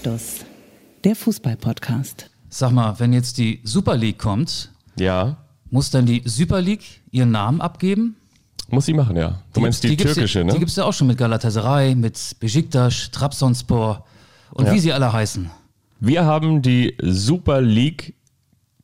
Anstoß, 0.00 0.44
der 1.04 1.16
Fußball-Podcast. 1.16 2.28
Sag 2.50 2.70
mal, 2.72 3.00
wenn 3.00 3.14
jetzt 3.14 3.38
die 3.38 3.60
Super 3.64 3.96
League 3.96 4.18
kommt, 4.18 4.70
Ja, 4.98 5.38
muss 5.70 5.88
dann 5.90 6.04
die 6.04 6.20
Super 6.26 6.60
League 6.60 7.00
ihren 7.12 7.30
Namen 7.30 7.62
abgeben? 7.62 8.16
muss 8.68 8.84
sie 8.84 8.92
machen, 8.92 9.16
ja. 9.16 9.40
Du 9.54 9.60
meinst 9.62 9.82
die, 9.84 9.96
gibt's 9.96 10.12
türkische, 10.12 10.40
ja, 10.40 10.44
ne? 10.44 10.52
Die 10.52 10.58
gibt 10.58 10.68
es 10.70 10.76
ja 10.76 10.84
auch 10.84 10.92
schon 10.92 11.06
mit 11.06 11.16
Galatasaray, 11.16 11.94
mit 11.94 12.36
Besiktas, 12.40 13.10
Trabzonspor 13.10 14.04
und 14.50 14.66
Ja. 14.66 14.74
wie 14.74 14.80
sie 14.80 14.92
alle 14.92 15.14
heißen. 15.14 15.50
Wir 16.00 16.26
haben 16.26 16.60
die 16.60 16.94
Super 17.02 17.62
League 17.62 18.16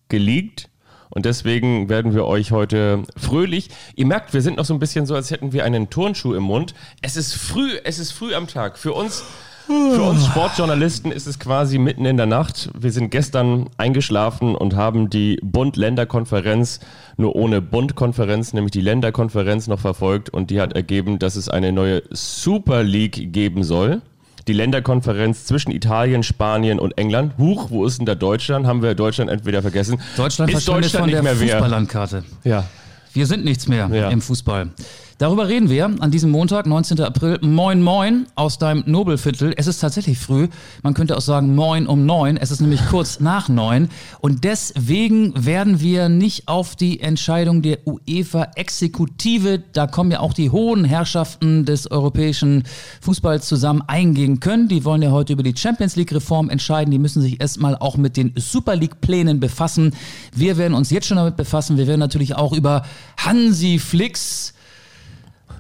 geleakt 0.09 0.71
und 1.11 1.27
deswegen 1.27 1.91
werden 1.91 2.15
wir 2.15 2.25
euch 2.25 2.53
heute 2.53 3.03
fröhlich. 3.19 3.69
Ihr 3.97 4.07
merkt, 4.07 4.33
wir 4.33 4.41
sind 4.41 4.57
noch 4.57 4.65
so 4.65 4.73
ein 4.73 4.81
bisschen 4.81 5.05
so, 5.05 5.15
als 5.15 5.31
hätten 5.31 5.53
wir 5.53 5.65
einen 5.67 5.91
Turnschuh 5.91 6.33
im 6.33 6.45
Mund. 6.45 6.73
Es 7.03 7.19
ist 7.19 7.35
früh, 7.35 7.73
es 7.85 7.99
ist 7.99 8.13
früh 8.13 8.35
am 8.35 8.47
Tag. 8.47 8.79
Für 8.79 8.95
uns, 8.95 9.25
für 9.67 10.03
uns 10.03 10.27
Sportjournalisten 10.27 11.13
ist 11.13 11.27
es 11.27 11.39
quasi 11.39 11.79
mitten 11.79 12.05
in 12.05 12.17
der 12.17 12.27
Nacht. 12.27 12.71
Wir 12.79 12.91
sind 12.93 13.11
gestern 13.11 13.69
eingeschlafen 13.77 14.55
und 14.55 14.75
haben 14.77 15.09
die 15.11 15.39
Bund-Länder-Konferenz 15.43 16.81
nur 17.17 17.37
ohne 17.37 17.61
Bund-Konferenz, 17.63 18.53
nämlich 18.53 18.73
die 18.73 18.81
Länderkonferenz 18.81 19.69
noch 19.69 19.79
verfolgt 19.81 20.31
und 20.31 20.51
die 20.51 20.61
hat 20.61 20.73
ergeben, 20.75 21.19
dass 21.19 21.37
es 21.37 21.49
eine 21.49 21.73
neue 21.73 22.03
Super 22.11 22.83
League 22.83 23.33
geben 23.33 23.63
soll. 23.65 24.03
Die 24.49 24.53
Länderkonferenz 24.55 25.45
zwischen 25.45 25.71
Italien, 25.71 26.25
Spanien 26.25 26.81
und 26.81 26.99
England. 26.99 27.35
Huch, 27.39 27.71
wo 27.71 27.85
ist 27.87 27.99
denn 27.99 28.07
da 28.07 28.17
Deutschland? 28.17 28.67
Haben 28.67 28.83
wir 28.83 28.95
Deutschland 28.97 29.31
entweder 29.31 29.63
vergessen? 29.63 30.01
Deutschland 30.17 30.53
ist 30.53 30.67
Deutschland 30.67 30.91
von 30.97 31.05
nicht 31.05 31.15
der 31.15 31.23
mehr? 31.23 31.37
Fußballlandkarte. 31.37 32.25
Ja. 32.43 32.65
Wir 33.13 33.27
sind 33.27 33.45
nichts 33.45 33.69
mehr 33.69 33.89
Ja. 33.93 34.09
im 34.09 34.21
Fußball. 34.21 34.71
Darüber 35.19 35.49
reden 35.49 35.71
wir 35.71 35.85
an 36.01 36.11
diesem 36.11 36.31
Montag, 36.31 36.67
19. 36.67 37.01
April. 37.01 37.39
Moin, 37.43 37.83
moin 37.83 38.27
aus 38.35 38.59
deinem 38.59 38.83
Nobelviertel. 38.87 39.55
Es 39.57 39.67
ist 39.67 39.79
tatsächlich 39.79 40.19
früh. 40.19 40.49
Man 40.83 40.95
könnte 40.95 41.17
auch 41.17 41.21
sagen 41.23 41.55
moin 41.55 41.87
um 41.87 42.07
neun. 42.07 42.37
Es 42.37 42.51
ist 42.51 42.61
nämlich 42.61 42.81
kurz 42.89 43.21
nach 43.21 43.49
neun. 43.49 43.89
Und 44.21 44.45
deswegen 44.45 45.33
werden 45.45 45.81
wir 45.81 46.09
nicht 46.09 46.49
auf 46.49 46.77
die 46.77 47.01
Entscheidung 47.01 47.63
der 47.63 47.79
UEFA-Exekutive, 47.87 49.63
da 49.73 49.87
kommen 49.87 50.11
ja 50.11 50.21
auch 50.21 50.33
die 50.33 50.51
hohen 50.51 50.85
Herrschaften 50.85 51.65
des 51.65 51.91
europäischen 51.91 52.65
Fußballs 53.01 53.47
zusammen, 53.47 53.83
eingehen 53.87 54.41
können. 54.41 54.69
Die 54.69 54.85
wollen 54.85 55.03
ja 55.03 55.11
heute 55.11 55.35
über 55.35 55.43
die 55.43 55.55
Champions 55.57 55.97
League-Reform 55.97 56.51
entscheiden. 56.51 56.91
Die 56.91 56.99
müssen 56.99 57.23
sich 57.23 57.41
erstmal 57.41 57.77
auch 57.77 57.97
mit 57.97 58.17
den 58.17 58.33
Super 58.37 58.77
League-Plänen 58.77 59.41
befassen. 59.41 59.95
Wir 60.35 60.57
werden 60.57 60.75
uns 60.75 60.91
jetzt 60.91 61.07
schon 61.07 61.19
damit 61.19 61.37
befassen. 61.37 61.77
Wir 61.77 61.87
werden 61.87 62.01
natürlich 62.01 62.35
auch 62.35 62.53
über 62.53 62.85
Hansi 63.19 63.79
Flicks 63.79 64.55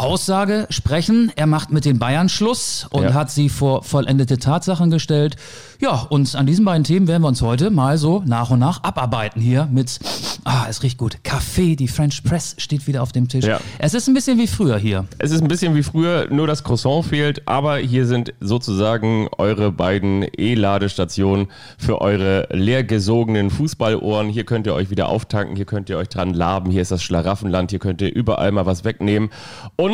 Aussage 0.00 0.66
sprechen. 0.70 1.30
Er 1.36 1.46
macht 1.46 1.70
mit 1.70 1.84
den 1.84 1.98
Bayern 1.98 2.28
Schluss 2.28 2.86
und 2.90 3.04
Ja. 3.04 3.14
hat 3.14 3.30
sie 3.30 3.48
vor 3.48 3.82
vollendete 3.84 4.38
Tatsachen 4.38 4.90
gestellt. 4.90 5.36
Ja, 5.78 6.06
und 6.08 6.34
an 6.34 6.46
diesen 6.46 6.64
beiden 6.64 6.84
Themen 6.84 7.06
werden 7.06 7.22
wir 7.22 7.28
uns 7.28 7.42
heute 7.42 7.70
mal 7.70 7.96
so 7.98 8.22
nach 8.26 8.50
und 8.50 8.58
nach 8.58 8.82
abarbeiten 8.82 9.40
hier 9.40 9.66
mit, 9.70 9.98
ah, 10.44 10.66
es 10.68 10.82
riecht 10.82 10.98
gut, 10.98 11.22
Kaffee, 11.22 11.76
die 11.76 11.88
French 11.88 12.22
Press 12.22 12.54
steht 12.58 12.86
wieder 12.86 13.02
auf 13.02 13.12
dem 13.12 13.28
Tisch. 13.28 13.44
Ja. 13.44 13.60
Es 13.78 13.94
ist 13.94 14.08
ein 14.08 14.14
bisschen 14.14 14.38
wie 14.38 14.46
früher 14.46 14.76
hier. 14.78 15.06
Es 15.18 15.30
ist 15.30 15.40
ein 15.42 15.48
bisschen 15.48 15.74
wie 15.74 15.82
früher, 15.82 16.28
nur 16.30 16.46
das 16.46 16.64
Croissant 16.64 17.06
fehlt, 17.06 17.46
aber 17.48 17.76
hier 17.78 18.06
sind 18.06 18.32
sozusagen 18.40 19.28
eure 19.38 19.70
beiden 19.72 20.26
E-Ladestationen 20.36 21.48
für 21.78 22.00
eure 22.00 22.48
leergesogenen 22.50 23.50
Fußballohren. 23.50 24.28
Hier 24.28 24.44
könnt 24.44 24.66
ihr 24.66 24.74
euch 24.74 24.90
wieder 24.90 25.08
auftanken, 25.08 25.56
hier 25.56 25.66
könnt 25.66 25.88
ihr 25.88 25.96
euch 25.98 26.08
dran 26.08 26.34
laben, 26.34 26.70
hier 26.70 26.82
ist 26.82 26.90
das 26.90 27.02
Schlaraffenland, 27.02 27.70
hier 27.70 27.78
könnt 27.80 28.02
ihr 28.02 28.14
überall 28.14 28.52
mal 28.52 28.66
was 28.66 28.84
wegnehmen. 28.84 29.30
Und 29.76 29.89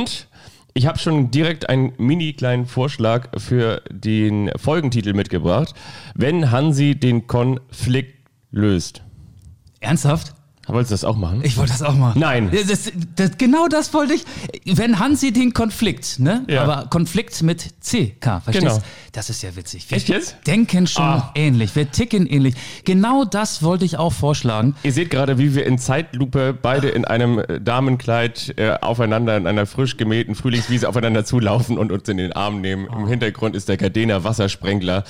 ich 0.74 0.86
habe 0.86 0.98
schon 0.98 1.30
direkt 1.30 1.68
einen 1.68 1.92
mini 1.96 2.34
kleinen 2.34 2.66
Vorschlag 2.66 3.28
für 3.38 3.82
den 3.90 4.50
Folgentitel 4.56 5.14
mitgebracht. 5.14 5.74
Wenn 6.14 6.50
Hansi 6.50 6.94
den 6.94 7.26
Konflikt 7.26 8.28
löst. 8.50 9.02
Ernsthaft? 9.80 10.34
Wolltest 10.66 10.90
du 10.90 10.94
das 10.94 11.04
auch 11.04 11.16
machen? 11.16 11.42
Ich 11.44 11.56
wollte 11.56 11.72
das 11.72 11.82
auch 11.82 11.94
mal. 11.94 12.12
Nein. 12.16 12.50
Das, 12.50 12.90
das, 13.14 13.38
genau 13.38 13.68
das 13.68 13.94
wollte 13.94 14.14
ich. 14.14 14.24
Wenn 14.64 14.98
Hansi 14.98 15.32
den 15.32 15.54
Konflikt, 15.54 16.18
ne? 16.18 16.44
Ja. 16.48 16.64
Aber 16.64 16.88
Konflikt 16.88 17.40
mit 17.42 17.74
CK, 17.80 18.42
verstehst 18.42 18.60
Genau. 18.60 18.78
Das 19.16 19.30
ist 19.30 19.42
ja 19.42 19.56
witzig. 19.56 19.86
Wir 19.90 19.96
Echt 19.96 20.10
jetzt? 20.10 20.36
denken 20.46 20.86
schon 20.86 21.02
Ah. 21.02 21.30
ähnlich, 21.34 21.74
wir 21.74 21.90
ticken 21.90 22.26
ähnlich. 22.26 22.54
Genau 22.84 23.24
das 23.24 23.62
wollte 23.62 23.86
ich 23.86 23.96
auch 23.96 24.12
vorschlagen. 24.12 24.76
Ihr 24.82 24.92
seht 24.92 25.08
gerade, 25.08 25.38
wie 25.38 25.54
wir 25.54 25.64
in 25.64 25.78
Zeitlupe 25.78 26.52
beide 26.60 26.88
in 26.90 27.06
einem 27.06 27.38
äh, 27.38 27.58
Damenkleid 27.58 28.52
äh, 28.58 28.72
aufeinander 28.82 29.38
in 29.38 29.46
einer 29.46 29.64
frisch 29.64 29.96
gemähten 29.96 30.34
Frühlingswiese 30.34 30.86
aufeinander 30.86 31.24
zulaufen 31.24 31.78
und 31.78 31.92
uns 31.92 32.06
in 32.10 32.18
den 32.18 32.34
Arm 32.34 32.60
nehmen. 32.60 32.86
Im 32.92 33.08
Hintergrund 33.08 33.56
ist 33.56 33.70
der 33.70 33.78
Gardena 33.78 34.22
Wassersprengler, 34.22 35.04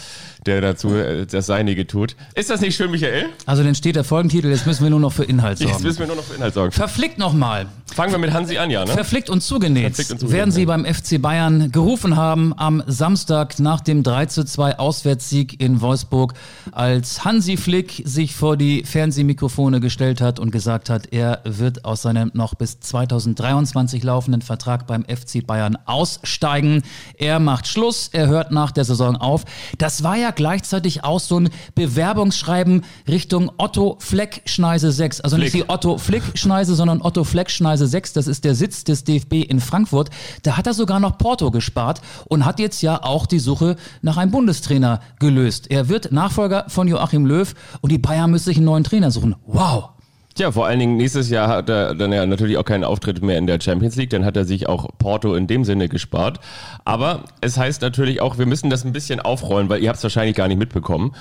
der 0.46 0.60
dazu 0.60 0.94
äh, 0.94 1.26
das 1.26 1.46
Seinige 1.46 1.88
tut. 1.88 2.14
Ist 2.36 2.48
das 2.48 2.60
nicht 2.60 2.76
schön, 2.76 2.92
Michael? 2.92 3.26
Also 3.44 3.64
dann 3.64 3.74
steht 3.74 3.96
der 3.96 4.04
Folgentitel, 4.04 4.50
jetzt 4.50 4.68
müssen 4.68 4.84
wir 4.84 4.90
nur 4.90 5.00
noch 5.00 5.12
für 5.12 5.24
Inhalt 5.24 5.58
Jetzt 5.58 5.68
sorgen. 5.70 5.82
müssen 5.84 5.98
wir 5.98 6.06
nur 6.06 6.16
noch 6.16 6.24
für 6.24 6.34
Inhalt 6.36 6.54
sorgen. 6.54 6.70
Verflickt 6.70 7.18
nochmal. 7.18 7.66
Fangen 7.92 8.12
wir 8.12 8.18
mit 8.18 8.32
Hansi 8.32 8.56
an, 8.58 8.70
ja, 8.70 8.84
ne? 8.84 8.92
Verflickt 8.92 9.30
und 9.30 9.40
zugenäht, 9.42 9.86
Verflickt 9.96 10.10
und 10.12 10.18
zugenäht, 10.20 10.38
werden 10.38 10.50
sie 10.52 10.64
beim 10.66 10.84
FC 10.84 11.20
Bayern 11.20 11.72
gerufen 11.72 12.16
haben 12.16 12.52
am 12.56 12.84
Samstag 12.86 13.58
nach 13.58 13.80
dem 13.80 13.95
3 14.02 14.26
zu 14.26 14.44
2 14.44 14.78
Auswärtssieg 14.78 15.60
in 15.60 15.80
Wolfsburg, 15.80 16.34
als 16.72 17.24
Hansi 17.24 17.56
Flick 17.56 18.02
sich 18.04 18.34
vor 18.34 18.56
die 18.56 18.84
Fernsehmikrofone 18.84 19.80
gestellt 19.80 20.20
hat 20.20 20.38
und 20.38 20.50
gesagt 20.50 20.90
hat, 20.90 21.12
er 21.12 21.40
wird 21.44 21.84
aus 21.84 22.02
seinem 22.02 22.30
noch 22.34 22.54
bis 22.54 22.80
2023 22.80 24.02
laufenden 24.02 24.42
Vertrag 24.42 24.86
beim 24.86 25.04
FC 25.04 25.46
Bayern 25.46 25.78
aussteigen. 25.86 26.82
Er 27.18 27.38
macht 27.40 27.66
Schluss, 27.66 28.10
er 28.12 28.26
hört 28.28 28.52
nach 28.52 28.70
der 28.70 28.84
Saison 28.84 29.16
auf. 29.16 29.44
Das 29.78 30.02
war 30.02 30.16
ja 30.16 30.30
gleichzeitig 30.30 31.04
auch 31.04 31.20
so 31.20 31.40
ein 31.40 31.50
Bewerbungsschreiben 31.74 32.84
Richtung 33.08 33.50
Otto 33.58 33.96
Fleck 34.00 34.42
Schneise 34.46 34.92
6. 34.92 35.20
Also 35.20 35.36
nicht 35.36 35.50
Flick. 35.50 35.64
die 35.64 35.70
Otto 35.70 35.98
Flick 35.98 36.22
Schneise, 36.34 36.74
sondern 36.74 37.02
Otto 37.02 37.24
Fleck 37.24 37.50
Schneise 37.50 37.86
6. 37.86 38.12
Das 38.12 38.26
ist 38.26 38.44
der 38.44 38.54
Sitz 38.54 38.84
des 38.84 39.04
DFB 39.04 39.44
in 39.48 39.60
Frankfurt. 39.60 40.10
Da 40.42 40.56
hat 40.56 40.66
er 40.66 40.74
sogar 40.74 41.00
noch 41.00 41.18
Porto 41.18 41.50
gespart 41.50 42.00
und 42.26 42.44
hat 42.44 42.58
jetzt 42.58 42.82
ja 42.82 43.02
auch 43.02 43.26
die 43.26 43.38
Suche 43.38 43.76
nach 44.02 44.16
einem 44.16 44.30
Bundestrainer 44.30 45.00
gelöst. 45.18 45.70
Er 45.70 45.88
wird 45.88 46.12
Nachfolger 46.12 46.64
von 46.68 46.88
Joachim 46.88 47.26
Löw 47.26 47.54
und 47.80 47.92
die 47.92 47.98
Bayern 47.98 48.30
müssen 48.30 48.44
sich 48.44 48.56
einen 48.56 48.66
neuen 48.66 48.84
Trainer 48.84 49.10
suchen. 49.10 49.36
Wow. 49.46 49.95
Tja, 50.36 50.52
vor 50.52 50.66
allen 50.66 50.78
Dingen 50.78 50.98
nächstes 50.98 51.30
Jahr 51.30 51.48
hat 51.48 51.70
er 51.70 51.94
dann 51.94 52.12
ja 52.12 52.26
natürlich 52.26 52.58
auch 52.58 52.64
keinen 52.64 52.84
Auftritt 52.84 53.22
mehr 53.22 53.38
in 53.38 53.46
der 53.46 53.58
Champions 53.58 53.96
League, 53.96 54.10
dann 54.10 54.22
hat 54.22 54.36
er 54.36 54.44
sich 54.44 54.68
auch 54.68 54.86
Porto 54.98 55.34
in 55.34 55.46
dem 55.46 55.64
Sinne 55.64 55.88
gespart. 55.88 56.40
Aber 56.84 57.24
es 57.40 57.56
heißt 57.56 57.80
natürlich 57.80 58.20
auch, 58.20 58.36
wir 58.36 58.44
müssen 58.44 58.68
das 58.68 58.84
ein 58.84 58.92
bisschen 58.92 59.18
aufrollen, 59.18 59.70
weil 59.70 59.82
ihr 59.82 59.88
habt 59.88 59.96
es 59.96 60.02
wahrscheinlich 60.02 60.36
gar 60.36 60.46
nicht 60.46 60.58
mitbekommen. 60.58 61.14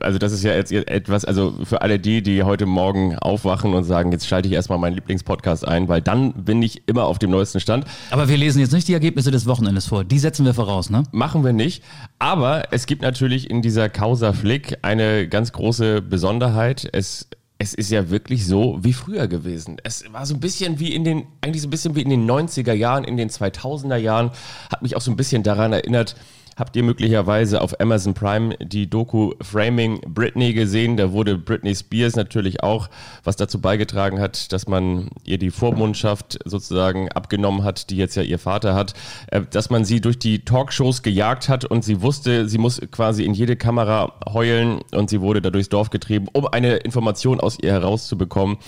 Also 0.00 0.18
das 0.18 0.32
ist 0.32 0.42
ja 0.44 0.54
jetzt 0.54 0.72
etwas, 0.72 1.26
also 1.26 1.52
für 1.62 1.82
alle 1.82 1.98
die, 1.98 2.22
die 2.22 2.42
heute 2.42 2.64
Morgen 2.64 3.18
aufwachen 3.18 3.74
und 3.74 3.84
sagen, 3.84 4.12
jetzt 4.12 4.26
schalte 4.26 4.48
ich 4.48 4.54
erstmal 4.54 4.78
meinen 4.78 4.94
Lieblingspodcast 4.94 5.68
ein, 5.68 5.88
weil 5.88 6.00
dann 6.00 6.32
bin 6.32 6.62
ich 6.62 6.88
immer 6.88 7.04
auf 7.04 7.18
dem 7.18 7.32
neuesten 7.32 7.60
Stand. 7.60 7.84
Aber 8.10 8.30
wir 8.30 8.38
lesen 8.38 8.60
jetzt 8.60 8.72
nicht 8.72 8.88
die 8.88 8.94
Ergebnisse 8.94 9.30
des 9.30 9.44
Wochenendes 9.44 9.88
vor. 9.88 10.04
Die 10.04 10.18
setzen 10.18 10.46
wir 10.46 10.54
voraus, 10.54 10.88
ne? 10.88 11.02
Machen 11.12 11.44
wir 11.44 11.52
nicht. 11.52 11.84
Aber 12.18 12.72
es 12.72 12.86
gibt 12.86 13.02
natürlich 13.02 13.50
in 13.50 13.60
dieser 13.60 13.90
Causa 13.90 14.32
Flick 14.32 14.78
eine 14.80 15.28
ganz 15.28 15.52
große 15.52 16.00
Besonderheit. 16.00 16.88
Es, 16.90 17.28
es 17.58 17.72
ist 17.72 17.90
ja 17.90 18.10
wirklich 18.10 18.46
so 18.46 18.78
wie 18.82 18.92
früher 18.92 19.28
gewesen. 19.28 19.76
Es 19.84 20.04
war 20.12 20.26
so 20.26 20.34
ein 20.34 20.40
bisschen 20.40 20.80
wie 20.80 20.94
in 20.94 21.04
den, 21.04 21.26
eigentlich 21.40 21.62
so 21.62 21.68
ein 21.68 21.70
bisschen 21.70 21.94
wie 21.94 22.02
in 22.02 22.10
den 22.10 22.28
90er 22.28 22.72
Jahren, 22.72 23.04
in 23.04 23.16
den 23.16 23.30
2000er 23.30 23.96
Jahren. 23.96 24.30
Hat 24.70 24.82
mich 24.82 24.96
auch 24.96 25.00
so 25.00 25.10
ein 25.10 25.16
bisschen 25.16 25.42
daran 25.42 25.72
erinnert, 25.72 26.16
Habt 26.56 26.76
ihr 26.76 26.84
möglicherweise 26.84 27.60
auf 27.60 27.80
Amazon 27.80 28.14
Prime 28.14 28.56
die 28.58 28.88
Doku 28.88 29.32
Framing 29.40 30.00
Britney 30.06 30.52
gesehen? 30.52 30.96
Da 30.96 31.10
wurde 31.10 31.36
Britney 31.36 31.74
Spears 31.74 32.14
natürlich 32.14 32.62
auch, 32.62 32.88
was 33.24 33.34
dazu 33.34 33.60
beigetragen 33.60 34.20
hat, 34.20 34.52
dass 34.52 34.68
man 34.68 35.08
ihr 35.24 35.38
die 35.38 35.50
Vormundschaft 35.50 36.38
sozusagen 36.44 37.10
abgenommen 37.10 37.64
hat, 37.64 37.90
die 37.90 37.96
jetzt 37.96 38.14
ja 38.14 38.22
ihr 38.22 38.38
Vater 38.38 38.74
hat, 38.74 38.94
äh, 39.32 39.42
dass 39.50 39.70
man 39.70 39.84
sie 39.84 40.00
durch 40.00 40.18
die 40.18 40.44
Talkshows 40.44 41.02
gejagt 41.02 41.48
hat 41.48 41.64
und 41.64 41.84
sie 41.84 42.02
wusste, 42.02 42.48
sie 42.48 42.58
muss 42.58 42.80
quasi 42.92 43.24
in 43.24 43.34
jede 43.34 43.56
Kamera 43.56 44.12
heulen 44.32 44.80
und 44.92 45.10
sie 45.10 45.20
wurde 45.20 45.42
da 45.42 45.50
durchs 45.50 45.68
Dorf 45.68 45.90
getrieben, 45.90 46.28
um 46.32 46.46
eine 46.46 46.76
Information 46.76 47.40
aus 47.40 47.58
ihr 47.60 47.72
herauszubekommen. 47.72 48.58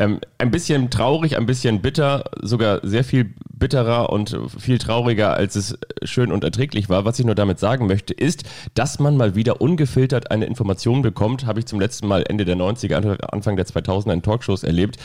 Ähm, 0.00 0.18
ein 0.38 0.50
bisschen 0.50 0.88
traurig, 0.88 1.36
ein 1.36 1.44
bisschen 1.44 1.82
bitter, 1.82 2.24
sogar 2.40 2.80
sehr 2.82 3.04
viel 3.04 3.34
bitterer 3.52 4.08
und 4.08 4.34
viel 4.58 4.78
trauriger, 4.78 5.34
als 5.34 5.56
es 5.56 5.78
schön 6.04 6.32
und 6.32 6.42
erträglich 6.42 6.88
war. 6.88 7.04
Was 7.04 7.18
ich 7.18 7.26
nur 7.26 7.34
damit 7.34 7.58
sagen 7.58 7.86
möchte, 7.86 8.14
ist, 8.14 8.44
dass 8.72 8.98
man 8.98 9.18
mal 9.18 9.34
wieder 9.34 9.60
ungefiltert 9.60 10.30
eine 10.30 10.46
Information 10.46 11.02
bekommt. 11.02 11.44
Habe 11.44 11.58
ich 11.58 11.66
zum 11.66 11.78
letzten 11.78 12.06
Mal 12.08 12.24
Ende 12.26 12.46
der 12.46 12.56
90er, 12.56 13.20
Anfang 13.30 13.56
der 13.56 13.66
2000er 13.66 14.14
in 14.14 14.22
Talkshows 14.22 14.62
erlebt. 14.62 14.96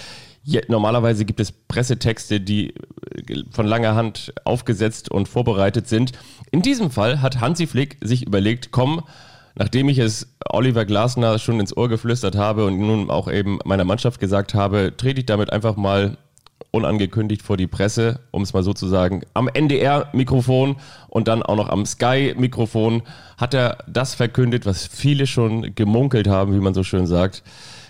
Normalerweise 0.69 1.25
gibt 1.25 1.41
es 1.41 1.51
Pressetexte, 1.51 2.39
die 2.39 2.69
äh, 2.69 3.43
von 3.51 3.65
langer 3.65 3.95
Hand 3.95 4.33
aufgesetzt 4.45 5.11
und 5.11 5.27
vorbereitet 5.27 5.89
sind. 5.89 6.13
In 6.51 6.61
diesem 6.61 6.89
Fall 6.89 7.21
hat 7.21 7.41
Hansi 7.41 7.67
Flick 7.67 7.97
sich 7.99 8.25
überlegt, 8.25 8.71
komm, 8.71 9.01
Nachdem 9.55 9.87
ich 9.87 9.99
es 9.99 10.35
Oliver 10.49 10.85
Glasner 10.85 11.39
schon 11.39 11.59
ins 11.59 11.75
Ohr 11.75 11.87
geflüstert 11.87 12.35
habe 12.35 12.65
und 12.65 12.77
nun 12.77 13.09
auch 13.09 13.31
eben 13.31 13.59
meiner 13.63 13.85
Mannschaft 13.85 14.19
gesagt 14.19 14.53
habe, 14.53 14.93
trete 14.97 15.21
ich 15.21 15.25
damit 15.25 15.51
einfach 15.51 15.77
mal 15.77 16.17
unangekündigt 16.71 17.41
vor 17.41 17.55
die 17.55 17.67
Presse, 17.67 18.19
um 18.31 18.41
es 18.41 18.53
mal 18.53 18.63
so 18.63 18.73
zu 18.73 18.87
sagen, 18.87 19.21
am 19.33 19.47
NDR-Mikrofon 19.47 20.75
und 21.07 21.29
dann 21.29 21.41
auch 21.41 21.55
noch 21.55 21.69
am 21.69 21.85
Sky-Mikrofon 21.85 23.03
hat 23.37 23.53
er 23.53 23.77
das 23.87 24.13
verkündet, 24.13 24.65
was 24.65 24.85
viele 24.85 25.25
schon 25.25 25.73
gemunkelt 25.73 26.27
haben, 26.27 26.53
wie 26.53 26.59
man 26.59 26.73
so 26.73 26.83
schön 26.83 27.07
sagt 27.07 27.43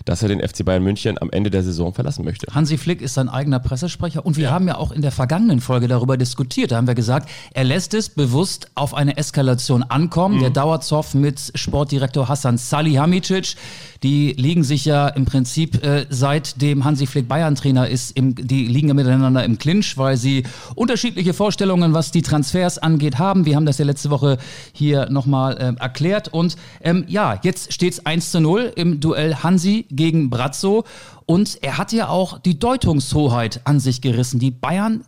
dass 0.06 0.22
er 0.22 0.28
den 0.28 0.40
FC 0.40 0.64
Bayern 0.64 0.82
München 0.82 1.20
am 1.20 1.30
Ende 1.30 1.50
der 1.50 1.62
Saison 1.62 1.92
verlassen 1.92 2.24
möchte. 2.24 2.46
Hansi 2.54 2.78
Flick 2.78 3.02
ist 3.02 3.14
sein 3.14 3.28
eigener 3.28 3.58
Pressesprecher 3.58 4.24
und 4.24 4.36
wir 4.36 4.44
ja. 4.44 4.50
haben 4.52 4.66
ja 4.66 4.76
auch 4.78 4.92
in 4.92 5.02
der 5.02 5.12
vergangenen 5.12 5.60
Folge 5.60 5.88
darüber 5.88 6.16
diskutiert. 6.16 6.70
Da 6.70 6.76
haben 6.76 6.86
wir 6.86 6.94
gesagt, 6.94 7.28
er 7.52 7.64
lässt 7.64 7.92
es 7.92 8.08
bewusst 8.08 8.70
auf 8.74 8.94
eine 8.94 9.16
Eskalation 9.18 9.82
ankommen. 9.82 10.36
Mhm. 10.36 10.40
Der 10.40 10.50
Dauerzoff 10.50 11.14
mit 11.14 11.52
Sportdirektor 11.54 12.28
Hassan 12.28 12.56
Salihamidzic 12.56 13.56
die 14.02 14.32
liegen 14.32 14.64
sich 14.64 14.84
ja 14.84 15.08
im 15.08 15.24
Prinzip 15.24 15.82
äh, 15.84 16.06
seitdem 16.10 16.84
Hansi 16.84 17.06
Flick 17.06 17.28
Bayern-Trainer 17.28 17.88
ist, 17.88 18.16
im, 18.16 18.34
die 18.34 18.66
liegen 18.66 18.88
ja 18.88 18.94
miteinander 18.94 19.44
im 19.44 19.58
Clinch, 19.58 19.96
weil 19.96 20.16
sie 20.16 20.44
unterschiedliche 20.74 21.34
Vorstellungen, 21.34 21.94
was 21.94 22.10
die 22.10 22.22
Transfers 22.22 22.78
angeht, 22.78 23.18
haben. 23.18 23.46
Wir 23.46 23.56
haben 23.56 23.66
das 23.66 23.78
ja 23.78 23.84
letzte 23.84 24.10
Woche 24.10 24.38
hier 24.72 25.10
nochmal 25.10 25.56
äh, 25.56 25.80
erklärt. 25.80 26.28
Und 26.28 26.56
ähm, 26.82 27.04
ja, 27.08 27.38
jetzt 27.42 27.72
steht 27.72 27.94
es 27.94 28.06
1 28.06 28.30
zu 28.30 28.40
0 28.40 28.72
im 28.76 29.00
Duell 29.00 29.36
Hansi 29.36 29.86
gegen 29.90 30.30
Brazzo. 30.30 30.84
Und 31.24 31.58
er 31.62 31.78
hat 31.78 31.92
ja 31.92 32.08
auch 32.08 32.38
die 32.38 32.58
Deutungshoheit 32.58 33.60
an 33.64 33.80
sich 33.80 34.00
gerissen. 34.00 34.38
Die 34.38 34.52
Bayern 34.52 35.04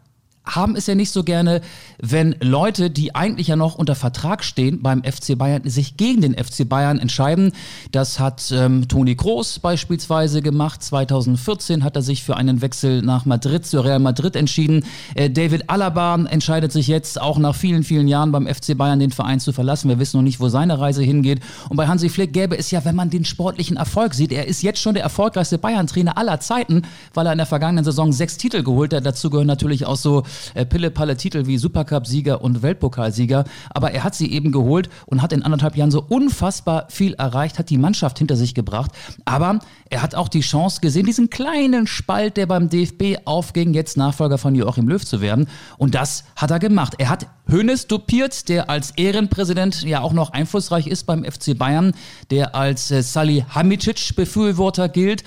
haben 0.54 0.76
es 0.76 0.86
ja 0.86 0.94
nicht 0.94 1.10
so 1.10 1.24
gerne, 1.24 1.60
wenn 2.00 2.36
Leute, 2.40 2.90
die 2.90 3.14
eigentlich 3.14 3.48
ja 3.48 3.56
noch 3.56 3.74
unter 3.74 3.94
Vertrag 3.94 4.44
stehen 4.44 4.82
beim 4.82 5.02
FC 5.02 5.36
Bayern, 5.36 5.68
sich 5.68 5.96
gegen 5.96 6.20
den 6.22 6.34
FC 6.34 6.68
Bayern 6.68 6.98
entscheiden. 6.98 7.52
Das 7.92 8.18
hat 8.18 8.52
ähm, 8.52 8.88
Toni 8.88 9.16
Kroos 9.16 9.58
beispielsweise 9.58 10.42
gemacht. 10.42 10.82
2014 10.82 11.84
hat 11.84 11.96
er 11.96 12.02
sich 12.02 12.22
für 12.22 12.36
einen 12.36 12.62
Wechsel 12.62 13.02
nach 13.02 13.24
Madrid 13.24 13.66
zu 13.66 13.80
Real 13.80 13.98
Madrid 13.98 14.36
entschieden. 14.36 14.84
Äh, 15.14 15.30
David 15.30 15.68
Alaba 15.70 16.14
entscheidet 16.14 16.72
sich 16.72 16.86
jetzt 16.88 17.20
auch 17.20 17.38
nach 17.38 17.54
vielen, 17.54 17.84
vielen 17.84 18.08
Jahren 18.08 18.32
beim 18.32 18.46
FC 18.46 18.76
Bayern 18.76 18.98
den 18.98 19.10
Verein 19.10 19.40
zu 19.40 19.52
verlassen. 19.52 19.88
Wir 19.88 19.98
wissen 19.98 20.16
noch 20.18 20.24
nicht, 20.24 20.40
wo 20.40 20.48
seine 20.48 20.78
Reise 20.78 21.02
hingeht. 21.02 21.40
Und 21.68 21.76
bei 21.76 21.86
Hansi 21.86 22.08
Flick 22.08 22.32
gäbe 22.32 22.56
es 22.56 22.70
ja, 22.70 22.84
wenn 22.84 22.94
man 22.94 23.10
den 23.10 23.24
sportlichen 23.24 23.76
Erfolg 23.76 24.14
sieht, 24.14 24.32
er 24.32 24.46
ist 24.46 24.62
jetzt 24.62 24.80
schon 24.80 24.94
der 24.94 25.02
erfolgreichste 25.02 25.58
Bayern-Trainer 25.58 26.16
aller 26.16 26.40
Zeiten, 26.40 26.82
weil 27.14 27.26
er 27.26 27.32
in 27.32 27.38
der 27.38 27.46
vergangenen 27.46 27.84
Saison 27.84 28.12
sechs 28.12 28.36
Titel 28.36 28.62
geholt 28.62 28.94
hat. 28.94 29.04
Dazu 29.04 29.30
gehören 29.30 29.46
natürlich 29.46 29.86
auch 29.86 29.96
so 29.96 30.22
äh, 30.54 30.64
Pille-Palle-Titel 30.64 31.46
wie 31.46 31.58
Supercup-Sieger 31.58 32.42
und 32.42 32.62
Weltpokalsieger. 32.62 33.44
Aber 33.70 33.92
er 33.92 34.04
hat 34.04 34.14
sie 34.14 34.32
eben 34.32 34.52
geholt 34.52 34.88
und 35.06 35.22
hat 35.22 35.32
in 35.32 35.42
anderthalb 35.42 35.76
Jahren 35.76 35.90
so 35.90 36.04
unfassbar 36.08 36.86
viel 36.88 37.14
erreicht, 37.14 37.58
hat 37.58 37.70
die 37.70 37.78
Mannschaft 37.78 38.18
hinter 38.18 38.36
sich 38.36 38.54
gebracht. 38.54 38.90
Aber 39.24 39.60
er 39.90 40.02
hat 40.02 40.14
auch 40.14 40.28
die 40.28 40.40
Chance 40.40 40.80
gesehen, 40.80 41.06
diesen 41.06 41.30
kleinen 41.30 41.86
Spalt, 41.86 42.36
der 42.36 42.46
beim 42.46 42.68
DFB 42.68 43.18
aufging, 43.24 43.74
jetzt 43.74 43.96
Nachfolger 43.96 44.38
von 44.38 44.54
Joachim 44.54 44.88
Löw 44.88 45.04
zu 45.04 45.20
werden. 45.20 45.48
Und 45.78 45.94
das 45.94 46.24
hat 46.36 46.50
er 46.50 46.58
gemacht. 46.58 46.94
Er 46.98 47.08
hat 47.08 47.26
Hönes 47.50 47.86
dupiert, 47.86 48.48
der 48.48 48.68
als 48.68 48.90
Ehrenpräsident 48.92 49.82
ja 49.82 50.00
auch 50.02 50.12
noch 50.12 50.30
einflussreich 50.30 50.86
ist 50.86 51.04
beim 51.04 51.24
FC 51.24 51.56
Bayern, 51.56 51.94
der 52.30 52.54
als 52.54 52.90
äh, 52.90 53.02
Sally 53.02 53.44
Hamicic 53.48 54.14
Befürworter 54.16 54.88
gilt. 54.88 55.24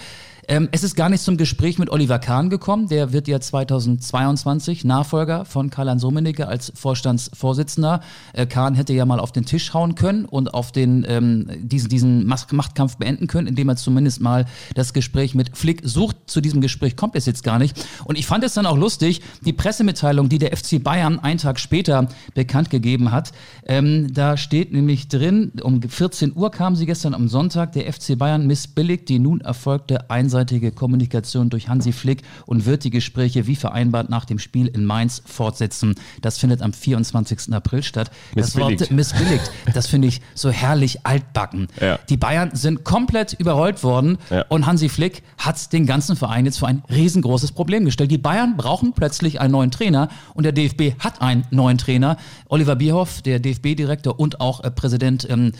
Ähm, 0.47 0.69
es 0.71 0.83
ist 0.83 0.95
gar 0.95 1.09
nicht 1.09 1.23
zum 1.23 1.37
Gespräch 1.37 1.77
mit 1.77 1.89
Oliver 1.89 2.19
Kahn 2.19 2.49
gekommen. 2.49 2.87
Der 2.87 3.13
wird 3.13 3.27
ja 3.27 3.39
2022 3.39 4.83
Nachfolger 4.83 5.45
von 5.45 5.69
Karl-Heinz 5.69 6.03
Rummenigge 6.03 6.47
als 6.47 6.71
Vorstandsvorsitzender. 6.75 8.01
Äh, 8.33 8.47
Kahn 8.47 8.75
hätte 8.75 8.93
ja 8.93 9.05
mal 9.05 9.19
auf 9.19 9.31
den 9.31 9.45
Tisch 9.45 9.73
hauen 9.73 9.95
können 9.95 10.25
und 10.25 10.53
auf 10.53 10.71
den, 10.71 11.05
ähm, 11.07 11.47
diesen, 11.61 11.89
diesen 11.89 12.25
Machtkampf 12.25 12.97
beenden 12.97 13.27
können, 13.27 13.47
indem 13.47 13.69
er 13.69 13.75
zumindest 13.75 14.21
mal 14.21 14.45
das 14.75 14.93
Gespräch 14.93 15.35
mit 15.35 15.57
Flick 15.57 15.81
sucht. 15.83 16.17
Zu 16.25 16.41
diesem 16.41 16.61
Gespräch 16.61 16.95
kommt 16.95 17.15
es 17.15 17.25
jetzt 17.25 17.43
gar 17.43 17.59
nicht. 17.59 17.85
Und 18.05 18.17
ich 18.17 18.25
fand 18.25 18.43
es 18.43 18.53
dann 18.53 18.65
auch 18.65 18.77
lustig, 18.77 19.21
die 19.45 19.53
Pressemitteilung, 19.53 20.29
die 20.29 20.39
der 20.39 20.55
FC 20.55 20.83
Bayern 20.83 21.19
einen 21.19 21.39
Tag 21.39 21.59
später 21.59 22.07
bekannt 22.33 22.69
gegeben 22.69 23.11
hat. 23.11 23.31
Ähm, 23.65 24.13
da 24.13 24.37
steht 24.37 24.73
nämlich 24.73 25.07
drin, 25.07 25.51
um 25.61 25.81
14 25.81 26.35
Uhr 26.35 26.51
kam 26.51 26.75
sie 26.75 26.85
gestern 26.85 27.13
am 27.13 27.27
Sonntag, 27.27 27.73
der 27.73 27.91
FC 27.91 28.17
Bayern 28.17 28.47
missbilligt 28.47 29.07
die 29.07 29.19
nun 29.19 29.41
erfolgte 29.41 30.09
Einsatz 30.09 30.40
einseitige 30.41 30.71
Kommunikation 30.71 31.49
durch 31.49 31.69
Hansi 31.69 31.91
Flick 31.91 32.23
und 32.45 32.65
wird 32.65 32.83
die 32.83 32.89
Gespräche 32.89 33.45
wie 33.45 33.55
vereinbart 33.55 34.09
nach 34.09 34.25
dem 34.25 34.39
Spiel 34.39 34.67
in 34.67 34.85
Mainz 34.85 35.21
fortsetzen. 35.25 35.95
Das 36.21 36.39
findet 36.39 36.61
am 36.61 36.73
24. 36.73 37.53
April 37.53 37.83
statt. 37.83 38.09
Das 38.35 38.55
Wort 38.55 38.89
missbilligt, 38.89 39.51
das 39.73 39.87
finde 39.87 40.07
ich 40.07 40.21
so 40.33 40.49
herrlich 40.49 41.05
altbacken. 41.05 41.67
Ja. 41.79 41.99
Die 42.09 42.17
Bayern 42.17 42.51
sind 42.53 42.83
komplett 42.83 43.33
überrollt 43.33 43.83
worden 43.83 44.17
ja. 44.29 44.45
und 44.49 44.65
Hansi 44.65 44.89
Flick 44.89 45.21
hat 45.37 45.71
den 45.73 45.85
ganzen 45.85 46.15
Verein 46.15 46.45
jetzt 46.45 46.57
vor 46.57 46.67
ein 46.67 46.81
riesengroßes 46.89 47.51
Problem 47.51 47.85
gestellt. 47.85 48.09
Die 48.09 48.17
Bayern 48.17 48.57
brauchen 48.57 48.93
plötzlich 48.93 49.39
einen 49.39 49.51
neuen 49.51 49.71
Trainer 49.71 50.09
und 50.33 50.43
der 50.43 50.53
DFB 50.53 50.99
hat 50.99 51.21
einen 51.21 51.45
neuen 51.51 51.77
Trainer. 51.77 52.17
Oliver 52.47 52.75
Bierhoff, 52.75 53.21
der 53.21 53.39
DFB-Direktor 53.39 54.19
und 54.19 54.41
auch 54.41 54.63
äh, 54.63 54.71
Präsident 54.71 55.27
ähm, 55.29 55.51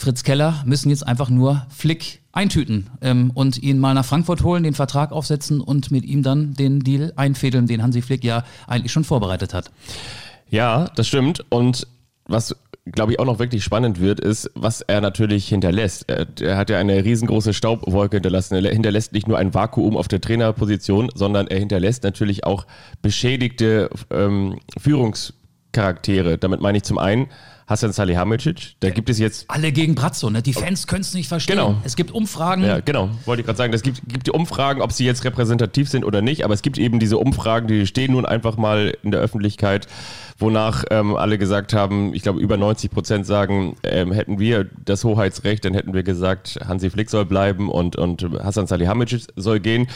Fritz 0.00 0.22
Keller 0.22 0.62
müssen 0.64 0.88
jetzt 0.88 1.06
einfach 1.06 1.28
nur 1.28 1.66
Flick 1.68 2.22
eintüten 2.32 2.88
ähm, 3.02 3.30
und 3.34 3.62
ihn 3.62 3.78
mal 3.78 3.92
nach 3.92 4.04
Frankfurt 4.04 4.42
holen, 4.42 4.62
den 4.62 4.72
Vertrag 4.74 5.12
aufsetzen 5.12 5.60
und 5.60 5.90
mit 5.90 6.04
ihm 6.04 6.22
dann 6.22 6.54
den 6.54 6.80
Deal 6.80 7.12
einfädeln, 7.16 7.66
den 7.66 7.82
Hansi 7.82 8.00
Flick 8.00 8.24
ja 8.24 8.44
eigentlich 8.66 8.92
schon 8.92 9.04
vorbereitet 9.04 9.52
hat. 9.52 9.70
Ja, 10.48 10.86
das 10.96 11.06
stimmt. 11.06 11.44
Und 11.50 11.86
was 12.26 12.56
glaube 12.86 13.12
ich, 13.12 13.20
auch 13.20 13.26
noch 13.26 13.38
wirklich 13.38 13.62
spannend 13.62 14.00
wird, 14.00 14.20
ist, 14.20 14.50
was 14.54 14.80
er 14.80 15.02
natürlich 15.02 15.46
hinterlässt. 15.48 16.08
Er, 16.08 16.26
er, 16.40 16.56
hat 16.56 16.70
ja 16.70 16.78
eine 16.78 17.04
riesengroße 17.04 17.52
Staubwolke 17.52 18.16
hinterlassen. 18.16 18.54
Er 18.54 18.72
hinterlässt 18.72 19.12
nicht 19.12 19.28
nur 19.28 19.38
ein 19.38 19.52
Vakuum 19.52 19.98
auf 19.98 20.08
der 20.08 20.20
Trainerposition, 20.20 21.10
sondern 21.14 21.46
er 21.46 21.58
hinterlässt 21.58 22.04
natürlich 22.04 22.44
auch 22.44 22.66
beschädigte 23.02 23.90
ähm, 24.10 24.58
Führungscharaktere. 24.78 26.38
Damit 26.38 26.60
meine 26.60 26.78
ich 26.78 26.84
zum 26.84 26.98
einen 26.98 27.28
Hassan 27.70 27.92
Salihamidzic. 27.92 28.74
Da 28.80 28.90
gibt 28.90 29.08
es 29.08 29.20
jetzt. 29.20 29.44
Alle 29.48 29.70
gegen 29.70 29.94
Brazzo, 29.94 30.28
ne? 30.28 30.42
Die 30.42 30.52
Fans 30.52 30.88
können 30.88 31.02
es 31.02 31.14
nicht 31.14 31.28
verstehen. 31.28 31.56
Genau. 31.56 31.76
Es 31.84 31.94
gibt 31.94 32.10
Umfragen. 32.10 32.64
Ja, 32.64 32.80
genau. 32.80 33.10
Wollte 33.26 33.42
ich 33.42 33.46
gerade 33.46 33.56
sagen. 33.56 33.72
Es 33.72 33.82
gibt, 33.82 34.00
gibt 34.08 34.26
die 34.26 34.32
Umfragen, 34.32 34.82
ob 34.82 34.90
sie 34.90 35.04
jetzt 35.06 35.24
repräsentativ 35.24 35.88
sind 35.88 36.04
oder 36.04 36.20
nicht. 36.20 36.44
Aber 36.44 36.52
es 36.52 36.62
gibt 36.62 36.78
eben 36.78 36.98
diese 36.98 37.16
Umfragen, 37.16 37.68
die 37.68 37.86
stehen 37.86 38.12
nun 38.12 38.26
einfach 38.26 38.56
mal 38.56 38.96
in 39.04 39.12
der 39.12 39.20
Öffentlichkeit, 39.20 39.86
wonach 40.36 40.84
ähm, 40.90 41.14
alle 41.14 41.38
gesagt 41.38 41.72
haben, 41.72 42.12
ich 42.12 42.22
glaube, 42.22 42.40
über 42.40 42.56
90 42.56 42.90
Prozent 42.90 43.24
sagen, 43.24 43.76
ähm, 43.84 44.10
hätten 44.10 44.40
wir 44.40 44.66
das 44.84 45.04
Hoheitsrecht, 45.04 45.64
dann 45.64 45.74
hätten 45.74 45.94
wir 45.94 46.02
gesagt, 46.02 46.58
Hansi 46.66 46.90
Flick 46.90 47.08
soll 47.08 47.24
bleiben 47.24 47.70
und, 47.70 47.94
und 47.94 48.26
Hassan 48.42 48.66
Salihamidzic 48.66 49.28
soll 49.36 49.60
gehen. 49.60 49.86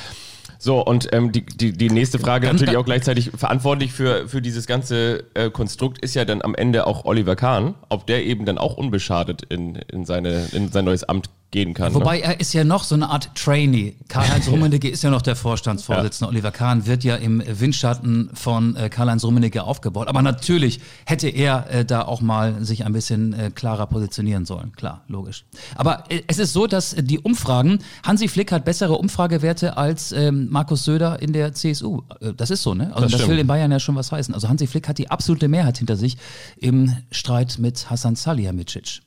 So, 0.59 0.85
und 0.85 1.09
ähm, 1.13 1.33
die, 1.33 1.45
die, 1.45 1.73
die 1.73 1.91
nächste 1.91 2.19
Frage, 2.19 2.47
ganz, 2.47 2.61
natürlich 2.61 2.79
auch 2.79 2.85
gleichzeitig 2.85 3.31
verantwortlich 3.37 3.93
für, 3.93 4.29
für 4.29 4.41
dieses 4.41 4.67
ganze 4.67 5.25
äh, 5.35 5.51
Konstrukt, 5.51 5.99
ist 5.99 6.15
ja 6.15 6.25
dann 6.25 6.43
am 6.43 6.55
Ende 6.55 6.87
auch 6.87 7.05
Oliver 7.05 7.37
Kahn, 7.37 7.75
ob 7.89 8.07
der 8.07 8.25
eben 8.25 8.45
dann 8.45 8.59
auch 8.59 8.77
unbeschadet 8.77 9.43
in, 9.43 9.77
in, 9.77 10.05
seine, 10.05 10.47
in 10.53 10.71
sein 10.71 10.85
neues 10.85 11.05
Amt 11.05 11.31
gehen 11.55 11.73
kann. 11.73 11.95
Wobei 11.95 12.19
ne? 12.19 12.25
er 12.25 12.41
ist 12.41 12.53
ja 12.53 12.65
noch 12.65 12.83
so 12.85 12.97
eine 12.97 13.09
Art 13.09 13.31
Trainee. 13.37 13.95
Karl-Heinz 14.09 14.49
Rummenigge 14.51 14.91
ist 14.91 15.03
ja 15.03 15.11
noch 15.11 15.23
der 15.23 15.37
Vorstandsvorsitzende. 15.37 16.27
Ja. 16.27 16.29
Oliver 16.29 16.51
Kahn 16.51 16.85
wird 16.85 17.05
ja 17.05 17.15
im 17.15 17.43
Windschatten 17.47 18.31
von 18.35 18.77
äh, 18.77 18.91
Karl-Heinz 18.91 19.25
Rummenigge 19.25 19.63
aufgebaut. 19.63 20.09
Aber 20.09 20.21
natürlich 20.21 20.81
hätte 21.07 21.29
er 21.29 21.71
äh, 21.71 21.85
da 21.85 22.03
auch 22.03 22.21
mal 22.21 22.63
sich 22.65 22.85
ein 22.85 22.93
bisschen 22.93 23.33
äh, 23.33 23.51
klarer 23.55 23.87
positionieren 23.87 24.45
sollen. 24.45 24.73
Klar, 24.73 25.05
logisch. 25.07 25.45
Aber 25.77 26.05
äh, 26.11 26.23
es 26.27 26.39
ist 26.39 26.53
so, 26.53 26.67
dass 26.67 26.97
die 26.99 27.21
Umfragen, 27.21 27.79
Hansi 28.03 28.27
Flick 28.27 28.51
hat 28.51 28.65
bessere 28.65 28.95
Umfragewerte 28.95 29.77
als 29.77 30.11
ähm, 30.11 30.49
Markus 30.51 30.85
Söder 30.85 31.23
in 31.23 31.33
der 31.33 31.55
CSU. 31.55 32.03
Das 32.37 32.51
ist 32.51 32.63
so, 32.63 32.75
ne? 32.75 32.89
Also 32.95 33.09
das, 33.09 33.21
das 33.21 33.29
will 33.29 33.39
in 33.39 33.47
Bayern 33.47 33.71
ja 33.71 33.79
schon 33.79 33.95
was 33.95 34.11
heißen. 34.11 34.35
Also 34.35 34.49
Hansi 34.49 34.67
Flick 34.67 34.89
hat 34.89 34.99
die 34.99 35.09
absolute 35.09 35.47
Mehrheit 35.47 35.79
hinter 35.79 35.97
sich 35.97 36.19
im 36.57 36.97
Streit 37.13 37.59
mit 37.61 37.89
Hassan 37.91 38.17
Salihamidzic. 38.17 39.03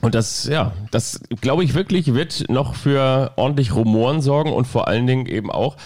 Und 0.00 0.14
das, 0.14 0.44
ja, 0.44 0.72
das 0.90 1.20
glaube 1.40 1.64
ich 1.64 1.74
wirklich 1.74 2.14
wird 2.14 2.48
noch 2.48 2.74
für 2.74 3.32
ordentlich 3.36 3.74
Rumoren 3.74 4.20
sorgen 4.20 4.52
und 4.52 4.66
vor 4.66 4.88
allen 4.88 5.06
Dingen 5.06 5.26
eben 5.26 5.50
auch, 5.50 5.76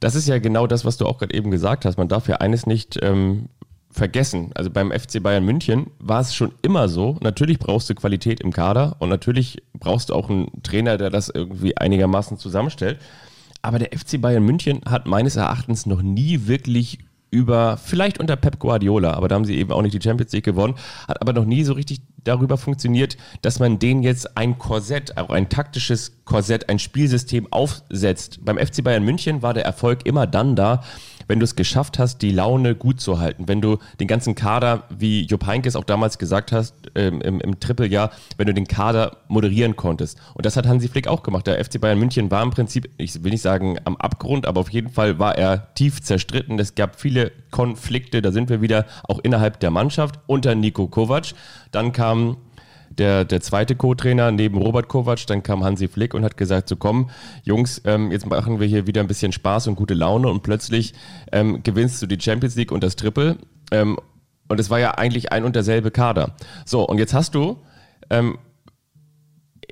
das 0.00 0.14
ist 0.14 0.28
ja 0.28 0.38
genau 0.38 0.66
das, 0.66 0.84
was 0.84 0.96
du 0.96 1.06
auch 1.06 1.18
gerade 1.18 1.34
eben 1.34 1.50
gesagt 1.50 1.84
hast. 1.84 1.96
Man 1.96 2.08
darf 2.08 2.28
ja 2.28 2.36
eines 2.36 2.66
nicht 2.66 2.98
ähm, 3.02 3.48
vergessen. 3.90 4.50
Also 4.54 4.70
beim 4.70 4.92
FC 4.92 5.22
Bayern 5.22 5.44
München 5.44 5.90
war 5.98 6.20
es 6.20 6.34
schon 6.34 6.52
immer 6.62 6.88
so. 6.88 7.16
Natürlich 7.22 7.58
brauchst 7.58 7.88
du 7.88 7.94
Qualität 7.94 8.40
im 8.40 8.52
Kader 8.52 8.96
und 8.98 9.08
natürlich 9.08 9.62
brauchst 9.74 10.10
du 10.10 10.14
auch 10.14 10.28
einen 10.28 10.62
Trainer, 10.62 10.98
der 10.98 11.10
das 11.10 11.30
irgendwie 11.30 11.76
einigermaßen 11.76 12.38
zusammenstellt. 12.38 12.98
Aber 13.62 13.78
der 13.78 13.98
FC 13.98 14.20
Bayern 14.20 14.44
München 14.44 14.80
hat 14.86 15.06
meines 15.06 15.36
Erachtens 15.36 15.86
noch 15.86 16.02
nie 16.02 16.46
wirklich 16.46 16.98
über, 17.36 17.76
vielleicht 17.76 18.18
unter 18.18 18.34
Pep 18.34 18.58
Guardiola, 18.58 19.12
aber 19.12 19.28
da 19.28 19.34
haben 19.34 19.44
sie 19.44 19.58
eben 19.58 19.70
auch 19.70 19.82
nicht 19.82 19.92
die 19.92 20.00
Champions 20.00 20.32
League 20.32 20.44
gewonnen, 20.44 20.74
hat 21.06 21.20
aber 21.20 21.34
noch 21.34 21.44
nie 21.44 21.64
so 21.64 21.74
richtig 21.74 22.00
darüber 22.24 22.56
funktioniert, 22.56 23.18
dass 23.42 23.58
man 23.60 23.78
denen 23.78 24.02
jetzt 24.02 24.38
ein 24.38 24.56
Korsett, 24.56 25.18
auch 25.18 25.28
ein 25.28 25.50
taktisches 25.50 26.24
Korsett, 26.24 26.70
ein 26.70 26.78
Spielsystem 26.78 27.52
aufsetzt. 27.52 28.42
Beim 28.42 28.56
FC 28.56 28.82
Bayern 28.82 29.04
München 29.04 29.42
war 29.42 29.52
der 29.52 29.66
Erfolg 29.66 30.06
immer 30.06 30.26
dann 30.26 30.56
da, 30.56 30.82
wenn 31.28 31.40
du 31.40 31.44
es 31.44 31.56
geschafft 31.56 31.98
hast, 31.98 32.22
die 32.22 32.30
Laune 32.30 32.74
gut 32.74 33.00
zu 33.00 33.18
halten, 33.18 33.48
wenn 33.48 33.60
du 33.60 33.78
den 34.00 34.06
ganzen 34.06 34.34
Kader, 34.34 34.84
wie 34.90 35.22
Jupp 35.22 35.46
Heynckes 35.46 35.76
auch 35.76 35.84
damals 35.84 36.18
gesagt 36.18 36.52
hast, 36.52 36.74
ähm, 36.94 37.20
im, 37.20 37.40
im 37.40 37.60
Trippeljahr, 37.60 38.10
wenn 38.36 38.46
du 38.46 38.54
den 38.54 38.66
Kader 38.66 39.18
moderieren 39.28 39.76
konntest. 39.76 40.18
Und 40.34 40.46
das 40.46 40.56
hat 40.56 40.66
Hansi 40.66 40.88
Flick 40.88 41.08
auch 41.08 41.22
gemacht. 41.22 41.46
Der 41.46 41.62
FC 41.64 41.80
Bayern 41.80 41.98
München 41.98 42.30
war 42.30 42.42
im 42.42 42.50
Prinzip, 42.50 42.88
ich 42.96 43.22
will 43.24 43.32
nicht 43.32 43.42
sagen 43.42 43.78
am 43.84 43.96
Abgrund, 43.96 44.46
aber 44.46 44.60
auf 44.60 44.70
jeden 44.70 44.90
Fall 44.90 45.18
war 45.18 45.36
er 45.36 45.74
tief 45.74 46.02
zerstritten. 46.02 46.58
Es 46.58 46.74
gab 46.74 47.00
viele 47.00 47.32
Konflikte, 47.50 48.22
da 48.22 48.32
sind 48.32 48.48
wir 48.48 48.60
wieder 48.60 48.86
auch 49.04 49.18
innerhalb 49.20 49.60
der 49.60 49.70
Mannschaft 49.70 50.20
unter 50.26 50.54
Nico 50.54 50.86
Kovac. 50.86 51.34
Dann 51.72 51.92
kam 51.92 52.36
der, 52.90 53.24
der 53.24 53.40
zweite 53.40 53.76
Co-Trainer 53.76 54.30
neben 54.30 54.58
Robert 54.58 54.88
Kovac, 54.88 55.26
dann 55.26 55.42
kam 55.42 55.64
Hansi 55.64 55.88
Flick 55.88 56.14
und 56.14 56.24
hat 56.24 56.36
gesagt, 56.36 56.68
so 56.68 56.76
komm, 56.76 57.10
Jungs, 57.44 57.82
ähm, 57.84 58.12
jetzt 58.12 58.26
machen 58.26 58.60
wir 58.60 58.66
hier 58.66 58.86
wieder 58.86 59.00
ein 59.00 59.06
bisschen 59.06 59.32
Spaß 59.32 59.66
und 59.68 59.76
gute 59.76 59.94
Laune 59.94 60.28
und 60.28 60.42
plötzlich 60.42 60.94
ähm, 61.32 61.62
gewinnst 61.62 62.00
du 62.02 62.06
die 62.06 62.20
Champions 62.20 62.56
League 62.56 62.72
und 62.72 62.82
das 62.82 62.96
Triple 62.96 63.36
ähm, 63.70 63.98
und 64.48 64.60
es 64.60 64.70
war 64.70 64.78
ja 64.78 64.92
eigentlich 64.92 65.32
ein 65.32 65.44
und 65.44 65.56
derselbe 65.56 65.90
Kader. 65.90 66.36
So, 66.64 66.86
und 66.86 66.98
jetzt 66.98 67.14
hast 67.14 67.34
du 67.34 67.58
ähm, 68.10 68.38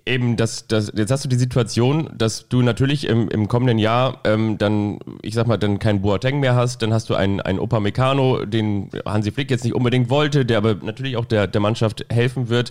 eben 0.06 0.36
das, 0.36 0.66
das, 0.66 0.92
jetzt 0.94 1.10
hast 1.10 1.24
du 1.24 1.28
die 1.28 1.36
Situation, 1.36 2.10
dass 2.16 2.48
du 2.48 2.62
natürlich 2.62 3.06
im, 3.06 3.28
im 3.28 3.48
kommenden 3.48 3.78
Jahr 3.78 4.20
ähm, 4.24 4.58
dann, 4.58 4.98
ich 5.22 5.34
sag 5.34 5.46
mal, 5.46 5.56
dann 5.56 5.78
keinen 5.78 6.02
Boateng 6.02 6.40
mehr 6.40 6.54
hast, 6.54 6.82
dann 6.82 6.92
hast 6.92 7.08
du 7.08 7.14
einen, 7.14 7.40
einen 7.40 7.58
Opa 7.58 7.80
Meccano, 7.80 8.44
den 8.44 8.90
Hansi 9.06 9.32
Flick 9.32 9.50
jetzt 9.50 9.64
nicht 9.64 9.74
unbedingt 9.74 10.10
wollte, 10.10 10.44
der 10.44 10.58
aber 10.58 10.74
natürlich 10.74 11.16
auch 11.16 11.24
der, 11.24 11.46
der 11.46 11.60
Mannschaft 11.60 12.04
helfen 12.10 12.48
wird. 12.48 12.70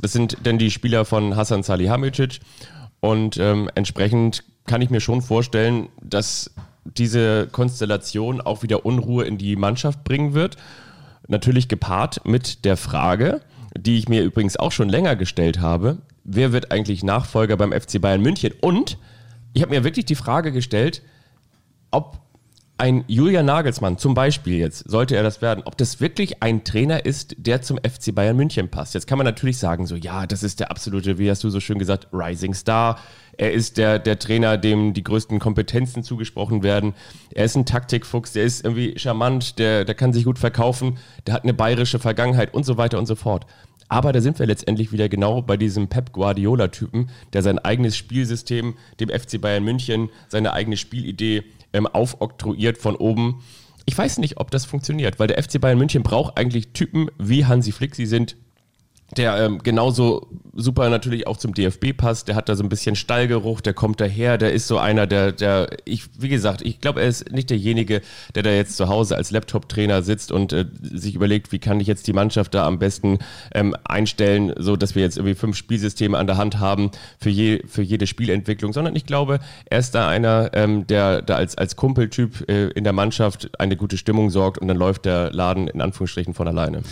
Das 0.00 0.12
sind 0.12 0.38
dann 0.44 0.58
die 0.58 0.70
Spieler 0.70 1.04
von 1.04 1.36
Hassan 1.36 1.62
Salihamidzic 1.62 2.40
und 3.00 3.36
ähm, 3.36 3.70
entsprechend 3.74 4.44
kann 4.66 4.82
ich 4.82 4.90
mir 4.90 5.00
schon 5.00 5.22
vorstellen, 5.22 5.88
dass 6.02 6.50
diese 6.84 7.48
Konstellation 7.48 8.40
auch 8.40 8.62
wieder 8.62 8.86
Unruhe 8.86 9.24
in 9.24 9.38
die 9.38 9.56
Mannschaft 9.56 10.04
bringen 10.04 10.34
wird. 10.34 10.56
Natürlich 11.28 11.68
gepaart 11.68 12.24
mit 12.26 12.64
der 12.64 12.76
Frage, 12.76 13.40
die 13.76 13.98
ich 13.98 14.08
mir 14.08 14.22
übrigens 14.22 14.56
auch 14.56 14.72
schon 14.72 14.88
länger 14.88 15.16
gestellt 15.16 15.60
habe, 15.60 15.98
wer 16.24 16.52
wird 16.52 16.72
eigentlich 16.72 17.02
Nachfolger 17.02 17.56
beim 17.56 17.72
FC 17.72 18.00
Bayern 18.00 18.22
München? 18.22 18.52
Und 18.60 18.98
ich 19.52 19.62
habe 19.62 19.74
mir 19.74 19.84
wirklich 19.84 20.06
die 20.06 20.14
Frage 20.14 20.52
gestellt, 20.52 21.02
ob 21.90 22.20
ein 22.80 23.04
Julian 23.08 23.44
Nagelsmann 23.44 23.98
zum 23.98 24.14
Beispiel 24.14 24.56
jetzt, 24.56 24.88
sollte 24.88 25.14
er 25.14 25.22
das 25.22 25.42
werden, 25.42 25.62
ob 25.66 25.76
das 25.76 26.00
wirklich 26.00 26.42
ein 26.42 26.64
Trainer 26.64 27.04
ist, 27.04 27.34
der 27.36 27.60
zum 27.60 27.76
FC 27.76 28.14
Bayern 28.14 28.38
München 28.38 28.70
passt. 28.70 28.94
Jetzt 28.94 29.06
kann 29.06 29.18
man 29.18 29.26
natürlich 29.26 29.58
sagen, 29.58 29.86
so 29.86 29.96
ja, 29.96 30.26
das 30.26 30.42
ist 30.42 30.60
der 30.60 30.70
absolute, 30.70 31.18
wie 31.18 31.28
hast 31.28 31.44
du 31.44 31.50
so 31.50 31.60
schön 31.60 31.78
gesagt, 31.78 32.08
Rising 32.10 32.54
Star. 32.54 32.98
Er 33.36 33.52
ist 33.52 33.76
der, 33.76 33.98
der 33.98 34.18
Trainer, 34.18 34.56
dem 34.56 34.94
die 34.94 35.04
größten 35.04 35.40
Kompetenzen 35.40 36.02
zugesprochen 36.02 36.62
werden. 36.62 36.94
Er 37.34 37.44
ist 37.44 37.54
ein 37.54 37.66
Taktikfuchs, 37.66 38.32
der 38.32 38.44
ist 38.44 38.64
irgendwie 38.64 38.98
charmant, 38.98 39.58
der, 39.58 39.84
der 39.84 39.94
kann 39.94 40.14
sich 40.14 40.24
gut 40.24 40.38
verkaufen, 40.38 40.96
der 41.26 41.34
hat 41.34 41.42
eine 41.42 41.52
bayerische 41.52 41.98
Vergangenheit 41.98 42.54
und 42.54 42.64
so 42.64 42.78
weiter 42.78 42.98
und 42.98 43.04
so 43.04 43.14
fort. 43.14 43.44
Aber 43.90 44.12
da 44.12 44.22
sind 44.22 44.38
wir 44.38 44.46
letztendlich 44.46 44.90
wieder 44.90 45.10
genau 45.10 45.42
bei 45.42 45.58
diesem 45.58 45.88
Pep 45.88 46.12
Guardiola-Typen, 46.12 47.10
der 47.34 47.42
sein 47.42 47.58
eigenes 47.58 47.96
Spielsystem 47.96 48.74
dem 49.00 49.10
FC 49.10 49.38
Bayern 49.38 49.64
München, 49.64 50.08
seine 50.28 50.54
eigene 50.54 50.78
Spielidee 50.78 51.42
ähm, 51.72 51.86
aufoktroyiert 51.86 52.78
von 52.78 52.96
oben. 52.96 53.42
Ich 53.86 53.96
weiß 53.96 54.18
nicht, 54.18 54.38
ob 54.38 54.50
das 54.50 54.64
funktioniert, 54.64 55.18
weil 55.18 55.28
der 55.28 55.42
FC 55.42 55.60
Bayern 55.60 55.78
München 55.78 56.02
braucht 56.02 56.36
eigentlich 56.36 56.72
Typen 56.72 57.10
wie 57.18 57.46
Hansi 57.46 57.72
Flick. 57.72 57.94
Sie 57.94 58.06
sind 58.06 58.36
der 59.16 59.36
ähm, 59.38 59.58
genauso 59.62 60.28
super 60.54 60.88
natürlich 60.88 61.26
auch 61.26 61.36
zum 61.36 61.54
DFB 61.54 61.96
passt. 61.96 62.28
Der 62.28 62.36
hat 62.36 62.48
da 62.48 62.54
so 62.54 62.62
ein 62.62 62.68
bisschen 62.68 62.96
Stallgeruch, 62.96 63.60
der 63.60 63.74
kommt 63.74 64.00
daher, 64.00 64.38
der 64.38 64.52
ist 64.52 64.66
so 64.66 64.78
einer, 64.78 65.06
der, 65.06 65.32
der, 65.32 65.68
ich, 65.84 66.04
wie 66.18 66.28
gesagt, 66.28 66.62
ich 66.62 66.80
glaube, 66.80 67.00
er 67.00 67.08
ist 67.08 67.32
nicht 67.32 67.50
derjenige, 67.50 68.02
der 68.34 68.42
da 68.42 68.50
jetzt 68.50 68.76
zu 68.76 68.88
Hause 68.88 69.16
als 69.16 69.30
Laptop-Trainer 69.30 70.02
sitzt 70.02 70.32
und 70.32 70.52
äh, 70.52 70.66
sich 70.80 71.14
überlegt, 71.14 71.52
wie 71.52 71.58
kann 71.58 71.80
ich 71.80 71.86
jetzt 71.86 72.06
die 72.06 72.12
Mannschaft 72.12 72.54
da 72.54 72.66
am 72.66 72.78
besten 72.78 73.18
ähm, 73.54 73.74
einstellen, 73.84 74.52
so 74.58 74.76
dass 74.76 74.94
wir 74.94 75.02
jetzt 75.02 75.16
irgendwie 75.16 75.34
fünf 75.34 75.56
Spielsysteme 75.56 76.16
an 76.16 76.26
der 76.26 76.36
Hand 76.36 76.58
haben 76.58 76.90
für, 77.18 77.30
je, 77.30 77.62
für 77.66 77.82
jede 77.82 78.06
Spielentwicklung, 78.06 78.72
sondern 78.72 78.94
ich 78.94 79.06
glaube, 79.06 79.40
er 79.66 79.78
ist 79.78 79.94
da 79.94 80.08
einer, 80.08 80.50
ähm, 80.54 80.86
der 80.86 81.22
da 81.22 81.36
als, 81.36 81.56
als 81.58 81.76
Kumpeltyp 81.76 82.48
äh, 82.48 82.68
in 82.68 82.84
der 82.84 82.92
Mannschaft 82.92 83.50
eine 83.58 83.76
gute 83.76 83.96
Stimmung 83.96 84.30
sorgt 84.30 84.58
und 84.58 84.68
dann 84.68 84.76
läuft 84.76 85.04
der 85.04 85.32
Laden 85.32 85.68
in 85.68 85.80
Anführungsstrichen 85.80 86.34
von 86.34 86.46
alleine. 86.46 86.82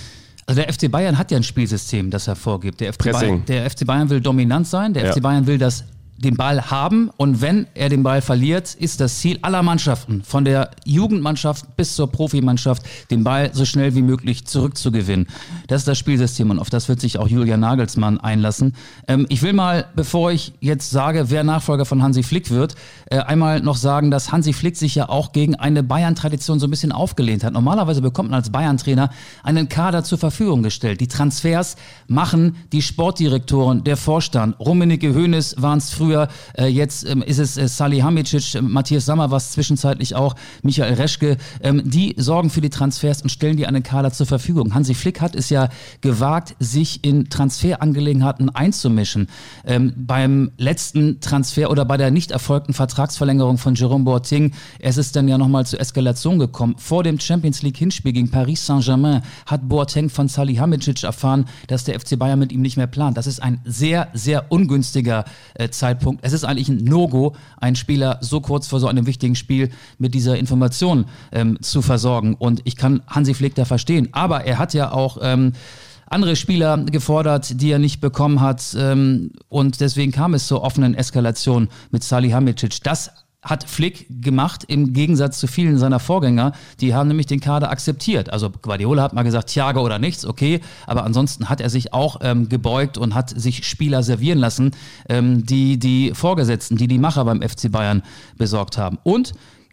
Also 0.49 0.63
der 0.63 0.73
FC 0.73 0.91
Bayern 0.91 1.19
hat 1.19 1.31
ja 1.31 1.37
ein 1.37 1.43
Spielsystem, 1.43 2.11
das 2.11 2.27
er 2.27 2.35
vorgibt. 2.35 2.81
Der 2.81 2.95
FC, 2.95 3.13
Bayern, 3.13 3.45
der 3.45 3.69
FC 3.71 3.85
Bayern 3.85 4.09
will 4.09 4.23
dominant 4.23 4.67
sein, 4.67 4.95
der 4.95 5.05
ja. 5.05 5.13
FC 5.13 5.21
Bayern 5.21 5.47
will 5.47 5.59
das 5.59 5.85
den 6.19 6.37
Ball 6.37 6.71
haben 6.71 7.11
und 7.17 7.41
wenn 7.41 7.67
er 7.75 7.89
den 7.89 8.03
Ball 8.03 8.21
verliert, 8.21 8.75
ist 8.75 9.01
das 9.01 9.19
Ziel 9.19 9.39
aller 9.43 9.63
Mannschaften, 9.63 10.23
von 10.25 10.45
der 10.45 10.71
Jugendmannschaft 10.85 11.77
bis 11.77 11.95
zur 11.95 12.11
Profimannschaft, 12.11 12.83
den 13.11 13.23
Ball 13.23 13.51
so 13.53 13.65
schnell 13.65 13.95
wie 13.95 14.03
möglich 14.03 14.45
zurückzugewinnen. 14.45 15.29
Das 15.69 15.83
ist 15.83 15.89
das 15.89 15.97
Spielsystem 15.97 16.51
und 16.51 16.59
auf 16.59 16.71
das 16.71 16.89
wird 16.89 17.01
sich 17.01 17.19
auch 17.19 17.29
Julian 17.29 17.61
Nagelsmann 17.61 18.19
einlassen. 18.19 18.75
Ähm, 19.07 19.27
ich 19.29 19.43
will 19.43 19.53
mal, 19.53 19.87
bevor 19.95 20.33
ich 20.33 20.53
jetzt 20.61 20.91
sage, 20.91 21.31
wer 21.31 21.45
Nachfolger 21.45 21.85
von 21.85 22.03
Hansi 22.03 22.25
Flick 22.25 22.51
wird, 22.51 22.75
äh, 23.07 23.19
einmal 23.19 23.61
noch 23.61 23.77
sagen, 23.77 24.11
dass 24.11 24.33
Hansi 24.33 24.53
Flick 24.53 24.77
sich 24.77 24.97
ja 24.97 25.09
auch 25.09 25.33
gegen 25.33 25.55
eine 25.55 25.85
Bayern-Tradition 25.85 26.59
so 26.59 26.67
ein 26.67 26.71
bisschen 26.71 26.91
aufgelehnt 26.91 27.45
hat. 27.45 27.53
Normalerweise 27.53 28.03
bekommt 28.03 28.31
man 28.31 28.41
als 28.41 28.51
Bayern-Trainer 28.51 29.11
einen 29.45 29.69
Kader 29.69 30.03
zur 30.03 30.19
Verfügung 30.19 30.65
gestellt. 30.65 31.01
Die 31.01 31.09
Transfers 31.09 31.77
machen 32.09 32.57
die 32.73 32.83
Sportdirektoren, 32.83 33.85
der 33.85 33.97
Vorstand. 33.97 34.59
Rummenigge 34.59 35.15
Hoeneß 35.15 35.57
waren 35.59 35.79
es 35.79 35.91
früher 35.91 36.08
früher. 36.09 36.29
Äh, 36.57 36.67
jetzt 36.69 37.07
ähm, 37.07 37.23
ist 37.23 37.39
es 37.39 37.57
äh, 37.57 37.69
Salih 37.69 38.03
Hamicic, 38.03 38.55
äh, 38.55 38.63
Matthias 38.63 39.05
Sammer 39.05 39.31
was 39.31 39.53
zwischenzeitlich 39.53 40.15
auch, 40.15 40.35
Michael 40.63 40.95
Reschke. 40.95 41.37
Ähm, 41.63 41.83
die 41.85 42.15
sorgen 42.17 42.49
für 42.51 42.61
die 42.61 42.71
Transfers 42.71 43.23
und 43.23 43.29
stellen 43.29 43.57
die 43.57 43.67
an 43.67 43.75
den 43.75 43.83
Kader 43.83 44.11
zur 44.11 44.27
Verfügung. 44.27 44.75
Hansi 44.75 44.95
Flick 44.95 45.21
hat 45.21 45.35
es 45.35 45.51
ja 45.51 45.69
gewagt, 46.01 46.57
sich 46.59 47.05
in 47.05 47.29
Transferangelegenheiten 47.29 48.49
einzumischen. 48.55 49.29
Ähm, 49.67 49.93
beim 49.97 50.51
letzten 50.57 51.21
Transfer 51.21 51.71
oder 51.71 51.85
bei 51.85 51.99
der 51.99 52.11
nicht 52.11 52.31
erfolgten 52.31 52.73
Vertragsverlängerung 52.73 53.59
von 53.59 53.75
Jerome 53.75 54.05
Boateng, 54.05 54.53
es 54.79 54.97
ist 54.97 55.15
dann 55.15 55.29
ja 55.29 55.37
nochmal 55.37 55.67
zur 55.67 55.81
Eskalation 55.81 56.39
gekommen. 56.39 56.77
Vor 56.79 57.03
dem 57.03 57.21
Champions 57.21 57.63
League 57.63 57.77
Hinspiel 57.77 58.13
gegen 58.13 58.31
Paris 58.31 58.65
Saint-Germain 58.65 59.23
hat 59.45 59.69
Boateng 59.69 60.09
von 60.09 60.29
Salih 60.29 60.59
Hamicic 60.59 61.05
erfahren, 61.05 61.47
dass 61.67 61.85
der 61.85 62.01
FC 62.01 62.19
Bayern 62.19 62.39
mit 62.39 62.53
ihm 62.53 62.63
nicht 62.63 62.77
mehr 62.79 62.87
plant. 62.87 63.17
Das 63.17 63.27
ist 63.27 63.43
ein 63.43 63.61
sehr, 63.65 64.09
sehr 64.15 64.51
ungünstiger 64.51 65.25
äh, 65.55 65.69
Zeitpunkt 65.69 65.98
Zeitpunkt. 65.99 66.25
Es 66.25 66.33
ist 66.33 66.45
eigentlich 66.45 66.69
ein 66.69 66.85
No-Go, 66.85 67.35
einen 67.59 67.77
Spieler 67.77 68.19
so 68.21 68.41
kurz 68.41 68.67
vor 68.67 68.81
so 68.81 68.87
einem 68.87 69.07
wichtigen 69.07 69.35
Spiel 69.35 69.71
mit 69.99 70.15
dieser 70.15 70.39
Information 70.39 71.07
ähm, 71.33 71.59
zu 71.61 71.83
versorgen. 71.83 72.35
Und 72.35 72.61
ich 72.65 72.77
kann 72.77 73.03
Hansi 73.07 73.35
Flick 73.35 73.55
da 73.55 73.65
verstehen. 73.65 74.09
Aber 74.13 74.45
er 74.45 74.59
hat 74.59 74.75
ja 74.75 74.93
auch 74.93 75.19
ähm, 75.21 75.53
andere 76.07 76.37
Spieler 76.37 76.79
gefordert, 76.79 77.61
die 77.61 77.71
er 77.71 77.79
nicht 77.79 78.01
bekommen 78.01 78.41
hat. 78.41 78.77
Ähm, 78.79 79.33
und 79.49 79.81
deswegen 79.81 80.13
kam 80.13 80.35
es 80.35 80.47
zur 80.47 80.63
offenen 80.63 80.95
Eskalation 80.95 81.69
mit 81.91 82.03
Salihamidzic. 82.05 82.83
Das 82.83 83.11
hat 83.49 83.69
Flick 83.69 84.07
gemacht 84.09 84.65
im 84.69 84.93
Gegensatz 84.93 85.39
zu 85.39 85.47
vielen 85.47 85.79
seiner 85.79 86.01
Vorgänger. 86.01 86.53
Die 86.81 86.95
haben 86.95 87.09
nämlich 87.09 87.27
den 87.27 87.41
Kader 87.41 87.71
akzeptiert. 87.71 88.31
Also 88.31 88.51
Guardiola 88.51 89.03
hat 89.03 89.13
mal 89.13 89.23
gesagt, 89.23 89.51
Thiago 89.51 89.81
oder 89.81 89.99
nichts, 89.99 90.27
okay. 90.27 90.61
Aber 90.87 91.05
ansonsten 91.05 91.49
hat 91.49 91.61
er 91.61 91.71
sich 91.71 91.93
auch 91.93 92.21
ähm, 92.23 92.49
gebeugt 92.49 92.99
und 92.99 93.15
hat 93.15 93.31
sich 93.31 93.67
Spieler 93.67 94.03
servieren 94.03 94.39
lassen, 94.39 94.73
ähm, 95.09 95.45
die 95.47 95.79
die 95.79 96.13
Vorgesetzten, 96.15 96.77
die 96.77 96.89
die 96.89 96.99
Macher 96.99 97.25
beim 97.25 97.43
FC 97.43 97.71
Bayern 97.71 98.03
besorgt 98.37 98.79
haben. 98.79 98.99
Und 99.03 99.33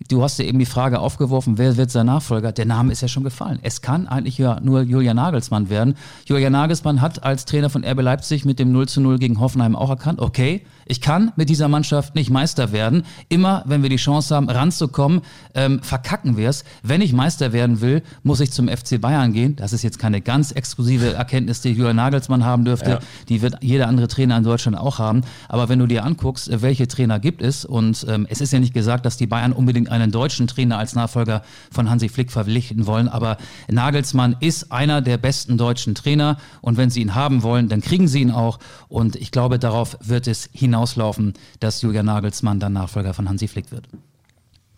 Du 0.10 0.22
hast 0.22 0.38
ja 0.38 0.46
eben 0.46 0.60
die 0.60 0.66
Frage 0.66 1.00
aufgeworfen, 1.00 1.58
wer 1.58 1.78
wird 1.78 1.90
sein 1.90 2.08
Nachfolger? 2.08 2.52
Der 2.52 2.66
Name 2.66 2.92
ist 2.92 3.02
ja 3.02 3.08
schon 3.08 3.24
gefallen. 3.24 3.60
Es 3.64 3.82
kann 3.82 4.08
eigentlich 4.08 4.38
ja 4.38 4.60
nur 4.60 4.82
Julian 4.82 5.16
Nagelsmann 5.16 5.70
werden. 5.70 5.96
Julian 6.26 6.52
Nagelsmann 6.52 7.02
hat 7.02 7.24
als 7.24 7.46
Trainer 7.46 7.70
von 7.70 7.84
RB 7.86 8.02
Leipzig 8.02 8.44
mit 8.44 8.60
dem 8.60 8.72
0 8.72 8.88
zu 8.90 9.02
0 9.02 9.20
gegen 9.20 9.40
Hoffenheim 9.40 9.76
auch 9.76 9.90
erkannt, 9.90 10.20
okay, 10.20 10.66
ich 10.86 11.02
kann 11.02 11.32
mit 11.36 11.50
dieser 11.50 11.68
Mannschaft 11.68 12.16
nicht 12.16 12.30
Meister 12.30 12.72
werden. 12.72 13.04
Immer, 13.28 13.64
wenn 13.66 13.82
wir 13.82 13.90
die 13.90 13.96
Chance 13.96 14.36
haben, 14.36 14.50
ranzukommen, 14.50 15.22
ähm, 15.56 15.82
verkacken 15.82 16.38
wir 16.38 16.50
es. 16.50 16.64
Wenn 16.84 17.02
ich 17.02 17.12
Meister 17.12 17.54
werden 17.54 17.82
will, 17.82 18.04
muss 18.22 18.40
ich 18.40 18.52
zum 18.52 18.68
FC 18.68 19.02
Bayern 19.02 19.34
gehen. 19.34 19.56
Das 19.56 19.74
ist 19.74 19.82
jetzt 19.82 19.98
keine 19.98 20.22
ganz 20.22 20.52
exklusive 20.52 21.14
Erkenntnis, 21.14 21.62
die 21.62 21.72
Julian 21.72 21.96
Nagelsmann 21.96 22.46
haben 22.46 22.66
dürfte. 22.66 22.90
Ja. 22.92 23.00
Die 23.30 23.42
wird 23.42 23.58
jeder 23.62 23.88
andere 23.88 24.08
Trainer 24.08 24.38
in 24.38 24.44
Deutschland 24.44 24.78
auch 24.78 25.00
haben. 25.00 25.22
Aber 25.50 25.70
wenn 25.70 25.80
du 25.80 25.88
dir 25.88 26.06
anguckst, 26.06 26.50
welche 26.62 26.88
Trainer 26.88 27.20
gibt 27.20 27.42
es, 27.42 27.66
und 27.66 28.06
ähm, 28.08 28.28
es 28.30 28.40
ist 28.40 28.54
ja 28.54 28.60
nicht 28.60 28.74
gesagt, 28.74 29.06
dass 29.08 29.18
die 29.18 29.28
Bayern 29.28 29.54
unbedingt 29.54 29.90
einen 29.90 30.12
deutschen 30.12 30.46
Trainer 30.46 30.78
als 30.78 30.94
Nachfolger 30.94 31.42
von 31.72 31.90
Hansi 31.90 32.10
Flick 32.10 32.32
verpflichten 32.32 32.86
wollen, 32.86 33.08
aber 33.08 33.38
Nagelsmann 33.70 34.36
ist 34.40 34.72
einer 34.72 35.02
der 35.02 35.18
besten 35.18 35.58
deutschen 35.58 35.96
Trainer. 35.96 36.38
Und 36.62 36.78
wenn 36.78 36.92
sie 36.92 37.02
ihn 37.02 37.16
haben 37.16 37.42
wollen, 37.42 37.70
dann 37.70 37.82
kriegen 37.82 38.08
sie 38.08 38.22
ihn 38.22 38.32
auch. 38.32 38.60
Und 38.88 39.16
ich 39.16 39.32
glaube, 39.32 39.58
darauf 39.58 39.98
wird 40.02 40.28
es 40.28 40.50
hinaus 40.54 40.75
hinauslaufen, 40.76 41.34
dass 41.60 41.82
Julian 41.82 42.06
Nagelsmann 42.06 42.60
dann 42.60 42.74
Nachfolger 42.74 43.14
von 43.14 43.30
Hansi 43.30 43.48
Flick 43.48 43.72
wird. 43.72 43.88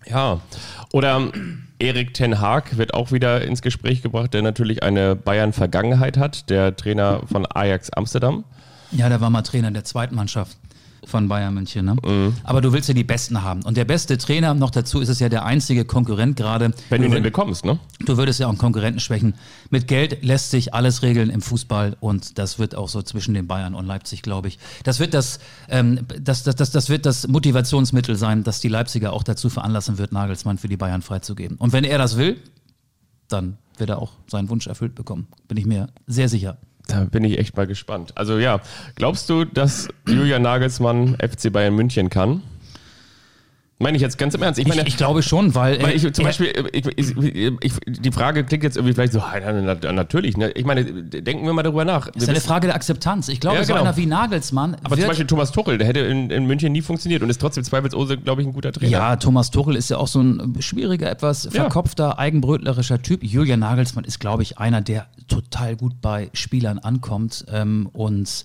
Ja, 0.06 0.40
oder 0.94 1.32
Erik 1.80 2.14
Ten 2.14 2.40
Haag 2.40 2.78
wird 2.78 2.94
auch 2.94 3.12
wieder 3.12 3.42
ins 3.42 3.62
Gespräch 3.62 4.02
gebracht, 4.02 4.34
der 4.34 4.42
natürlich 4.42 4.84
eine 4.84 5.16
Bayern-Vergangenheit 5.16 6.18
hat, 6.18 6.50
der 6.50 6.76
Trainer 6.76 7.24
von 7.30 7.46
Ajax 7.46 7.90
Amsterdam. 7.90 8.46
Ja, 8.92 9.10
der 9.10 9.20
war 9.20 9.30
mal 9.30 9.42
Trainer 9.42 9.72
der 9.72 9.84
zweiten 9.84 10.16
Mannschaft 10.16 10.58
von 11.06 11.28
Bayern 11.28 11.54
München. 11.54 11.86
Ne? 11.86 11.96
Mhm. 12.04 12.34
Aber 12.44 12.62
du 12.62 12.74
willst 12.74 12.88
ja 12.88 12.94
die 12.94 13.04
Besten 13.04 13.44
haben. 13.44 13.64
Und 13.64 13.78
der 13.78 13.86
beste 13.86 14.18
Trainer, 14.18 14.54
noch 14.54 14.72
dazu 14.72 15.00
ist 15.00 15.10
es 15.10 15.20
ja 15.20 15.30
der 15.30 15.46
einzige 15.46 15.86
Konkurrent 15.86 16.36
gerade. 16.36 16.74
Wenn 16.90 17.02
du 17.02 17.16
ihn 17.16 17.24
bekommst, 17.24 17.66
ne? 17.66 17.80
Du 18.06 18.18
würdest 18.18 18.40
ja 18.40 18.48
auch 18.48 18.52
einen 18.52 18.58
Konkurrenten 18.58 19.00
schwächen. 19.00 19.36
Mit 19.70 19.88
Geld 19.88 20.24
lässt 20.24 20.52
sich 20.52 20.74
alles 20.74 21.02
regeln 21.02 21.30
im 21.30 21.42
Fußball 21.42 21.98
und 22.00 22.38
das 22.38 22.60
wird 22.60 22.76
auch 22.76 22.90
so 22.90 23.02
zwischen 23.02 23.34
den 23.34 23.48
Bayern 23.48 23.76
und 23.76 23.86
Leipzig, 23.86 24.22
glaube 24.22 24.48
ich. 24.48 24.60
Das 24.84 25.00
wird 25.00 25.14
das, 25.14 25.40
ähm, 25.70 26.00
das, 26.20 26.44
das, 26.44 26.56
das, 26.56 26.72
das 26.72 26.90
wird 26.90 27.06
das 27.06 27.28
Motivationsmittel 27.28 28.16
sein, 28.16 28.44
das 28.44 28.60
die 28.60 28.70
Leipziger 28.70 29.14
auch 29.14 29.24
dazu 29.24 29.50
veranlassen 29.50 29.98
wird, 29.98 30.12
Nagelsmann 30.12 30.58
für 30.58 30.68
die 30.68 30.78
Bayern 30.78 31.02
freizugeben. 31.02 31.58
Und 31.58 31.74
wenn 31.74 31.84
er 31.84 31.98
das 31.98 32.18
will, 32.18 32.38
dann 33.28 33.58
wird 33.78 33.90
er 33.90 34.00
auch 34.00 34.14
seinen 34.28 34.50
Wunsch 34.50 34.68
erfüllt 34.68 34.96
bekommen. 34.96 35.28
Bin 35.48 35.58
ich 35.58 35.66
mir 35.66 35.88
sehr 36.08 36.30
sicher. 36.30 36.58
Da 36.88 37.04
bin 37.04 37.24
ich 37.24 37.38
echt 37.38 37.56
mal 37.58 37.68
gespannt. 37.68 38.14
Also 38.16 38.38
ja, 38.38 38.62
glaubst 38.96 39.30
du, 39.30 39.46
dass 39.46 39.90
Julian 40.08 40.42
Nagelsmann 40.42 41.16
FC 41.16 41.52
Bayern 41.52 41.76
München 41.76 42.10
kann? 42.10 42.42
Meine 43.80 43.96
ich 43.96 44.02
jetzt 44.02 44.18
ganz 44.18 44.34
im 44.34 44.42
Ernst. 44.42 44.60
Ich, 44.60 44.68
meine, 44.68 44.82
ich, 44.82 44.88
ich 44.88 44.98
glaube 44.98 45.22
schon, 45.22 45.54
weil. 45.54 45.80
weil 45.84 45.96
ich, 45.96 46.12
zum 46.12 46.26
Beispiel, 46.26 46.52
ich, 46.74 47.76
die 47.86 48.12
Frage 48.12 48.44
klingt 48.44 48.64
jetzt 48.64 48.76
irgendwie 48.76 48.96
vielleicht 48.96 49.14
so, 49.14 49.22
natürlich. 49.92 50.36
Ne? 50.36 50.50
Ich 50.52 50.66
meine, 50.66 50.84
denken 50.84 51.46
wir 51.46 51.54
mal 51.54 51.62
darüber 51.62 51.86
nach. 51.86 52.10
Das 52.10 52.24
ist 52.24 52.30
eine 52.30 52.42
Frage 52.42 52.68
der 52.68 52.76
Akzeptanz. 52.76 53.28
Ich 53.28 53.40
glaube, 53.40 53.58
ja, 53.58 53.64
genau. 53.64 53.78
so 53.78 53.84
einer 53.84 53.96
wie 53.96 54.08
Nagelsmann. 54.08 54.78
Aber 54.84 54.98
zum 54.98 55.06
Beispiel 55.06 55.28
Thomas 55.28 55.52
Tuchel, 55.52 55.78
der 55.78 55.86
hätte 55.86 56.00
in, 56.00 56.32
in, 56.32 56.48
München 56.48 56.72
nie 56.72 56.82
funktioniert 56.82 57.22
und 57.22 57.30
ist 57.30 57.40
trotzdem 57.40 57.64
zweifelsohne, 57.64 58.18
glaube 58.18 58.42
ich, 58.42 58.48
ein 58.48 58.54
guter 58.54 58.72
Trainer. 58.72 58.92
Ja, 58.92 59.16
Thomas 59.16 59.52
Tuchel 59.52 59.76
ist 59.76 59.90
ja 59.90 59.98
auch 59.98 60.08
so 60.08 60.22
ein 60.22 60.56
schwieriger, 60.60 61.12
etwas 61.12 61.48
verkopfter, 61.52 62.08
ja. 62.08 62.18
eigenbrötlerischer 62.18 63.04
Typ. 63.04 63.24
Julian 63.24 63.60
Nagelsmann 63.60 64.06
ist, 64.06 64.20
glaube 64.20 64.42
ich, 64.42 64.58
einer, 64.58 64.82
der 64.82 65.06
total 65.28 65.76
gut 65.76 66.02
bei 66.02 66.32
Spielern 66.34 66.80
ankommt 66.80 67.46
ähm, 67.52 67.88
und 67.94 68.44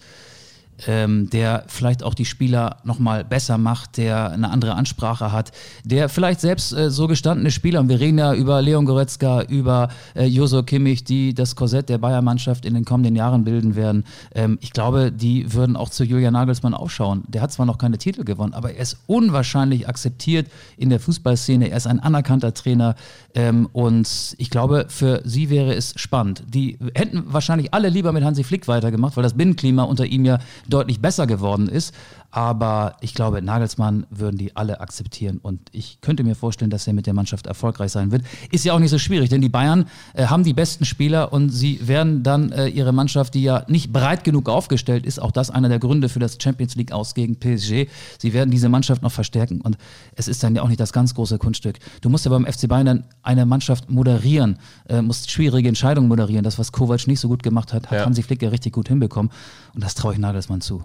ähm, 0.86 1.30
der 1.30 1.64
vielleicht 1.66 2.02
auch 2.02 2.14
die 2.14 2.24
Spieler 2.24 2.76
nochmal 2.84 3.24
besser 3.24 3.58
macht, 3.58 3.96
der 3.96 4.30
eine 4.30 4.50
andere 4.50 4.74
Ansprache 4.74 5.32
hat, 5.32 5.52
der 5.84 6.08
vielleicht 6.08 6.40
selbst 6.40 6.72
äh, 6.72 6.90
so 6.90 7.06
gestandene 7.06 7.50
Spieler, 7.50 7.80
und 7.80 7.88
wir 7.88 8.00
reden 8.00 8.18
ja 8.18 8.34
über 8.34 8.62
Leon 8.62 8.84
Goretzka, 8.84 9.42
über 9.42 9.88
äh, 10.14 10.24
Joso 10.24 10.62
Kimmich, 10.62 11.04
die 11.04 11.34
das 11.34 11.56
Korsett 11.56 11.88
der 11.88 11.98
Bayern-Mannschaft 11.98 12.64
in 12.64 12.74
den 12.74 12.84
kommenden 12.84 13.16
Jahren 13.16 13.44
bilden 13.44 13.76
werden. 13.76 14.04
Ähm, 14.34 14.58
ich 14.60 14.72
glaube, 14.72 15.12
die 15.12 15.52
würden 15.52 15.76
auch 15.76 15.90
zu 15.90 16.04
Julian 16.04 16.32
Nagelsmann 16.32 16.74
aufschauen. 16.74 17.22
Der 17.28 17.42
hat 17.42 17.52
zwar 17.52 17.66
noch 17.66 17.78
keine 17.78 17.98
Titel 17.98 18.24
gewonnen, 18.24 18.54
aber 18.54 18.74
er 18.74 18.82
ist 18.82 18.98
unwahrscheinlich 19.06 19.88
akzeptiert 19.88 20.48
in 20.76 20.90
der 20.90 21.00
Fußballszene. 21.00 21.68
Er 21.68 21.76
ist 21.76 21.86
ein 21.86 22.00
anerkannter 22.00 22.54
Trainer 22.54 22.94
ähm, 23.34 23.68
und 23.72 24.34
ich 24.38 24.50
glaube, 24.50 24.86
für 24.88 25.22
sie 25.24 25.50
wäre 25.50 25.74
es 25.74 25.94
spannend. 25.96 26.42
Die 26.48 26.78
hätten 26.94 27.24
wahrscheinlich 27.26 27.72
alle 27.72 27.88
lieber 27.88 28.12
mit 28.12 28.24
Hansi 28.24 28.44
Flick 28.44 28.68
weitergemacht, 28.68 29.16
weil 29.16 29.22
das 29.22 29.34
Binnenklima 29.34 29.84
unter 29.84 30.06
ihm 30.06 30.24
ja 30.24 30.38
deutlich 30.72 31.00
besser 31.00 31.26
geworden 31.26 31.68
ist. 31.68 31.94
Aber 32.34 32.96
ich 33.02 33.12
glaube, 33.12 33.42
Nagelsmann 33.42 34.06
würden 34.08 34.38
die 34.38 34.56
alle 34.56 34.80
akzeptieren. 34.80 35.38
Und 35.42 35.60
ich 35.70 36.00
könnte 36.00 36.24
mir 36.24 36.34
vorstellen, 36.34 36.70
dass 36.70 36.86
er 36.86 36.94
mit 36.94 37.06
der 37.06 37.12
Mannschaft 37.12 37.46
erfolgreich 37.46 37.92
sein 37.92 38.10
wird. 38.10 38.22
Ist 38.50 38.64
ja 38.64 38.72
auch 38.72 38.78
nicht 38.78 38.90
so 38.90 38.98
schwierig, 38.98 39.28
denn 39.28 39.42
die 39.42 39.50
Bayern 39.50 39.84
äh, 40.14 40.24
haben 40.24 40.42
die 40.42 40.54
besten 40.54 40.86
Spieler 40.86 41.30
und 41.30 41.50
sie 41.50 41.86
werden 41.86 42.22
dann 42.22 42.50
äh, 42.50 42.68
ihre 42.68 42.92
Mannschaft, 42.92 43.34
die 43.34 43.42
ja 43.42 43.66
nicht 43.68 43.92
breit 43.92 44.24
genug 44.24 44.48
aufgestellt 44.48 45.04
ist, 45.04 45.20
auch 45.20 45.30
das 45.30 45.50
einer 45.50 45.68
der 45.68 45.78
Gründe 45.78 46.08
für 46.08 46.20
das 46.20 46.38
Champions 46.42 46.74
League 46.74 46.90
aus 46.90 47.14
gegen 47.14 47.36
PSG, 47.36 47.86
sie 48.18 48.32
werden 48.32 48.50
diese 48.50 48.70
Mannschaft 48.70 49.02
noch 49.02 49.12
verstärken. 49.12 49.60
Und 49.60 49.76
es 50.16 50.26
ist 50.26 50.42
dann 50.42 50.56
ja 50.56 50.62
auch 50.62 50.68
nicht 50.68 50.80
das 50.80 50.94
ganz 50.94 51.14
große 51.14 51.36
Kunststück. 51.36 51.80
Du 52.00 52.08
musst 52.08 52.24
ja 52.24 52.30
beim 52.30 52.46
FC 52.46 52.66
Bayern 52.66 52.86
dann 52.86 53.04
eine 53.22 53.44
Mannschaft 53.44 53.90
moderieren, 53.90 54.58
äh, 54.88 55.02
musst 55.02 55.30
schwierige 55.30 55.68
Entscheidungen 55.68 56.08
moderieren. 56.08 56.44
Das, 56.44 56.58
was 56.58 56.72
Kovac 56.72 57.06
nicht 57.06 57.20
so 57.20 57.28
gut 57.28 57.42
gemacht 57.42 57.74
hat, 57.74 57.90
hat 57.90 57.98
ja. 57.98 58.06
Hansi 58.06 58.22
Flick 58.22 58.40
ja 58.40 58.48
richtig 58.48 58.72
gut 58.72 58.88
hinbekommen. 58.88 59.30
Und 59.74 59.84
das 59.84 59.94
traue 59.94 60.14
ich 60.14 60.18
Nagelsmann 60.18 60.62
zu 60.62 60.82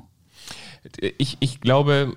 ich, 1.18 1.38
ich 1.39 1.62
glaube, 1.62 2.13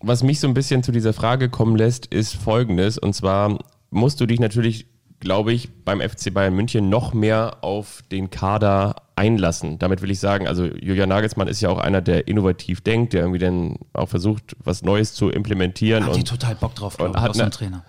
was 0.00 0.22
mich 0.22 0.40
so 0.40 0.46
ein 0.46 0.54
bisschen 0.54 0.82
zu 0.82 0.92
dieser 0.92 1.12
Frage 1.12 1.48
kommen 1.48 1.76
lässt, 1.76 2.06
ist 2.06 2.34
folgendes. 2.34 2.98
Und 2.98 3.14
zwar 3.14 3.58
musst 3.90 4.20
du 4.20 4.26
dich 4.26 4.40
natürlich, 4.40 4.86
glaube 5.20 5.52
ich, 5.52 5.70
beim 5.84 6.00
FC 6.00 6.32
Bayern 6.32 6.54
München 6.54 6.88
noch 6.88 7.14
mehr 7.14 7.58
auf 7.62 8.02
den 8.10 8.30
Kader 8.30 8.96
einlassen. 9.16 9.78
Damit 9.78 10.00
will 10.00 10.10
ich 10.10 10.20
sagen, 10.20 10.46
also 10.46 10.66
Julian 10.66 11.08
Nagelsmann 11.08 11.48
ist 11.48 11.60
ja 11.60 11.70
auch 11.70 11.78
einer, 11.78 12.00
der 12.00 12.28
innovativ 12.28 12.80
denkt, 12.80 13.12
der 13.12 13.22
irgendwie 13.22 13.40
dann 13.40 13.76
auch 13.92 14.08
versucht, 14.08 14.56
was 14.62 14.82
Neues 14.82 15.14
zu 15.14 15.30
implementieren. 15.30 16.06
Hat 16.06 16.16
die 16.16 16.24
total 16.24 16.54
Bock 16.54 16.74
drauf, 16.76 16.96
glaube 16.96 17.18
ich, 17.18 17.24
aus 17.24 17.36
dem 17.36 17.50
Trainer. 17.50 17.84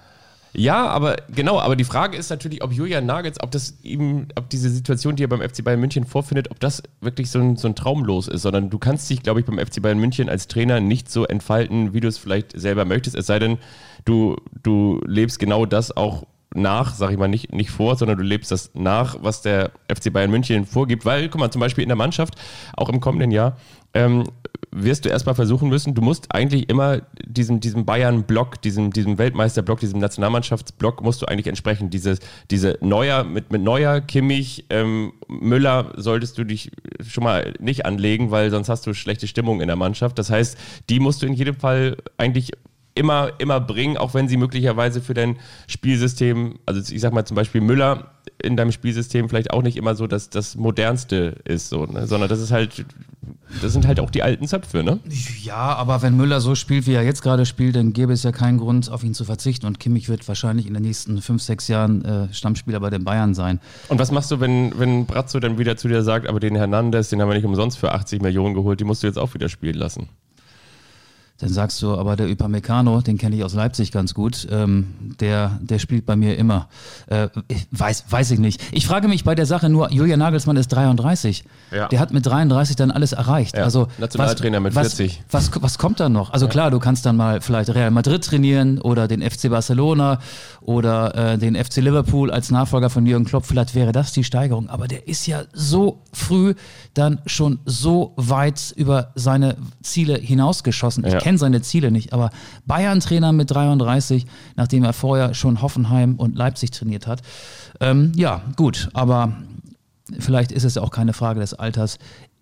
Ja, 0.60 0.88
aber 0.88 1.16
genau, 1.34 1.58
aber 1.58 1.78
die 1.78 1.86
Frage 1.86 2.18
ist 2.18 2.30
natürlich, 2.30 2.62
ob 2.62 2.74
Julian 2.74 3.06
Nagels, 3.06 3.42
ob 3.42 3.50
das 3.52 3.78
ihm, 3.82 4.28
ob 4.36 4.50
diese 4.50 4.70
Situation, 4.70 5.16
die 5.16 5.24
er 5.24 5.30
beim 5.30 5.42
FC 5.42 5.64
Bayern 5.64 5.80
München 5.80 6.04
vorfindet, 6.04 6.52
ob 6.52 6.60
das 6.60 6.84
wirklich 7.00 7.32
so 7.32 7.40
ein, 7.40 7.56
so 7.56 7.70
ein 7.70 7.76
Traumlos 7.76 8.28
ist, 8.28 8.42
sondern 8.42 8.70
du 8.70 8.78
kannst 8.78 9.10
dich, 9.10 9.24
glaube 9.24 9.40
ich, 9.40 9.46
beim 9.46 9.58
FC 9.58 9.82
Bayern 9.82 10.00
München 10.00 10.28
als 10.28 10.50
Trainer 10.50 10.82
nicht 10.82 11.10
so 11.10 11.26
entfalten, 11.26 11.94
wie 11.94 12.02
du 12.02 12.10
es 12.10 12.18
vielleicht 12.18 12.60
selber 12.60 12.84
möchtest, 12.84 13.16
es 13.16 13.26
sei 13.26 13.40
denn, 13.40 13.58
du, 14.04 14.36
du 14.62 15.00
lebst 15.06 15.40
genau 15.40 15.66
das 15.66 15.96
auch 15.96 16.26
nach, 16.54 16.94
sag 16.94 17.12
ich 17.12 17.18
mal, 17.18 17.30
nicht, 17.30 17.54
nicht 17.54 17.72
vor, 17.72 17.96
sondern 17.96 18.18
du 18.18 18.24
lebst 18.26 18.52
das 18.52 18.72
nach, 18.74 19.16
was 19.22 19.42
der 19.42 19.72
FC 19.88 20.12
Bayern 20.12 20.30
München 20.30 20.66
vorgibt, 20.66 21.06
weil, 21.06 21.30
guck 21.30 21.40
mal, 21.40 21.52
zum 21.52 21.62
Beispiel 21.62 21.84
in 21.84 21.90
der 21.90 21.96
Mannschaft, 21.96 22.36
auch 22.76 22.90
im 22.90 23.00
kommenden 23.00 23.32
Jahr, 23.32 23.56
ähm, 23.94 24.26
wirst 24.72 25.06
du 25.06 25.10
erstmal 25.10 25.36
versuchen 25.36 25.70
müssen, 25.70 25.96
du 25.96 26.02
musst 26.02 26.34
eigentlich 26.34 26.70
immer 26.70 27.02
diesem, 27.26 27.60
diesem 27.60 27.86
Bayern-Block, 27.86 28.62
diesem, 28.62 28.92
diesem 28.92 29.18
Weltmeister-Block, 29.18 29.80
diesem 29.80 30.00
Nationalmannschaftsblock 30.00 31.02
musst 31.02 31.22
du 31.22 31.26
eigentlich 31.26 31.48
entsprechen. 31.48 31.90
Dieses, 31.90 32.20
diese 32.52 32.78
Neuer, 32.82 33.24
mit, 33.24 33.52
mit 33.52 33.62
Neuer, 33.62 34.02
Kimmich, 34.02 34.66
ähm, 34.70 35.14
Müller 35.28 35.94
solltest 35.96 36.38
du 36.38 36.44
dich 36.44 36.72
schon 37.08 37.24
mal 37.24 37.54
nicht 37.60 37.86
anlegen, 37.86 38.32
weil 38.32 38.52
sonst 38.52 38.70
hast 38.70 38.86
du 38.86 38.94
schlechte 38.94 39.28
Stimmung 39.28 39.62
in 39.62 39.68
der 39.68 39.76
Mannschaft. 39.76 40.20
Das 40.20 40.30
heißt, 40.30 40.58
die 40.90 41.00
musst 41.00 41.22
du 41.22 41.26
in 41.26 41.34
jedem 41.34 41.56
Fall 41.56 41.98
eigentlich 42.18 42.52
immer, 43.00 43.32
immer 43.40 43.60
bringen, 43.62 43.98
auch 43.98 44.14
wenn 44.14 44.28
sie 44.28 44.38
möglicherweise 44.38 45.02
für 45.02 45.14
dein 45.14 45.38
Spielsystem, 45.68 46.60
also 46.66 46.94
ich 46.94 47.02
sag 47.02 47.14
mal 47.14 47.26
zum 47.26 47.36
Beispiel 47.36 47.62
Müller 47.62 48.12
in 48.42 48.58
deinem 48.58 48.72
Spielsystem 48.72 49.30
vielleicht 49.30 49.52
auch 49.52 49.62
nicht 49.62 49.78
immer 49.78 49.96
so 49.96 50.06
das, 50.06 50.30
das 50.30 50.56
modernste 50.56 51.36
ist, 51.46 51.70
so, 51.70 51.86
ne? 51.86 52.08
sondern 52.08 52.30
das 52.30 52.40
ist 52.40 52.52
halt, 52.52 52.86
das 53.62 53.74
sind 53.74 53.88
halt 53.88 54.00
auch 54.00 54.10
die 54.10 54.24
alten 54.24 54.48
Zöpfe, 54.48 54.84
ne? 54.84 55.00
Ja, 55.44 55.76
aber 55.76 56.02
wenn 56.02 56.16
Müller 56.16 56.40
so 56.40 56.56
spielt, 56.56 56.88
wie 56.88 56.94
er 56.94 57.04
jetzt 57.04 57.22
gerade 57.22 57.46
spielt, 57.46 57.76
dann 57.76 57.94
gäbe 57.94 58.14
es 58.14 58.24
ja 58.24 58.32
keinen 58.32 58.58
Grund, 58.58 58.90
auf 58.90 59.04
ihn 59.04 59.14
zu 59.14 59.26
verzichten. 59.26 59.66
Und 59.66 59.80
Kimmich 59.80 60.10
wird 60.10 60.28
wahrscheinlich 60.28 60.68
in 60.68 60.74
den 60.74 60.84
nächsten 60.84 61.22
fünf, 61.22 61.42
sechs 61.42 61.68
Jahren 61.68 62.06
äh, 62.06 62.34
Stammspieler 62.34 62.80
bei 62.80 62.90
den 62.90 63.04
Bayern 63.04 63.34
sein. 63.34 63.60
Und 63.88 64.00
was 64.00 64.12
machst 64.12 64.32
du, 64.32 64.40
wenn, 64.40 64.78
wenn 64.78 65.06
Brazzo 65.06 65.40
dann 65.40 65.58
wieder 65.58 65.78
zu 65.78 65.88
dir 65.88 66.04
sagt, 66.04 66.28
aber 66.28 66.40
den 66.40 66.56
Hernandez, 66.56 67.10
den 67.10 67.22
haben 67.22 67.30
wir 67.30 67.36
nicht 67.36 67.46
umsonst 67.46 67.78
für 67.78 67.92
80 67.92 68.22
Millionen 68.22 68.54
geholt, 68.54 68.80
die 68.80 68.86
musst 68.86 69.04
du 69.04 69.08
jetzt 69.08 69.18
auch 69.18 69.34
wieder 69.34 69.50
spielen 69.50 69.76
lassen? 69.76 70.10
Dann 71.40 71.50
sagst 71.50 71.82
du, 71.82 71.96
aber 71.96 72.18
der 72.18 72.30
Upamecano, 72.30 73.00
den 73.02 73.18
kenne 73.18 73.36
ich 73.36 73.44
aus 73.46 73.54
Leipzig 73.54 73.94
ganz 73.94 74.14
gut, 74.14 74.46
ähm, 74.52 75.16
der, 75.22 75.58
der 75.62 75.80
spielt 75.80 76.06
bei 76.06 76.18
mir 76.18 76.38
immer. 76.38 76.68
Äh, 77.08 77.30
weiß, 77.72 78.06
weiß 78.10 78.32
ich 78.32 78.40
nicht. 78.40 78.62
Ich 78.72 78.86
frage 78.86 79.08
mich 79.08 79.24
bei 79.24 79.36
der 79.36 79.46
Sache 79.46 79.70
nur, 79.70 79.90
Julian 79.92 80.20
Nagelsmann 80.20 80.58
ist 80.58 80.68
33. 80.68 81.46
Ja. 81.72 81.88
Der 81.88 82.00
hat 82.00 82.12
mit 82.12 82.26
33 82.26 82.76
dann 82.76 82.92
alles 82.92 83.14
erreicht. 83.14 83.56
Ja. 83.56 83.64
Also, 83.64 83.88
Nationaltrainer 84.00 84.58
was, 84.58 84.64
mit 84.64 84.74
40. 84.74 85.24
Was, 85.32 85.52
was, 85.56 85.62
was 85.64 85.78
kommt 85.78 86.02
da 86.02 86.10
noch? 86.10 86.34
Also 86.34 86.46
ja. 86.46 86.52
klar, 86.52 86.72
du 86.72 86.80
kannst 86.80 87.06
dann 87.06 87.16
mal 87.16 87.40
vielleicht 87.40 87.74
Real 87.74 87.92
Madrid 87.92 88.24
trainieren 88.24 88.80
oder 88.82 89.08
den 89.08 89.22
FC 89.22 89.50
Barcelona 89.50 90.20
oder 90.70 91.16
äh, 91.16 91.38
den 91.40 91.56
FC 91.56 91.78
Liverpool 91.78 92.30
als 92.30 92.52
Nachfolger 92.52 92.92
von 92.92 93.04
Jürgen 93.08 93.26
Klopp. 93.26 93.48
Vielleicht 93.48 93.74
wäre 93.74 93.92
das 93.92 94.14
die 94.14 94.24
Steigerung. 94.24 94.70
Aber 94.70 94.88
der 94.88 95.08
ist 95.08 95.26
ja 95.26 95.46
so 95.52 96.04
früh 96.14 96.54
dann 96.94 97.22
schon 97.26 97.58
so 97.66 98.14
weit 98.18 98.72
über 98.78 99.12
seine 99.16 99.58
Ziele 99.82 100.16
hinausgeschossen. 100.20 101.04
Ich 101.08 101.18
kenne 101.18 101.40
seine 101.40 101.64
Ziele 101.64 101.90
nicht, 101.90 102.14
aber 102.14 102.30
Bayern-Trainer 102.68 103.32
mit 103.32 103.50
33, 103.50 104.28
nachdem 104.58 104.84
er 104.84 104.94
vorher 104.94 105.34
schon 105.34 105.64
Hoffenheim 105.64 106.18
und 106.18 106.36
Leipzig 106.36 106.70
trainiert 106.70 107.08
hat. 107.08 107.24
Ähm, 107.80 108.12
ja, 108.16 108.44
gut, 108.56 108.90
aber 108.94 109.34
vielleicht 110.20 110.52
ist 110.52 110.66
es 110.66 110.78
auch 110.78 110.92
keine 110.92 111.14
Frage 111.14 111.40
des 111.40 111.56
Alters 111.56 111.98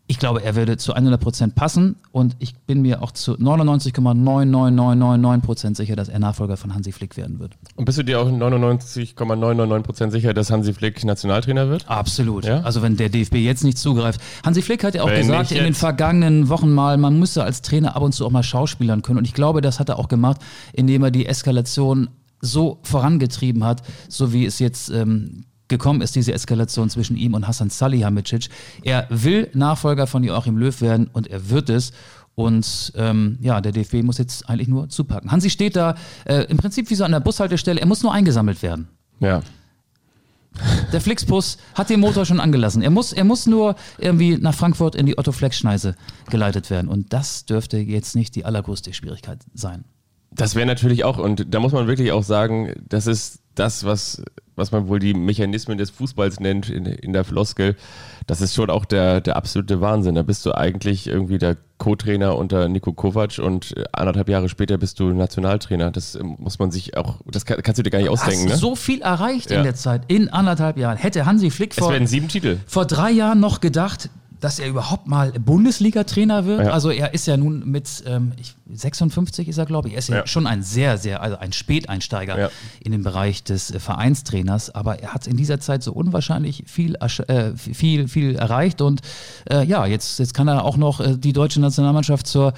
ich 0.10 0.20
glaube, 0.20 0.42
er 0.42 0.56
würde 0.56 0.78
zu 0.78 0.94
100 0.94 1.20
Prozent 1.20 1.56
passen 1.56 1.98
und 2.14 2.38
ich 2.40 2.56
bin 2.56 2.82
mir 2.82 3.04
auch 3.04 3.12
zu 3.12 3.34
99,99999 3.34 5.42
Prozent 5.42 5.76
sicher, 5.78 5.98
dass 5.98 6.08
er 6.08 6.20
Nachfolger 6.20 6.56
von 6.56 6.74
Hansi 6.74 6.94
Flick 6.94 7.18
werden 7.18 7.40
wird. 7.40 7.58
Und 7.76 7.84
bist 7.84 7.98
du 7.98 8.04
dir 8.04 8.22
auch 8.22 8.32
99,999 8.32 9.86
Prozent 9.86 10.14
sicher, 10.14 10.34
dass 10.34 10.50
Hansi 10.50 10.74
Flick 10.74 11.04
Nationaltrainer 11.04 11.68
wird? 11.70 11.90
Absolut. 11.90 12.46
Ja? 12.46 12.62
Also 12.62 12.82
wenn 12.82 12.96
der 12.96 13.10
DFB 13.10 13.36
jetzt 13.36 13.66
nicht 13.66 13.78
zugreift. 13.78 14.22
Hansi 14.46 14.62
Flick 14.62 14.86
hat 14.86 14.96
ja 14.96 15.04
auch 15.04 15.10
wenn 15.10 15.28
gesagt 15.28 15.52
in 15.52 15.64
den 15.64 15.74
vergangenen 15.74 16.48
Wochen 16.48 16.72
mal, 16.72 16.98
man 16.98 17.20
müsse 17.20 17.44
als 17.44 17.62
Trainer 17.62 17.98
ab 17.98 18.02
und 18.02 18.14
zu 18.14 18.26
auch 18.26 18.32
mal 18.32 18.44
schauspielern 18.44 19.02
können. 19.02 19.20
Und 19.20 19.26
ich 19.26 19.34
glaube, 19.34 19.60
das 19.60 19.78
hat 19.80 19.90
er 19.90 20.00
auch 20.00 20.08
gemacht, 20.08 20.40
indem 20.72 21.04
er 21.04 21.12
die 21.12 21.26
Eskalation 21.26 22.08
so 22.40 22.80
vorangetrieben 22.84 23.66
hat, 23.66 23.82
so 24.08 24.32
wie 24.32 24.46
es 24.46 24.60
jetzt 24.60 24.90
ähm, 24.90 25.44
gekommen 25.68 26.02
ist, 26.02 26.16
diese 26.16 26.34
Eskalation 26.34 26.90
zwischen 26.90 27.18
ihm 27.18 27.34
und 27.34 27.48
Hassan 27.48 27.70
Salihamidzic. 27.70 28.50
Er 28.84 29.08
will 29.10 29.50
Nachfolger 29.54 30.08
von 30.08 30.24
Joachim 30.24 30.58
Löw 30.58 30.82
werden 30.82 31.10
und 31.12 31.28
er 31.28 31.50
wird 31.50 31.70
es. 31.70 31.92
Und 32.36 32.94
ähm, 32.96 33.40
ja, 33.42 33.62
der 33.62 33.72
DFB 33.72 34.04
muss 34.04 34.20
jetzt 34.20 34.48
eigentlich 34.48 34.68
nur 34.68 34.90
zupacken. 34.90 35.32
Hansi 35.32 35.50
steht 35.50 35.76
da 35.76 35.96
äh, 36.26 36.44
im 36.44 36.58
Prinzip 36.58 36.90
wie 36.90 36.96
so 36.96 37.04
an 37.04 37.12
der 37.12 37.20
Bushaltestelle, 37.20 37.80
er 37.80 37.88
muss 37.88 38.04
nur 38.04 38.14
eingesammelt 38.14 38.62
werden. 38.62 38.88
Ja. 39.20 39.42
Der 40.92 41.02
Flixbus 41.02 41.58
hat 41.74 41.90
den 41.90 42.00
Motor 42.00 42.26
schon 42.26 42.40
angelassen. 42.40 42.82
Er 42.82 42.90
muss, 42.90 43.14
er 43.14 43.24
muss 43.24 43.46
nur 43.46 43.76
irgendwie 43.98 44.38
nach 44.38 44.54
Frankfurt 44.54 44.96
in 44.96 45.06
die 45.06 45.18
Otto-Flex-Schneise 45.18 45.96
geleitet 46.30 46.70
werden. 46.70 46.88
Und 46.88 47.14
das 47.14 47.46
dürfte 47.46 47.78
jetzt 47.78 48.16
nicht 48.16 48.36
die 48.36 48.46
allergrößte 48.46 48.94
Schwierigkeit 48.94 49.40
sein. 49.54 49.86
Das 50.32 50.56
wäre 50.56 50.66
natürlich 50.68 51.04
auch, 51.04 51.18
und 51.18 51.54
da 51.54 51.60
muss 51.60 51.72
man 51.72 51.88
wirklich 51.88 52.12
auch 52.12 52.24
sagen, 52.24 52.74
das 52.88 53.08
ist 53.08 53.40
das, 53.56 53.86
was, 53.86 54.22
was 54.56 54.72
man 54.72 54.88
wohl 54.88 55.00
die 55.00 55.14
Mechanismen 55.14 55.78
des 55.78 55.90
Fußballs 55.90 56.40
nennt 56.40 56.70
in, 56.70 56.86
in 56.86 57.14
der 57.14 57.24
Floskel. 57.24 57.76
Das 58.28 58.42
ist 58.42 58.54
schon 58.54 58.70
auch 58.70 58.86
der, 58.86 59.22
der 59.22 59.36
absolute 59.36 59.82
Wahnsinn. 59.82 60.16
Da 60.16 60.22
bist 60.22 60.46
du 60.46 60.54
eigentlich 60.56 61.08
irgendwie 61.08 61.38
der 61.38 61.58
Co-Trainer 61.78 62.36
unter 62.36 62.68
Nico 62.68 62.92
Kovac 62.94 63.40
und 63.40 63.74
anderthalb 63.94 64.30
Jahre 64.30 64.50
später 64.50 64.78
bist 64.78 65.00
du 65.00 65.10
Nationaltrainer. 65.10 65.92
Das 65.92 66.16
ähm, 66.16 66.36
muss 66.40 66.60
man 66.60 66.72
sich 66.72 66.98
auch, 66.98 67.22
das 67.26 67.46
kann, 67.46 67.62
kannst 67.64 67.80
du 67.80 67.84
dir 67.84 67.90
gar 67.90 68.00
nicht 68.00 68.10
ausdenken. 68.10 68.46
Hast 68.46 68.56
ne? 68.56 68.58
so 68.58 68.76
viel 68.76 69.02
erreicht 69.02 69.50
Ja. 69.50 69.58
in 69.58 69.64
der 69.64 69.76
Zeit, 69.76 70.04
in 70.08 70.30
anderthalb 70.30 70.78
Jahren. 70.78 70.98
Hätte 70.98 71.26
Hansi 71.26 71.50
Flick 71.50 71.74
vor, 71.74 71.94
sieben 72.06 72.28
Titel. 72.28 72.58
vor 72.68 72.86
drei 72.86 73.12
Jahren 73.12 73.40
noch 73.40 73.60
gedacht, 73.60 74.10
dass 74.40 74.60
er 74.60 74.68
überhaupt 74.68 75.08
mal 75.08 75.32
Bundesliga-Trainer 75.32 76.46
wird. 76.46 76.66
Ja. 76.66 76.72
Also 76.72 76.90
er 76.92 77.14
ist 77.14 77.26
ja 77.28 77.38
nun 77.38 77.70
mit 77.70 78.04
ähm, 78.06 78.34
ich, 78.40 78.56
56 78.72 79.48
ist 79.48 79.58
er, 79.58 79.66
glaube 79.66 79.88
ich. 79.88 79.94
Er 79.96 80.00
ist 80.00 80.10
ja, 80.10 80.18
Ja. 80.18 80.28
schon 80.28 80.46
ein 80.48 80.62
sehr, 80.64 80.98
sehr, 80.98 81.22
also 81.22 81.38
ein 81.38 81.54
Späteinsteiger 81.54 82.40
Ja. 82.40 82.50
in 82.80 82.92
den 82.92 83.04
Bereich 83.04 83.44
des 83.44 83.72
äh, 83.72 83.80
Vereinstrainers. 83.80 84.74
Aber 84.76 85.00
er 85.02 85.14
hat 85.14 85.28
in 85.28 85.38
dieser 85.38 85.60
Zeit 85.60 85.84
so 85.84 85.94
unwahrscheinlich 85.94 86.64
viel, 86.68 86.96
äh, 86.96 87.52
viel, 87.56 88.08
viel 88.08 88.36
erreicht. 88.36 88.82
Und 88.82 89.02
äh, 89.50 89.64
ja, 89.66 89.86
jetzt, 89.86 90.20
jetzt 90.20 90.34
kann 90.34 90.48
er 90.48 90.64
auch 90.66 90.78
noch 90.78 91.00
äh, 91.00 91.18
die 91.18 91.34
deutsche 91.34 91.60
Nationalmannschaft 91.60 92.28
zur 92.28 92.54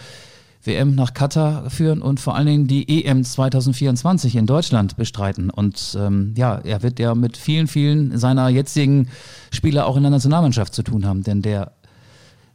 WM 0.63 0.95
nach 0.95 1.13
Katar 1.13 1.69
führen 1.69 2.02
und 2.02 2.19
vor 2.19 2.36
allen 2.36 2.48
Dingen 2.48 2.67
die 2.67 3.06
EM 3.06 3.24
2024 3.24 4.36
in 4.36 4.45
Deutschland 4.45 4.98
bestreiten. 4.98 5.50
Und 5.50 5.98
ähm, 6.00 6.34
ja, 6.38 6.60
er 6.63 6.84
wird 6.84 7.00
ja 7.00 7.15
mit 7.15 7.38
vielen, 7.38 7.67
vielen 7.67 8.17
seiner 8.17 8.50
jetzigen 8.50 9.08
Spieler 9.52 9.88
auch 9.88 9.95
in 9.95 10.04
der 10.04 10.12
Nationalmannschaft 10.12 10.74
zu 10.74 10.84
tun 10.84 11.06
haben, 11.06 11.24
denn 11.24 11.41
der 11.41 11.74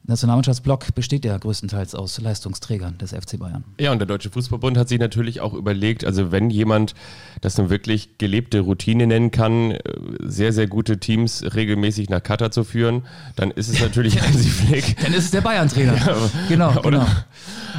Nationalmannschaftsblock 0.06 0.94
besteht 0.94 1.24
ja 1.24 1.36
größtenteils 1.38 1.94
aus 1.94 2.20
Leistungsträgern 2.20 2.98
des 2.98 3.12
FC 3.12 3.38
Bayern. 3.38 3.64
Ja, 3.80 3.90
und 3.90 3.98
der 3.98 4.06
Deutsche 4.06 4.28
Fußballbund 4.28 4.76
hat 4.76 4.88
sich 4.88 4.98
natürlich 4.98 5.40
auch 5.40 5.54
überlegt, 5.54 6.04
also 6.04 6.30
wenn 6.30 6.50
jemand 6.50 6.94
das 7.40 7.58
eine 7.58 7.70
wirklich 7.70 8.18
gelebte 8.18 8.60
Routine 8.60 9.06
nennen 9.06 9.30
kann, 9.30 9.70
äh, 9.70 9.80
sehr, 10.20 10.52
sehr 10.52 10.66
gute 10.66 10.98
Teams 10.98 11.42
regelmäßig 11.54 12.10
nach 12.10 12.22
Katar 12.22 12.50
zu 12.50 12.64
führen, 12.64 13.04
dann 13.36 13.50
ist 13.50 13.68
es 13.68 13.80
natürlich 13.80 14.20
Hansi 14.26 14.50
Flick. 14.50 15.00
Dann 15.02 15.14
ist 15.14 15.24
es 15.24 15.30
der 15.30 15.40
Bayern-Trainer. 15.40 15.94
genau, 16.48 16.72
genau. 16.72 16.82
oder? 16.82 17.24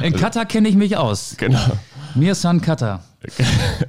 In 0.02 0.12
Katar 0.14 0.46
kenne 0.46 0.68
ich 0.68 0.74
mich 0.74 0.96
aus. 0.96 1.36
Genau. 1.38 1.78
Mir 2.16 2.34
San 2.34 2.60
Katar. 2.60 3.04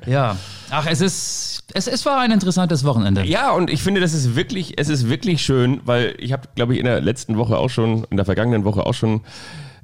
Ja. 0.05 0.37
Ach, 0.69 0.85
es 0.85 1.01
ist, 1.01 1.56
es, 1.73 1.87
es 1.87 2.05
war 2.05 2.19
ein 2.19 2.31
interessantes 2.31 2.83
Wochenende. 2.83 3.25
Ja, 3.25 3.51
und 3.51 3.69
ich 3.69 3.81
finde, 3.81 4.01
das 4.01 4.13
ist 4.13 4.35
wirklich, 4.35 4.79
es 4.79 4.89
ist 4.89 5.09
wirklich 5.09 5.41
schön, 5.41 5.81
weil 5.85 6.15
ich 6.19 6.31
habe, 6.31 6.47
glaube 6.55 6.73
ich, 6.73 6.79
in 6.79 6.85
der 6.85 7.01
letzten 7.01 7.37
Woche 7.37 7.57
auch 7.57 7.69
schon, 7.69 8.05
in 8.09 8.17
der 8.17 8.25
vergangenen 8.25 8.63
Woche 8.63 8.85
auch 8.85 8.93
schon 8.93 9.21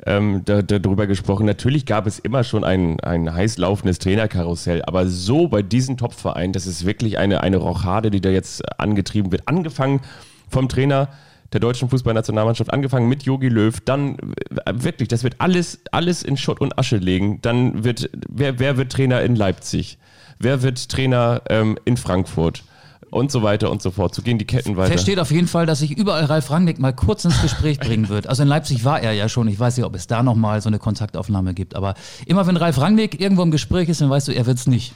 ähm, 0.06 0.42
da, 0.46 0.62
darüber 0.62 1.08
gesprochen. 1.08 1.46
Natürlich 1.46 1.86
gab 1.86 2.08
es 2.08 2.20
immer 2.20 2.44
schon 2.44 2.64
ein, 2.64 3.00
ein 3.02 3.34
heiß 3.34 3.58
laufendes 3.58 4.00
Trainerkarussell, 4.00 4.84
aber 4.86 5.08
so 5.08 5.48
bei 5.48 5.62
diesem 5.62 5.98
Topverein, 5.98 6.54
das 6.54 6.68
ist 6.68 6.86
wirklich 6.86 7.18
eine, 7.18 7.42
eine 7.42 7.58
Rochade, 7.58 8.12
die 8.12 8.22
da 8.22 8.30
jetzt 8.30 8.80
angetrieben 8.80 9.32
wird. 9.32 9.48
Angefangen 9.48 10.02
vom 10.50 10.70
Trainer 10.70 11.10
der 11.52 11.60
deutschen 11.60 11.90
Fußballnationalmannschaft, 11.90 12.74
angefangen 12.74 13.08
mit 13.08 13.24
Jogi 13.24 13.48
Löw, 13.48 13.80
dann 13.82 14.18
äh, 14.66 14.74
wirklich, 14.74 15.08
das 15.08 15.24
wird 15.24 15.36
alles, 15.40 15.82
alles 15.92 16.24
in 16.24 16.36
Schutt 16.38 16.62
und 16.62 16.80
Asche 16.80 16.98
legen. 16.98 17.40
Dann 17.42 17.84
wird, 17.84 18.10
wer, 18.28 18.60
wer 18.60 18.78
wird 18.78 18.92
Trainer 18.92 19.22
in 19.22 19.36
Leipzig? 19.36 20.00
Wer 20.40 20.62
wird 20.62 20.90
Trainer 20.90 21.42
ähm, 21.50 21.78
in 21.86 21.98
Frankfurt? 21.98 22.64
Und 23.10 23.32
so 23.32 23.44
weiter 23.44 23.70
und 23.70 23.80
so 23.80 23.92
fort. 23.92 24.16
So 24.16 24.24
gehen 24.24 24.40
die 24.40 24.46
Ketten 24.46 24.76
weiter. 24.76 24.88
Versteht 24.88 25.20
auf 25.20 25.30
jeden 25.30 25.48
Fall, 25.48 25.68
dass 25.68 25.78
sich 25.80 25.96
überall 25.96 26.26
Ralf 26.26 26.50
Rangnick 26.50 26.80
mal 26.80 26.94
kurz 26.94 27.24
ins 27.24 27.40
Gespräch 27.44 27.80
bringen 27.80 28.10
wird. 28.10 28.26
Also 28.26 28.42
in 28.42 28.50
Leipzig 28.50 28.86
war 28.86 29.02
er 29.02 29.12
ja 29.12 29.30
schon. 29.30 29.48
Ich 29.50 29.60
weiß 29.60 29.78
nicht, 29.78 29.86
ob 29.86 29.94
es 29.94 30.08
da 30.08 30.24
nochmal 30.24 30.62
so 30.64 30.68
eine 30.70 30.80
Kontaktaufnahme 30.80 31.54
gibt. 31.54 31.76
Aber 31.76 31.94
immer 32.26 32.48
wenn 32.48 32.58
Ralf 32.58 32.82
Rangnick 32.82 33.22
irgendwo 33.22 33.44
im 33.44 33.52
Gespräch 33.52 33.88
ist, 33.88 34.02
dann 34.02 34.10
weißt 34.10 34.30
du, 34.30 34.32
er 34.32 34.48
wird's 34.48 34.66
nicht. 34.66 34.96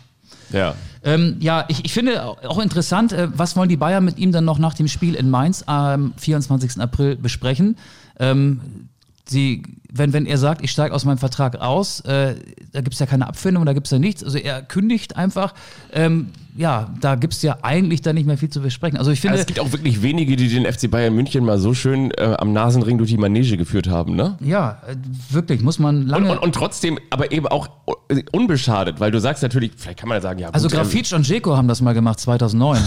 Ja. 0.51 0.75
Ähm, 1.03 1.37
ja, 1.41 1.65
ich, 1.67 1.85
ich 1.85 1.93
finde 1.93 2.23
auch 2.23 2.59
interessant, 2.59 3.11
äh, 3.11 3.27
was 3.33 3.55
wollen 3.55 3.69
die 3.69 3.77
Bayern 3.77 4.03
mit 4.03 4.17
ihm 4.17 4.31
dann 4.31 4.45
noch 4.45 4.59
nach 4.59 4.73
dem 4.73 4.87
Spiel 4.87 5.13
in 5.13 5.29
Mainz 5.29 5.63
am 5.67 6.13
24. 6.17 6.81
April 6.81 7.17
besprechen? 7.17 7.77
Ähm, 8.19 8.89
sie, 9.29 9.63
wenn, 9.91 10.13
wenn 10.13 10.25
er 10.25 10.37
sagt, 10.37 10.63
ich 10.63 10.71
steige 10.71 10.93
aus 10.93 11.05
meinem 11.05 11.17
Vertrag 11.17 11.59
aus, 11.59 12.01
äh, 12.01 12.35
da 12.71 12.81
gibt 12.81 12.93
es 12.93 12.99
ja 12.99 13.05
keine 13.05 13.27
Abfindung, 13.27 13.65
da 13.65 13.73
gibt 13.73 13.87
es 13.87 13.91
ja 13.91 13.99
nichts. 13.99 14.23
Also 14.23 14.37
er 14.37 14.61
kündigt 14.61 15.15
einfach. 15.15 15.53
Ähm, 15.93 16.29
ja, 16.55 16.91
da 17.01 17.15
gibt 17.15 17.33
es 17.33 17.43
ja 17.43 17.59
eigentlich 17.61 18.01
dann 18.01 18.15
nicht 18.15 18.25
mehr 18.25 18.37
viel 18.37 18.49
zu 18.49 18.61
besprechen. 18.61 18.97
Also 18.97 19.11
ich 19.11 19.21
finde. 19.21 19.33
Also 19.33 19.41
es 19.41 19.47
gibt 19.47 19.59
auch 19.59 19.71
wirklich 19.71 20.01
wenige, 20.01 20.35
die 20.35 20.49
den 20.49 20.65
FC 20.71 20.89
Bayern 20.89 21.13
München 21.13 21.45
mal 21.45 21.59
so 21.59 21.73
schön 21.73 22.11
äh, 22.11 22.35
am 22.39 22.51
Nasenring 22.51 22.97
durch 22.97 23.11
die 23.11 23.17
Manege 23.17 23.57
geführt 23.57 23.87
haben, 23.87 24.15
ne? 24.15 24.37
ja, 24.41 24.81
äh, 24.87 24.95
wirklich, 25.29 25.61
muss 25.61 25.77
man 25.77 25.97
Und, 25.97 26.07
lange. 26.07 26.31
und, 26.31 26.39
und 26.39 26.55
trotzdem, 26.55 26.97
aber 27.11 27.31
eben 27.31 27.47
auch 27.47 27.69
äh, 28.09 28.23
unbeschadet, 28.31 28.99
weil 28.99 29.11
du 29.11 29.19
sagst 29.19 29.43
natürlich, 29.43 29.71
vielleicht 29.77 29.99
kann 29.99 30.09
man 30.09 30.17
ja 30.17 30.21
sagen, 30.21 30.39
ja, 30.39 30.47
gut, 30.47 30.55
also 30.55 30.67
ähm, 30.67 30.73
Grafitsch 30.73 31.13
und 31.13 31.25
Dzeko 31.25 31.55
haben 31.55 31.67
das 31.67 31.81
mal 31.81 31.93
gemacht 31.93 32.19
2009 32.19 32.77
äh, 32.77 32.81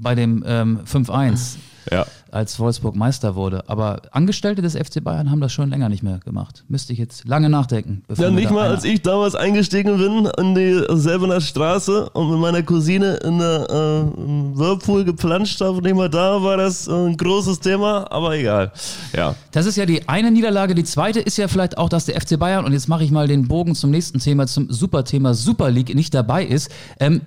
bei 0.00 0.14
dem 0.14 0.42
ähm, 0.46 0.80
5-1. 0.90 1.56
Ja. 1.90 2.06
als 2.30 2.58
Wolfsburg 2.58 2.94
Meister 2.96 3.34
wurde. 3.34 3.64
Aber 3.68 4.02
Angestellte 4.12 4.62
des 4.62 4.74
FC 4.76 5.02
Bayern 5.02 5.30
haben 5.30 5.40
das 5.40 5.52
schon 5.52 5.70
länger 5.70 5.88
nicht 5.88 6.02
mehr 6.02 6.18
gemacht. 6.18 6.64
Müsste 6.68 6.92
ich 6.92 6.98
jetzt 6.98 7.26
lange 7.26 7.48
nachdenken. 7.48 8.02
Ja, 8.16 8.30
nicht 8.30 8.50
mal, 8.50 8.68
als 8.68 8.84
ich 8.84 9.02
damals 9.02 9.34
eingestiegen 9.34 9.96
bin 9.98 10.30
in 10.38 10.54
die 10.54 10.84
Selbener 10.98 11.40
Straße 11.40 12.10
und 12.10 12.30
mit 12.30 12.38
meiner 12.38 12.62
Cousine 12.62 13.16
in 13.24 13.38
der 13.38 13.66
äh, 13.70 14.58
Whirlpool 14.58 15.04
geplanscht 15.04 15.60
habe, 15.60 15.82
nicht 15.82 15.96
mal 15.96 16.08
da 16.08 16.42
war 16.42 16.56
das 16.56 16.86
äh, 16.86 16.92
ein 16.92 17.16
großes 17.16 17.60
Thema, 17.60 18.10
aber 18.10 18.36
egal. 18.36 18.72
Ja. 19.16 19.34
Das 19.52 19.66
ist 19.66 19.76
ja 19.76 19.86
die 19.86 20.08
eine 20.08 20.30
Niederlage. 20.30 20.74
Die 20.74 20.84
zweite 20.84 21.20
ist 21.20 21.38
ja 21.38 21.48
vielleicht 21.48 21.78
auch, 21.78 21.88
dass 21.88 22.06
der 22.06 22.20
FC 22.20 22.38
Bayern, 22.38 22.64
und 22.64 22.72
jetzt 22.72 22.88
mache 22.88 23.04
ich 23.04 23.10
mal 23.10 23.26
den 23.26 23.48
Bogen 23.48 23.74
zum 23.74 23.90
nächsten 23.90 24.18
Thema, 24.18 24.46
zum 24.46 24.70
Superthema 24.70 25.34
Super 25.34 25.70
League, 25.70 25.94
nicht 25.94 26.14
dabei 26.14 26.44
ist. 26.44 26.70
Ähm, 26.98 27.22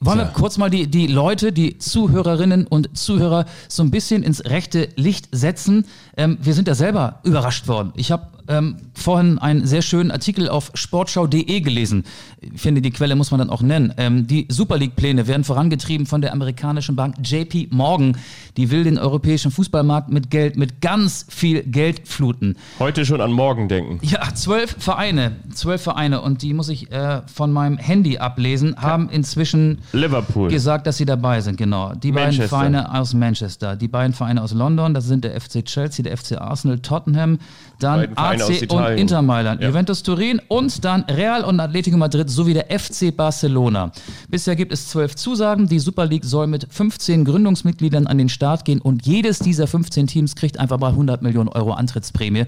wollen 0.00 0.18
wir 0.18 0.26
kurz 0.26 0.58
mal 0.58 0.70
die, 0.70 0.86
die 0.86 1.08
Leute, 1.08 1.52
die 1.52 1.78
Zuhörerinnen 1.78 2.66
und 2.66 2.96
Zuhörer 2.96 3.46
so 3.68 3.82
ein 3.82 3.90
bisschen 3.90 4.22
ins 4.22 4.44
rechte 4.44 4.88
Licht 4.94 5.28
setzen? 5.32 5.86
Ähm, 6.18 6.36
wir 6.42 6.52
sind 6.52 6.66
ja 6.66 6.74
selber 6.74 7.20
überrascht 7.22 7.68
worden. 7.68 7.92
Ich 7.94 8.10
habe 8.10 8.26
ähm, 8.48 8.76
vorhin 8.94 9.38
einen 9.38 9.66
sehr 9.66 9.82
schönen 9.82 10.10
Artikel 10.10 10.48
auf 10.48 10.72
sportschau.de 10.74 11.60
gelesen. 11.60 12.04
Ich 12.40 12.60
finde, 12.60 12.80
die 12.80 12.90
Quelle 12.90 13.14
muss 13.14 13.30
man 13.30 13.38
dann 13.38 13.50
auch 13.50 13.62
nennen. 13.62 13.92
Ähm, 13.98 14.26
die 14.26 14.46
Super 14.48 14.78
League-Pläne 14.78 15.28
werden 15.28 15.44
vorangetrieben 15.44 16.06
von 16.06 16.20
der 16.20 16.32
amerikanischen 16.32 16.96
Bank 16.96 17.16
JP 17.22 17.68
Morgan. 17.70 18.16
Die 18.56 18.70
will 18.70 18.84
den 18.84 18.98
europäischen 18.98 19.50
Fußballmarkt 19.52 20.10
mit 20.10 20.30
Geld, 20.30 20.56
mit 20.56 20.80
ganz 20.80 21.26
viel 21.28 21.62
Geld 21.62 22.08
fluten. 22.08 22.56
Heute 22.80 23.06
schon 23.06 23.20
an 23.20 23.30
morgen 23.30 23.68
denken. 23.68 24.00
Ja, 24.02 24.34
zwölf 24.34 24.74
Vereine, 24.78 25.36
zwölf 25.54 25.82
Vereine 25.82 26.22
und 26.22 26.42
die 26.42 26.54
muss 26.54 26.68
ich 26.68 26.90
äh, 26.90 27.22
von 27.32 27.52
meinem 27.52 27.78
Handy 27.78 28.18
ablesen, 28.18 28.76
haben 28.76 29.08
inzwischen 29.10 29.78
Liverpool. 29.92 30.48
gesagt, 30.48 30.86
dass 30.86 30.96
sie 30.96 31.04
dabei 31.04 31.40
sind, 31.42 31.56
genau. 31.56 31.92
Die 31.94 32.10
beiden 32.10 32.30
Manchester. 32.30 32.48
Vereine 32.48 32.94
aus 32.98 33.14
Manchester, 33.14 33.76
die 33.76 33.88
beiden 33.88 34.14
Vereine 34.14 34.42
aus 34.42 34.52
London, 34.52 34.94
das 34.94 35.04
sind 35.04 35.24
der 35.24 35.38
FC 35.40 35.64
Chelsea, 35.64 36.02
der 36.08 36.16
FC 36.16 36.38
Arsenal, 36.40 36.78
Tottenham, 36.80 37.38
dann 37.78 38.08
AC 38.16 38.66
und. 38.70 38.98
Inter 38.98 39.22
Mailand, 39.22 39.60
Ja. 39.60 39.68
Juventus 39.68 40.02
Turin 40.02 40.40
und 40.48 40.84
dann 40.84 41.02
Real 41.04 41.44
und 41.44 41.60
Atletico 41.60 41.96
Madrid 41.96 42.28
sowie 42.30 42.54
der 42.54 42.66
FC 42.78 43.14
Barcelona. 43.16 43.92
Bisher 44.28 44.56
gibt 44.56 44.72
es 44.72 44.88
zwölf 44.88 45.14
Zusagen. 45.14 45.68
Die 45.68 45.78
Super 45.78 46.06
League 46.06 46.24
soll 46.24 46.46
mit 46.46 46.66
15 46.70 47.24
Gründungsmitgliedern 47.24 48.06
an 48.06 48.18
den 48.18 48.28
Start 48.28 48.64
gehen 48.64 48.80
und 48.80 49.06
jedes 49.06 49.38
dieser 49.38 49.66
15 49.66 50.06
Teams 50.06 50.34
kriegt 50.34 50.58
einfach 50.58 50.78
mal 50.78 50.90
100 50.90 51.22
Millionen 51.22 51.48
Euro 51.48 51.72
Antrittsprämie. 51.72 52.46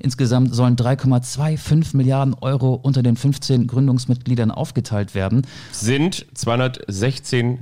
Insgesamt 0.00 0.54
sollen 0.54 0.76
3,25 0.76 1.96
Milliarden 1.96 2.34
Euro 2.34 2.74
unter 2.74 3.02
den 3.02 3.16
15 3.16 3.66
Gründungsmitgliedern 3.66 4.52
aufgeteilt 4.52 5.14
werden. 5.16 5.42
Sind 5.72 6.24
216, 6.34 7.58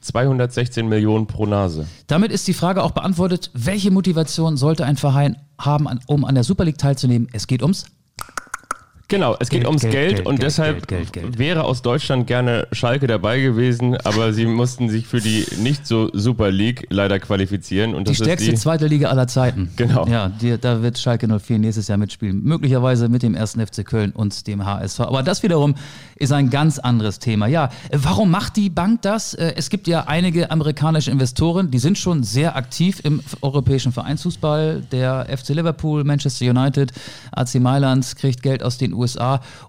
216 0.00 0.88
Millionen 0.88 1.26
pro 1.26 1.46
Nase. 1.46 1.86
Damit 2.06 2.32
ist 2.32 2.48
die 2.48 2.54
Frage 2.54 2.82
auch 2.82 2.92
beantwortet, 2.92 3.50
welche 3.54 3.90
Motivation 3.90 4.56
sollte 4.56 4.84
ein 4.84 4.96
Verein 4.96 5.36
haben, 5.58 5.88
um 6.06 6.24
an 6.24 6.34
der 6.34 6.44
Super 6.44 6.64
League 6.64 6.78
teilzunehmen? 6.78 7.28
Es 7.32 7.46
geht 7.46 7.62
ums 7.62 7.84
Genau, 9.10 9.36
es 9.40 9.48
geht 9.48 9.62
Geld, 9.62 9.66
ums 9.66 9.82
Geld, 9.82 9.92
Geld, 9.92 10.14
Geld, 10.14 10.26
und 10.26 10.40
deshalb 10.40 10.86
wäre 11.36 11.64
aus 11.64 11.82
Deutschland 11.82 12.28
gerne 12.28 12.68
Schalke 12.70 13.08
dabei 13.08 13.40
gewesen, 13.40 13.96
aber 13.96 14.32
sie 14.32 14.46
mussten 14.46 14.88
sich 14.88 15.08
für 15.08 15.20
die 15.20 15.44
nicht 15.58 15.84
so 15.84 16.10
Super 16.12 16.52
League 16.52 16.86
leider 16.90 17.18
qualifizieren. 17.18 17.96
Und 17.96 18.08
Die 18.08 18.14
stärkste 18.14 18.52
ist 18.52 18.58
die, 18.58 18.62
zweite 18.62 18.86
Liga 18.86 19.08
aller 19.08 19.26
Zeiten. 19.26 19.68
Genau. 19.74 20.06
Ja, 20.06 20.28
die, 20.28 20.56
da 20.58 20.80
wird 20.80 20.96
Schalke 20.96 21.26
04 21.26 21.58
nächstes 21.58 21.88
Jahr 21.88 21.98
mitspielen. 21.98 22.40
Möglicherweise 22.44 23.08
mit 23.08 23.24
dem 23.24 23.34
ersten 23.34 23.66
FC 23.66 23.84
Köln 23.84 24.12
und 24.12 24.46
dem 24.46 24.64
HSV. 24.64 25.00
Aber 25.00 25.24
das 25.24 25.42
wiederum 25.42 25.74
ist 26.14 26.30
ein 26.32 26.48
ganz 26.48 26.78
anderes 26.78 27.18
Thema. 27.18 27.48
Ja, 27.48 27.70
warum 27.90 28.30
macht 28.30 28.56
die 28.56 28.70
Bank 28.70 29.02
das? 29.02 29.34
Äh, 29.34 29.54
Es 29.56 29.70
gibt 29.70 29.88
ja 29.88 30.04
einige 30.06 30.52
amerikanische 30.52 31.10
Investoren, 31.10 31.72
die 31.72 31.80
sind 31.80 31.98
schon 31.98 32.22
sehr 32.22 32.54
aktiv 32.54 33.00
im 33.02 33.20
europäischen 33.42 33.90
Vereinsfußball. 33.90 34.82
Der 34.92 35.26
FC 35.36 35.48
Liverpool, 35.48 36.04
Manchester 36.04 36.48
United, 36.48 36.92
AC 37.32 37.56
Mailand 37.56 38.14
kriegt 38.16 38.44
Geld 38.44 38.62
aus 38.62 38.78
den 38.78 38.92
USA 38.92 38.99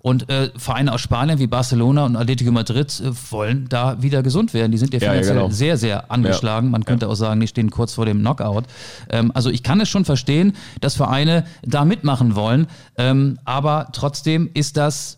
und 0.01 0.29
äh, 0.29 0.49
Vereine 0.57 0.93
aus 0.93 1.01
Spanien 1.01 1.39
wie 1.39 1.47
Barcelona 1.47 2.05
und 2.05 2.15
Atletico 2.15 2.51
Madrid 2.51 2.99
äh, 2.99 3.11
wollen 3.31 3.67
da 3.69 4.01
wieder 4.01 4.23
gesund 4.23 4.53
werden. 4.53 4.71
Die 4.71 4.77
sind 4.77 4.93
ja 4.93 4.99
Ja, 4.99 5.05
ja, 5.07 5.11
finanziell 5.13 5.35
genau. 5.35 5.49
sehr, 5.49 5.77
sehr 5.77 6.11
angeschlagen. 6.11 6.69
Man 6.71 6.85
könnte 6.85 7.07
auch 7.07 7.15
sagen, 7.15 7.39
die 7.39 7.47
stehen 7.47 7.71
kurz 7.71 7.93
vor 7.93 8.05
dem 8.05 8.19
Knockout. 8.19 8.65
Ähm, 9.09 9.31
also 9.33 9.49
ich 9.49 9.63
kann 9.63 9.79
es 9.81 9.89
schon 9.89 10.05
verstehen, 10.05 10.53
dass 10.79 10.95
Vereine 10.95 11.45
da 11.63 11.85
mitmachen 11.85 12.35
wollen. 12.35 12.67
Ähm, 12.97 13.39
aber 13.45 13.89
trotzdem 13.93 14.49
ist 14.53 14.77
das 14.77 15.17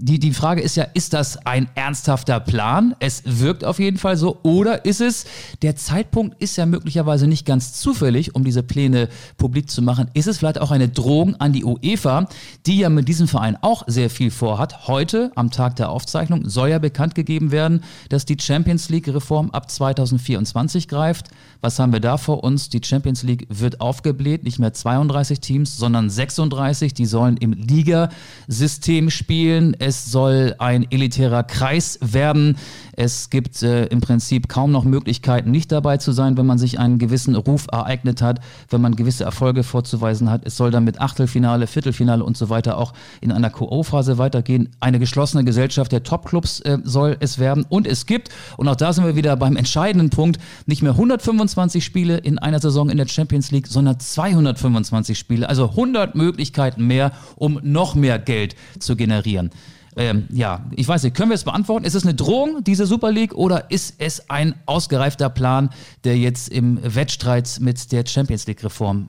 die, 0.00 0.18
die 0.18 0.32
Frage 0.32 0.60
ist 0.60 0.76
ja, 0.76 0.84
ist 0.94 1.12
das 1.12 1.44
ein 1.46 1.68
ernsthafter 1.74 2.40
Plan? 2.40 2.94
Es 3.00 3.22
wirkt 3.24 3.64
auf 3.64 3.78
jeden 3.78 3.98
Fall 3.98 4.16
so. 4.16 4.38
Oder 4.42 4.84
ist 4.84 5.00
es, 5.00 5.24
der 5.62 5.76
Zeitpunkt 5.76 6.40
ist 6.40 6.56
ja 6.56 6.66
möglicherweise 6.66 7.26
nicht 7.26 7.46
ganz 7.46 7.72
zufällig, 7.72 8.34
um 8.34 8.44
diese 8.44 8.62
Pläne 8.62 9.08
publik 9.36 9.70
zu 9.70 9.82
machen. 9.82 10.10
Ist 10.14 10.26
es 10.26 10.38
vielleicht 10.38 10.60
auch 10.60 10.70
eine 10.70 10.88
Drohung 10.88 11.36
an 11.36 11.52
die 11.52 11.64
UEFA, 11.64 12.28
die 12.66 12.78
ja 12.78 12.88
mit 12.88 13.08
diesem 13.08 13.28
Verein 13.28 13.56
auch 13.60 13.84
sehr 13.86 14.10
viel 14.10 14.30
vorhat? 14.30 14.86
Heute, 14.86 15.32
am 15.34 15.50
Tag 15.50 15.76
der 15.76 15.90
Aufzeichnung, 15.90 16.48
soll 16.48 16.68
ja 16.68 16.78
bekannt 16.78 17.14
gegeben 17.14 17.50
werden, 17.50 17.82
dass 18.08 18.24
die 18.24 18.36
Champions 18.40 18.88
League-Reform 18.88 19.50
ab 19.50 19.70
2024 19.70 20.88
greift. 20.88 21.28
Was 21.60 21.78
haben 21.78 21.92
wir 21.92 22.00
da 22.00 22.16
vor 22.18 22.44
uns? 22.44 22.68
Die 22.68 22.80
Champions 22.84 23.22
League 23.22 23.46
wird 23.48 23.80
aufgebläht, 23.80 24.44
nicht 24.44 24.58
mehr 24.58 24.72
32 24.72 25.40
Teams, 25.40 25.76
sondern 25.76 26.10
36. 26.10 26.94
Die 26.94 27.06
sollen 27.06 27.36
im 27.38 27.52
Ligasystem 27.52 29.10
spielen. 29.10 29.74
Es 29.86 30.10
soll 30.10 30.56
ein 30.58 30.90
elitärer 30.90 31.44
Kreis 31.44 32.00
werden. 32.02 32.56
Es 32.96 33.30
gibt 33.30 33.62
äh, 33.62 33.84
im 33.84 34.00
Prinzip 34.00 34.48
kaum 34.48 34.72
noch 34.72 34.82
Möglichkeiten, 34.82 35.52
nicht 35.52 35.70
dabei 35.70 35.96
zu 35.98 36.10
sein, 36.10 36.36
wenn 36.36 36.44
man 36.44 36.58
sich 36.58 36.80
einen 36.80 36.98
gewissen 36.98 37.36
Ruf 37.36 37.66
ereignet 37.70 38.20
hat, 38.20 38.40
wenn 38.68 38.80
man 38.80 38.96
gewisse 38.96 39.22
Erfolge 39.22 39.62
vorzuweisen 39.62 40.28
hat. 40.28 40.44
Es 40.44 40.56
soll 40.56 40.72
dann 40.72 40.82
mit 40.82 41.00
Achtelfinale, 41.00 41.68
Viertelfinale 41.68 42.24
und 42.24 42.36
so 42.36 42.48
weiter 42.48 42.78
auch 42.78 42.94
in 43.20 43.30
einer 43.30 43.48
QO-Phase 43.48 44.18
weitergehen. 44.18 44.70
Eine 44.80 44.98
geschlossene 44.98 45.44
Gesellschaft 45.44 45.92
der 45.92 46.02
Topclubs 46.02 46.58
äh, 46.62 46.78
soll 46.82 47.16
es 47.20 47.38
werden. 47.38 47.64
Und 47.68 47.86
es 47.86 48.06
gibt, 48.06 48.30
und 48.56 48.66
auch 48.66 48.74
da 48.74 48.92
sind 48.92 49.04
wir 49.04 49.14
wieder 49.14 49.36
beim 49.36 49.54
entscheidenden 49.54 50.10
Punkt, 50.10 50.40
nicht 50.66 50.82
mehr 50.82 50.92
125 50.92 51.84
Spiele 51.84 52.16
in 52.16 52.40
einer 52.40 52.58
Saison 52.58 52.90
in 52.90 52.96
der 52.96 53.06
Champions 53.06 53.52
League, 53.52 53.68
sondern 53.68 54.00
225 54.00 55.16
Spiele. 55.16 55.48
Also 55.48 55.70
100 55.70 56.16
Möglichkeiten 56.16 56.88
mehr, 56.88 57.12
um 57.36 57.60
noch 57.62 57.94
mehr 57.94 58.18
Geld 58.18 58.56
zu 58.80 58.96
generieren. 58.96 59.52
Ähm, 59.96 60.28
ja, 60.30 60.64
ich 60.72 60.86
weiß 60.86 61.02
nicht, 61.04 61.16
können 61.16 61.30
wir 61.30 61.34
es 61.34 61.44
beantworten? 61.44 61.84
Ist 61.84 61.94
es 61.94 62.04
eine 62.04 62.14
Drohung, 62.14 62.62
diese 62.62 62.86
Super 62.86 63.10
League, 63.10 63.34
oder 63.34 63.70
ist 63.70 63.96
es 63.98 64.28
ein 64.28 64.54
ausgereifter 64.66 65.30
Plan, 65.30 65.70
der 66.04 66.18
jetzt 66.18 66.48
im 66.50 66.78
Wettstreit 66.82 67.58
mit 67.60 67.92
der 67.92 68.04
Champions 68.06 68.46
League-Reform 68.46 69.08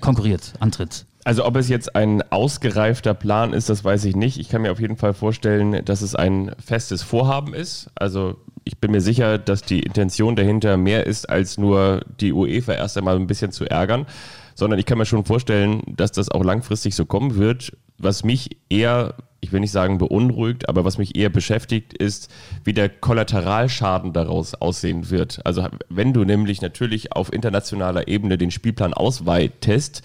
konkurriert, 0.00 0.52
antritt? 0.60 1.06
Also 1.24 1.44
ob 1.44 1.56
es 1.56 1.68
jetzt 1.68 1.96
ein 1.96 2.22
ausgereifter 2.30 3.12
Plan 3.12 3.52
ist, 3.52 3.68
das 3.68 3.82
weiß 3.82 4.04
ich 4.04 4.14
nicht. 4.14 4.38
Ich 4.38 4.48
kann 4.48 4.62
mir 4.62 4.70
auf 4.70 4.78
jeden 4.78 4.96
Fall 4.96 5.12
vorstellen, 5.12 5.84
dass 5.84 6.00
es 6.00 6.14
ein 6.14 6.52
festes 6.64 7.02
Vorhaben 7.02 7.52
ist. 7.52 7.90
Also 7.96 8.36
ich 8.62 8.78
bin 8.78 8.92
mir 8.92 9.00
sicher, 9.00 9.36
dass 9.36 9.62
die 9.62 9.80
Intention 9.80 10.36
dahinter 10.36 10.76
mehr 10.76 11.06
ist, 11.06 11.28
als 11.28 11.58
nur 11.58 12.04
die 12.20 12.32
UEFA 12.32 12.74
erst 12.74 12.96
einmal 12.96 13.16
ein 13.16 13.26
bisschen 13.26 13.50
zu 13.50 13.64
ärgern, 13.64 14.06
sondern 14.54 14.78
ich 14.78 14.86
kann 14.86 14.98
mir 14.98 15.06
schon 15.06 15.24
vorstellen, 15.24 15.82
dass 15.88 16.12
das 16.12 16.30
auch 16.30 16.44
langfristig 16.44 16.94
so 16.94 17.06
kommen 17.06 17.34
wird. 17.34 17.72
Was 17.98 18.22
mich 18.22 18.58
eher, 18.68 19.14
ich 19.46 19.52
will 19.52 19.60
nicht 19.60 19.70
sagen 19.70 19.98
beunruhigt, 19.98 20.68
aber 20.68 20.84
was 20.84 20.98
mich 20.98 21.14
eher 21.14 21.30
beschäftigt, 21.30 21.92
ist, 21.92 22.28
wie 22.64 22.72
der 22.72 22.88
Kollateralschaden 22.88 24.12
daraus 24.12 24.54
aussehen 24.54 25.08
wird. 25.08 25.40
Also 25.46 25.68
wenn 25.88 26.12
du 26.12 26.24
nämlich 26.24 26.62
natürlich 26.62 27.12
auf 27.12 27.32
internationaler 27.32 28.08
Ebene 28.08 28.38
den 28.38 28.50
Spielplan 28.50 28.92
ausweitest, 28.92 30.02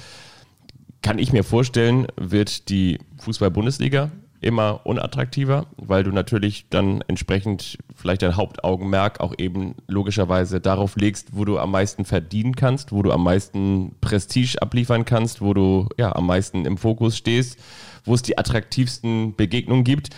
kann 1.01 1.17
ich 1.17 1.33
mir 1.33 1.43
vorstellen, 1.43 2.05
wird 2.17 2.69
die 2.69 2.99
Fußball-Bundesliga 3.17 4.11
immer 4.41 4.81
unattraktiver, 4.83 5.65
weil 5.77 6.03
du 6.03 6.11
natürlich 6.11 6.67
dann 6.69 7.01
entsprechend 7.07 7.79
vielleicht 7.95 8.21
dein 8.21 8.35
Hauptaugenmerk 8.35 9.21
auch 9.21 9.33
eben 9.39 9.73
logischerweise 9.87 10.61
darauf 10.61 10.95
legst, 10.97 11.29
wo 11.35 11.45
du 11.45 11.57
am 11.57 11.71
meisten 11.71 12.05
verdienen 12.05 12.55
kannst, 12.55 12.91
wo 12.91 13.01
du 13.01 13.11
am 13.11 13.23
meisten 13.23 13.95
Prestige 14.01 14.61
abliefern 14.61 15.05
kannst, 15.05 15.41
wo 15.41 15.55
du 15.55 15.89
ja 15.97 16.15
am 16.15 16.27
meisten 16.27 16.65
im 16.65 16.77
Fokus 16.77 17.17
stehst, 17.17 17.57
wo 18.05 18.13
es 18.13 18.21
die 18.21 18.37
attraktivsten 18.37 19.35
Begegnungen 19.35 19.83
gibt. 19.83 20.09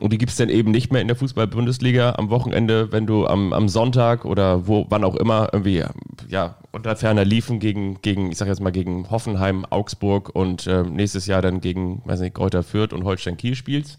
Und 0.00 0.12
die 0.12 0.18
gibt 0.18 0.32
es 0.32 0.36
dann 0.36 0.48
eben 0.48 0.72
nicht 0.72 0.90
mehr 0.90 1.00
in 1.00 1.06
der 1.06 1.16
Fußball-Bundesliga 1.16 2.14
am 2.16 2.28
Wochenende, 2.28 2.90
wenn 2.90 3.06
du 3.06 3.28
am, 3.28 3.52
am 3.52 3.68
Sonntag 3.68 4.24
oder 4.24 4.66
wo, 4.66 4.86
wann 4.88 5.04
auch 5.04 5.14
immer 5.14 5.50
irgendwie, 5.52 5.84
ja, 6.28 6.56
unter 6.72 6.96
ferner 6.96 7.24
liefen 7.24 7.60
gegen, 7.60 8.02
gegen, 8.02 8.32
ich 8.32 8.38
sag 8.38 8.48
jetzt 8.48 8.60
mal, 8.60 8.72
gegen 8.72 9.08
Hoffenheim, 9.10 9.64
Augsburg 9.70 10.30
und 10.34 10.66
äh, 10.66 10.82
nächstes 10.82 11.26
Jahr 11.26 11.42
dann 11.42 11.60
gegen, 11.60 12.02
weiß 12.06 12.20
nicht, 12.20 12.34
Kräuter 12.34 12.64
Fürth 12.64 12.92
und 12.92 13.04
Holstein 13.04 13.36
Kiel 13.36 13.54
spielst 13.54 13.98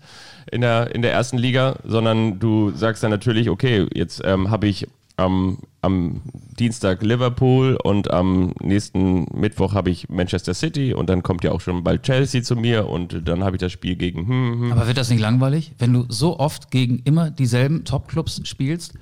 in 0.51 0.59
der, 0.59 0.93
in 0.93 1.01
der 1.01 1.13
ersten 1.13 1.37
Liga, 1.37 1.77
sondern 1.85 2.39
du 2.39 2.71
sagst 2.71 3.01
dann 3.01 3.11
natürlich, 3.11 3.49
okay, 3.49 3.87
jetzt 3.93 4.21
ähm, 4.25 4.51
habe 4.51 4.67
ich 4.67 4.87
am, 5.17 5.59
am 5.81 6.21
Dienstag 6.59 7.01
Liverpool 7.01 7.77
und 7.83 8.11
am 8.11 8.53
nächsten 8.61 9.25
Mittwoch 9.33 9.73
habe 9.73 9.89
ich 9.89 10.09
Manchester 10.09 10.53
City 10.53 10.93
und 10.93 11.09
dann 11.09 11.23
kommt 11.23 11.43
ja 11.43 11.51
auch 11.51 11.61
schon 11.61 11.83
bald 11.83 12.03
Chelsea 12.03 12.41
zu 12.43 12.55
mir 12.55 12.87
und 12.89 13.27
dann 13.27 13.43
habe 13.43 13.55
ich 13.55 13.59
das 13.59 13.71
Spiel 13.71 13.95
gegen 13.95 14.27
hm, 14.27 14.61
hm, 14.61 14.71
Aber 14.71 14.87
wird 14.87 14.97
das 14.97 15.09
nicht 15.09 15.21
langweilig, 15.21 15.73
wenn 15.79 15.93
du 15.93 16.05
so 16.09 16.39
oft 16.39 16.71
gegen 16.71 16.99
immer 16.99 17.31
dieselben 17.31 17.85
Top-Clubs 17.85 18.41
spielst? 18.43 18.93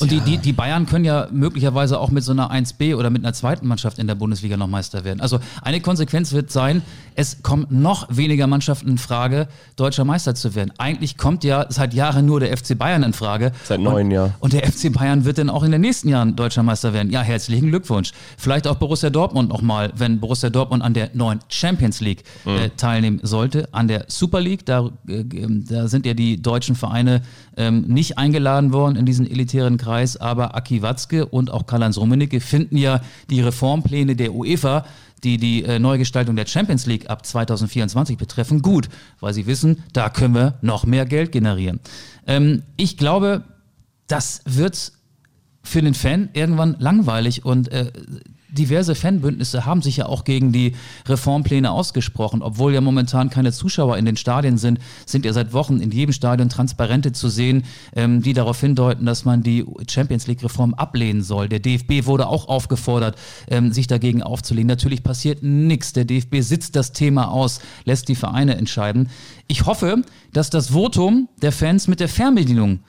Und 0.00 0.10
die, 0.10 0.20
die, 0.20 0.38
die 0.38 0.52
Bayern 0.52 0.86
können 0.86 1.04
ja 1.04 1.28
möglicherweise 1.30 2.00
auch 2.00 2.10
mit 2.10 2.24
so 2.24 2.32
einer 2.32 2.50
1B 2.50 2.96
oder 2.96 3.10
mit 3.10 3.24
einer 3.24 3.34
zweiten 3.34 3.66
Mannschaft 3.66 3.98
in 3.98 4.06
der 4.06 4.14
Bundesliga 4.14 4.56
noch 4.56 4.66
Meister 4.66 5.04
werden. 5.04 5.20
Also 5.20 5.38
eine 5.62 5.80
Konsequenz 5.80 6.32
wird 6.32 6.50
sein, 6.50 6.82
es 7.14 7.42
kommen 7.42 7.66
noch 7.68 8.06
weniger 8.10 8.46
Mannschaften 8.46 8.88
in 8.88 8.98
Frage, 8.98 9.48
deutscher 9.76 10.04
Meister 10.04 10.34
zu 10.34 10.54
werden. 10.54 10.72
Eigentlich 10.78 11.18
kommt 11.18 11.44
ja 11.44 11.66
seit 11.68 11.94
Jahren 11.94 12.26
nur 12.26 12.40
der 12.40 12.56
FC 12.56 12.76
Bayern 12.76 13.02
in 13.02 13.12
Frage. 13.12 13.52
Seit 13.64 13.80
neun 13.80 14.10
Jahren. 14.10 14.34
Und 14.40 14.52
der 14.54 14.66
FC 14.66 14.92
Bayern 14.92 15.24
wird 15.24 15.38
dann 15.38 15.50
auch 15.50 15.62
in 15.62 15.72
den 15.72 15.80
nächsten 15.80 16.08
Jahren 16.08 16.36
deutscher 16.36 16.62
Meister 16.62 16.92
werden. 16.92 17.10
Ja, 17.10 17.22
herzlichen 17.22 17.68
Glückwunsch. 17.68 18.12
Vielleicht 18.38 18.66
auch 18.66 18.76
Borussia 18.76 19.10
Dortmund 19.10 19.48
nochmal, 19.50 19.92
wenn 19.96 20.20
Borussia 20.20 20.50
Dortmund 20.50 20.82
an 20.82 20.94
der 20.94 21.10
neuen 21.14 21.40
Champions 21.48 22.00
League 22.00 22.24
äh, 22.46 22.70
teilnehmen 22.76 23.20
sollte. 23.22 23.68
An 23.72 23.88
der 23.88 24.06
Super 24.08 24.40
League, 24.40 24.64
da, 24.64 24.90
äh, 25.06 25.24
da 25.68 25.88
sind 25.88 26.06
ja 26.06 26.14
die 26.14 26.40
deutschen 26.40 26.76
Vereine 26.76 27.22
ähm, 27.56 27.82
nicht 27.82 28.18
eingeladen 28.18 28.72
worden 28.72 28.96
in 28.96 29.06
diesen 29.06 29.30
elitären 29.30 29.76
Kreis, 29.76 30.16
aber 30.16 30.54
Aki 30.54 30.82
Watzke 30.82 31.26
und 31.26 31.50
auch 31.50 31.66
Karl-Heinz 31.66 31.98
Rummenigge 31.98 32.40
finden 32.40 32.76
ja 32.76 33.00
die 33.30 33.40
Reformpläne 33.40 34.16
der 34.16 34.34
UEFA 34.34 34.84
die 35.24 35.36
die 35.36 35.64
äh, 35.64 35.78
Neugestaltung 35.78 36.36
der 36.36 36.46
Champions 36.46 36.86
League 36.86 37.08
ab 37.08 37.24
2024 37.24 38.18
betreffen, 38.18 38.62
gut, 38.62 38.88
weil 39.20 39.32
sie 39.32 39.46
wissen, 39.46 39.82
da 39.92 40.08
können 40.08 40.34
wir 40.34 40.58
noch 40.62 40.84
mehr 40.84 41.06
Geld 41.06 41.32
generieren. 41.32 41.80
Ähm, 42.26 42.62
ich 42.76 42.96
glaube, 42.96 43.44
das 44.08 44.42
wird 44.44 44.92
für 45.62 45.80
den 45.80 45.94
Fan 45.94 46.28
irgendwann 46.32 46.76
langweilig 46.78 47.44
und 47.44 47.70
äh, 47.70 47.92
diverse 48.52 48.94
Fanbündnisse 48.94 49.64
haben 49.64 49.82
sich 49.82 49.96
ja 49.96 50.06
auch 50.06 50.24
gegen 50.24 50.52
die 50.52 50.74
Reformpläne 51.06 51.70
ausgesprochen. 51.70 52.42
Obwohl 52.42 52.74
ja 52.74 52.80
momentan 52.80 53.30
keine 53.30 53.50
Zuschauer 53.50 53.96
in 53.96 54.04
den 54.04 54.16
Stadien 54.16 54.58
sind, 54.58 54.78
sind 55.06 55.24
ja 55.24 55.32
seit 55.32 55.52
Wochen 55.52 55.80
in 55.80 55.90
jedem 55.90 56.12
Stadion 56.12 56.48
Transparente 56.48 57.12
zu 57.12 57.28
sehen, 57.28 57.64
ähm, 57.94 58.22
die 58.22 58.34
darauf 58.34 58.60
hindeuten, 58.60 59.06
dass 59.06 59.24
man 59.24 59.42
die 59.42 59.64
Champions 59.88 60.26
League-Reform 60.26 60.74
ablehnen 60.74 61.22
soll. 61.22 61.48
Der 61.48 61.60
DFB 61.60 62.06
wurde 62.06 62.26
auch 62.26 62.48
aufgefordert, 62.48 63.16
ähm, 63.48 63.72
sich 63.72 63.86
dagegen 63.86 64.22
aufzulehnen. 64.22 64.68
Natürlich 64.68 65.02
passiert 65.02 65.42
nichts. 65.42 65.92
Der 65.94 66.04
DFB 66.04 66.40
sitzt 66.40 66.76
das 66.76 66.92
Thema 66.92 67.30
aus, 67.30 67.60
lässt 67.84 68.08
die 68.08 68.14
Vereine 68.14 68.56
entscheiden. 68.56 69.08
Ich 69.48 69.64
hoffe, 69.64 70.02
dass 70.32 70.50
das 70.50 70.68
Votum 70.68 71.28
der 71.40 71.52
Fans 71.52 71.88
mit 71.88 72.00
der 72.00 72.08
Fernbedienung 72.08 72.80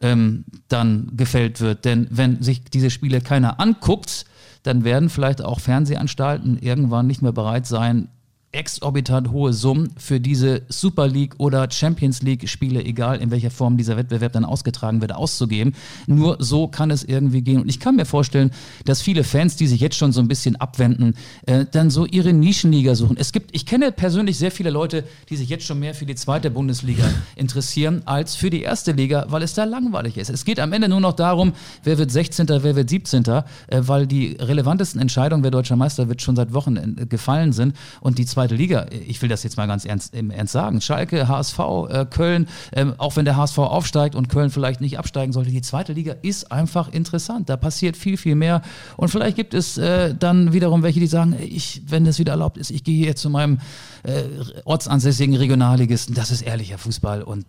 ähm, 0.00 0.44
dann 0.68 1.12
gefällt 1.14 1.60
wird. 1.60 1.84
Denn 1.84 2.06
wenn 2.10 2.42
sich 2.42 2.62
diese 2.64 2.90
Spiele 2.90 3.20
keiner 3.20 3.60
anguckt, 3.60 4.24
dann 4.62 4.84
werden 4.84 5.08
vielleicht 5.08 5.42
auch 5.42 5.60
Fernsehanstalten 5.60 6.58
irgendwann 6.58 7.06
nicht 7.06 7.22
mehr 7.22 7.32
bereit 7.32 7.66
sein, 7.66 8.08
exorbitant 8.52 9.30
hohe 9.30 9.52
Summen 9.52 9.90
für 9.96 10.18
diese 10.18 10.62
Super 10.68 11.06
League 11.06 11.34
oder 11.38 11.70
Champions 11.70 12.20
League 12.22 12.48
Spiele, 12.48 12.82
egal 12.84 13.20
in 13.20 13.30
welcher 13.30 13.50
Form 13.50 13.76
dieser 13.76 13.96
Wettbewerb 13.96 14.32
dann 14.32 14.44
ausgetragen 14.44 15.00
wird, 15.00 15.14
auszugeben. 15.14 15.74
Nur 16.08 16.36
so 16.40 16.66
kann 16.66 16.90
es 16.90 17.04
irgendwie 17.04 17.42
gehen. 17.42 17.60
Und 17.60 17.68
ich 17.68 17.78
kann 17.78 17.94
mir 17.94 18.06
vorstellen, 18.06 18.50
dass 18.84 19.02
viele 19.02 19.22
Fans, 19.22 19.54
die 19.54 19.68
sich 19.68 19.80
jetzt 19.80 19.96
schon 19.96 20.10
so 20.10 20.20
ein 20.20 20.26
bisschen 20.26 20.56
abwenden, 20.56 21.14
äh, 21.46 21.64
dann 21.70 21.90
so 21.90 22.06
ihre 22.06 22.32
Nischenliga 22.32 22.96
suchen. 22.96 23.16
Es 23.16 23.30
gibt, 23.30 23.54
ich 23.54 23.66
kenne 23.66 23.92
persönlich 23.92 24.36
sehr 24.36 24.50
viele 24.50 24.70
Leute, 24.70 25.04
die 25.28 25.36
sich 25.36 25.48
jetzt 25.48 25.64
schon 25.64 25.78
mehr 25.78 25.94
für 25.94 26.06
die 26.06 26.16
zweite 26.16 26.50
Bundesliga 26.50 27.04
interessieren 27.36 28.02
als 28.04 28.34
für 28.34 28.50
die 28.50 28.62
erste 28.62 28.90
Liga, 28.92 29.26
weil 29.28 29.44
es 29.44 29.54
da 29.54 29.62
langweilig 29.62 30.16
ist. 30.16 30.28
Es 30.28 30.44
geht 30.44 30.58
am 30.58 30.72
Ende 30.72 30.88
nur 30.88 31.00
noch 31.00 31.14
darum, 31.14 31.52
wer 31.84 31.98
wird 31.98 32.10
16., 32.10 32.48
wer 32.48 32.74
wird 32.74 32.90
17., 32.90 33.24
äh, 33.26 33.42
weil 33.78 34.08
die 34.08 34.36
relevantesten 34.40 35.00
Entscheidungen, 35.00 35.44
wer 35.44 35.52
deutscher 35.52 35.76
Meister 35.76 36.08
wird, 36.08 36.20
schon 36.20 36.34
seit 36.34 36.52
Wochen 36.52 36.76
äh, 36.76 37.06
gefallen 37.06 37.52
sind. 37.52 37.76
Und 38.00 38.18
die 38.18 38.26
zweite 38.26 38.39
Liga, 38.46 38.86
ich 38.90 39.20
will 39.22 39.28
das 39.28 39.42
jetzt 39.42 39.56
mal 39.56 39.66
ganz 39.66 39.84
ernst, 39.84 40.14
im 40.14 40.30
Ernst 40.30 40.52
sagen, 40.52 40.80
Schalke, 40.80 41.28
HSV, 41.28 41.58
äh, 41.88 42.06
Köln, 42.06 42.48
ähm, 42.72 42.94
auch 42.98 43.16
wenn 43.16 43.24
der 43.24 43.36
HSV 43.36 43.58
aufsteigt 43.58 44.14
und 44.14 44.28
Köln 44.28 44.50
vielleicht 44.50 44.80
nicht 44.80 44.98
absteigen 44.98 45.32
sollte, 45.32 45.50
die 45.50 45.62
zweite 45.62 45.92
Liga 45.92 46.14
ist 46.22 46.50
einfach 46.52 46.88
interessant. 46.92 47.48
Da 47.48 47.56
passiert 47.56 47.96
viel, 47.96 48.16
viel 48.16 48.34
mehr. 48.34 48.62
Und 48.96 49.08
vielleicht 49.08 49.36
gibt 49.36 49.54
es 49.54 49.78
äh, 49.78 50.14
dann 50.14 50.52
wiederum 50.52 50.82
welche, 50.82 51.00
die 51.00 51.06
sagen, 51.06 51.36
ich, 51.40 51.82
wenn 51.86 52.06
es 52.06 52.18
wieder 52.18 52.32
erlaubt 52.32 52.58
ist, 52.58 52.70
ich 52.70 52.84
gehe 52.84 53.06
jetzt 53.06 53.20
zu 53.20 53.30
meinem 53.30 53.58
äh, 54.02 54.22
ortsansässigen 54.64 55.36
Regionalligisten, 55.36 56.14
das 56.14 56.30
ist 56.30 56.42
ehrlicher 56.42 56.78
Fußball 56.78 57.22
und 57.22 57.44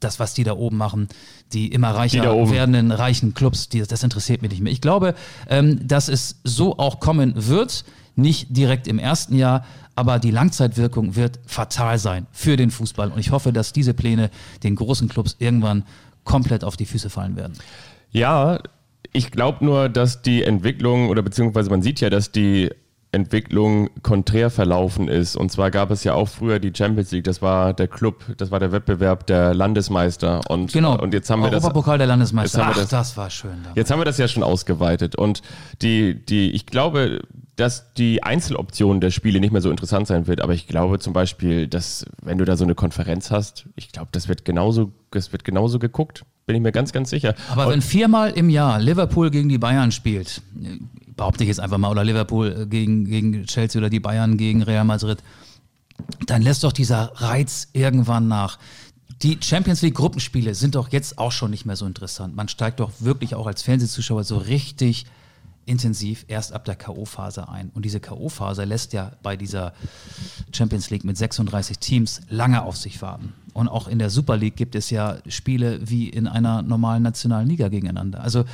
das, 0.00 0.18
was 0.18 0.34
die 0.34 0.44
da 0.44 0.56
oben 0.56 0.76
machen, 0.76 1.08
die 1.52 1.68
immer 1.68 1.90
reicher 1.90 2.22
da 2.22 2.50
werdenden 2.50 2.90
reichen 2.90 3.34
Clubs, 3.34 3.68
die, 3.68 3.82
das 3.82 4.02
interessiert 4.02 4.42
mich 4.42 4.50
nicht 4.50 4.62
mehr. 4.62 4.72
Ich 4.72 4.80
glaube, 4.80 5.14
ähm, 5.48 5.86
dass 5.86 6.08
es 6.08 6.40
so 6.42 6.78
auch 6.78 7.00
kommen 7.00 7.34
wird, 7.36 7.84
nicht 8.16 8.56
direkt 8.56 8.86
im 8.86 8.98
ersten 8.98 9.34
Jahr, 9.36 9.64
aber 9.94 10.18
die 10.18 10.30
Langzeitwirkung 10.30 11.16
wird 11.16 11.40
fatal 11.46 11.98
sein 11.98 12.26
für 12.32 12.56
den 12.56 12.70
Fußball. 12.70 13.10
Und 13.10 13.18
ich 13.18 13.30
hoffe, 13.30 13.52
dass 13.52 13.72
diese 13.72 13.94
Pläne 13.94 14.30
den 14.62 14.76
großen 14.76 15.08
Clubs 15.08 15.36
irgendwann 15.38 15.84
komplett 16.24 16.64
auf 16.64 16.76
die 16.76 16.86
Füße 16.86 17.10
fallen 17.10 17.36
werden. 17.36 17.54
Ja, 18.10 18.60
ich 19.12 19.30
glaube 19.30 19.64
nur, 19.64 19.88
dass 19.88 20.22
die 20.22 20.44
Entwicklung 20.44 21.08
oder 21.08 21.22
beziehungsweise 21.22 21.70
man 21.70 21.82
sieht 21.82 22.00
ja, 22.00 22.10
dass 22.10 22.32
die 22.32 22.70
Entwicklung 23.12 23.90
konträr 24.02 24.50
verlaufen 24.50 25.08
ist. 25.08 25.36
Und 25.36 25.50
zwar 25.50 25.70
gab 25.70 25.90
es 25.90 26.04
ja 26.04 26.14
auch 26.14 26.28
früher 26.28 26.58
die 26.60 26.72
Champions 26.76 27.10
League, 27.10 27.24
das 27.24 27.42
war 27.42 27.74
der 27.74 27.88
Club, 27.88 28.24
das 28.36 28.50
war 28.52 28.60
der 28.60 28.70
Wettbewerb 28.72 29.26
der 29.26 29.52
Landesmeister. 29.52 30.40
Und, 30.48 30.72
Genau. 30.72 30.96
und 30.96 31.12
jetzt 31.12 31.28
haben 31.28 31.42
wir 31.42 31.50
das. 31.50 31.64
Europapokal 31.64 31.98
der 31.98 32.06
Landesmeister. 32.06 32.66
Ach, 32.66 32.74
das- 32.76 32.88
das, 32.88 33.16
war 33.16 33.28
schön. 33.30 33.50
damals. 33.62 33.76
Jetzt 33.76 33.90
haben 33.90 33.98
wir 34.00 34.04
das 34.04 34.18
ja 34.18 34.28
schon 34.28 34.42
ausgeweitet 34.44 35.16
und 35.16 35.42
die, 35.82 36.14
die, 36.24 36.50
ich 36.52 36.66
glaube, 36.66 37.20
dass 37.56 37.92
die 37.94 38.22
Einzeloption 38.22 39.00
der 39.00 39.10
Spiele 39.10 39.40
nicht 39.40 39.50
mehr 39.52 39.60
so 39.60 39.70
interessant 39.70 40.06
sein 40.06 40.26
wird, 40.26 40.40
aber 40.40 40.54
ich 40.54 40.66
glaube 40.66 40.98
zum 40.98 41.12
Beispiel, 41.12 41.66
dass 41.66 42.06
wenn 42.22 42.38
du 42.38 42.44
da 42.44 42.56
so 42.56 42.64
eine 42.64 42.74
Konferenz 42.74 43.30
hast, 43.30 43.66
ich 43.76 43.90
glaube, 43.92 44.08
das 44.12 44.28
wird 44.28 44.44
genauso, 44.44 44.92
das 45.10 45.32
wird 45.32 45.44
genauso 45.44 45.78
geguckt, 45.78 46.24
bin 46.46 46.56
ich 46.56 46.62
mir 46.62 46.72
ganz, 46.72 46.92
ganz 46.92 47.10
sicher. 47.10 47.34
Aber 47.50 47.68
wenn 47.68 47.82
viermal 47.82 48.30
im 48.30 48.48
Jahr 48.48 48.78
Liverpool 48.80 49.30
gegen 49.30 49.48
die 49.48 49.58
Bayern 49.58 49.92
spielt, 49.92 50.40
behaupte 51.20 51.44
ich 51.44 51.48
jetzt 51.48 51.60
einfach 51.60 51.76
mal, 51.76 51.90
oder 51.90 52.02
Liverpool 52.02 52.62
äh, 52.62 52.66
gegen, 52.66 53.04
gegen 53.04 53.44
Chelsea 53.44 53.78
oder 53.78 53.90
die 53.90 54.00
Bayern 54.00 54.38
gegen 54.38 54.62
Real 54.62 54.86
Madrid, 54.86 55.22
dann 56.24 56.40
lässt 56.40 56.64
doch 56.64 56.72
dieser 56.72 57.12
Reiz 57.16 57.68
irgendwann 57.74 58.26
nach. 58.26 58.58
Die 59.20 59.36
Champions 59.38 59.82
League 59.82 59.96
Gruppenspiele 59.96 60.54
sind 60.54 60.76
doch 60.76 60.90
jetzt 60.90 61.18
auch 61.18 61.30
schon 61.30 61.50
nicht 61.50 61.66
mehr 61.66 61.76
so 61.76 61.84
interessant. 61.84 62.34
Man 62.34 62.48
steigt 62.48 62.80
doch 62.80 62.90
wirklich 63.00 63.34
auch 63.34 63.46
als 63.46 63.60
Fernsehzuschauer 63.60 64.24
so 64.24 64.38
richtig 64.38 65.04
intensiv 65.66 66.24
erst 66.26 66.54
ab 66.54 66.64
der 66.64 66.74
K.O.-Phase 66.74 67.50
ein. 67.50 67.70
Und 67.74 67.84
diese 67.84 68.00
K.O.-Phase 68.00 68.64
lässt 68.64 68.94
ja 68.94 69.12
bei 69.22 69.36
dieser 69.36 69.74
Champions 70.52 70.88
League 70.88 71.04
mit 71.04 71.18
36 71.18 71.78
Teams 71.80 72.22
lange 72.30 72.62
auf 72.62 72.78
sich 72.78 73.02
warten. 73.02 73.34
Und 73.52 73.68
auch 73.68 73.88
in 73.88 73.98
der 73.98 74.08
Super 74.08 74.38
League 74.38 74.56
gibt 74.56 74.74
es 74.74 74.88
ja 74.88 75.18
Spiele 75.28 75.80
wie 75.82 76.08
in 76.08 76.26
einer 76.26 76.62
normalen 76.62 77.02
nationalen 77.02 77.46
Liga 77.46 77.68
gegeneinander. 77.68 78.22
Also 78.22 78.46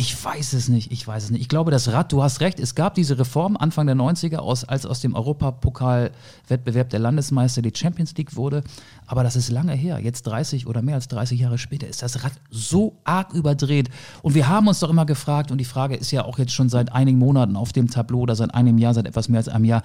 ich 0.00 0.24
weiß 0.24 0.54
es 0.54 0.70
nicht, 0.70 0.92
ich 0.92 1.06
weiß 1.06 1.24
es 1.24 1.30
nicht. 1.30 1.42
Ich 1.42 1.48
glaube, 1.50 1.70
das 1.70 1.92
Rad, 1.92 2.10
du 2.10 2.22
hast 2.22 2.40
recht, 2.40 2.58
es 2.58 2.74
gab 2.74 2.94
diese 2.94 3.18
Reform 3.18 3.58
Anfang 3.58 3.86
der 3.86 3.96
90er, 3.96 4.38
aus, 4.38 4.64
als 4.64 4.86
aus 4.86 5.02
dem 5.02 5.14
Europapokal-Wettbewerb 5.14 6.88
der 6.88 7.00
Landesmeister 7.00 7.60
die 7.60 7.72
Champions 7.74 8.16
League 8.16 8.34
wurde. 8.34 8.64
Aber 9.06 9.24
das 9.24 9.36
ist 9.36 9.50
lange 9.50 9.74
her. 9.74 9.98
Jetzt 9.98 10.22
30 10.22 10.66
oder 10.66 10.80
mehr 10.80 10.94
als 10.94 11.08
30 11.08 11.38
Jahre 11.38 11.58
später 11.58 11.86
ist 11.86 12.00
das 12.00 12.24
Rad 12.24 12.32
so 12.48 12.96
arg 13.04 13.34
überdreht. 13.34 13.90
Und 14.22 14.34
wir 14.34 14.48
haben 14.48 14.68
uns 14.68 14.80
doch 14.80 14.88
immer 14.88 15.04
gefragt, 15.04 15.50
und 15.50 15.58
die 15.58 15.66
Frage 15.66 15.96
ist 15.96 16.12
ja 16.12 16.24
auch 16.24 16.38
jetzt 16.38 16.54
schon 16.54 16.70
seit 16.70 16.90
einigen 16.92 17.18
Monaten 17.18 17.54
auf 17.54 17.74
dem 17.74 17.90
Tableau 17.90 18.20
oder 18.20 18.36
seit 18.36 18.54
einem 18.54 18.78
Jahr, 18.78 18.94
seit 18.94 19.06
etwas 19.06 19.28
mehr 19.28 19.40
als 19.40 19.48
einem 19.48 19.66
Jahr, 19.66 19.82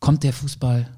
kommt 0.00 0.24
der 0.24 0.32
Fußball 0.32 0.88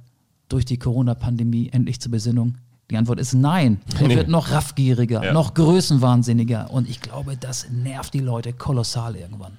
durch 0.48 0.64
die 0.64 0.78
Corona-Pandemie 0.78 1.68
endlich 1.74 2.00
zur 2.00 2.12
Besinnung? 2.12 2.56
Die 2.90 2.96
Antwort 2.96 3.18
ist 3.18 3.32
nein. 3.34 3.80
Er 4.00 4.08
Nee. 4.08 4.16
wird 4.16 4.28
noch 4.28 4.50
raffgieriger, 4.50 5.24
Ja. 5.24 5.32
noch 5.32 5.54
größenwahnsinniger. 5.54 6.70
Und 6.70 6.88
ich 6.88 7.00
glaube, 7.00 7.36
das 7.38 7.68
nervt 7.70 8.12
die 8.14 8.20
Leute 8.20 8.52
kolossal 8.52 9.16
irgendwann. 9.16 9.52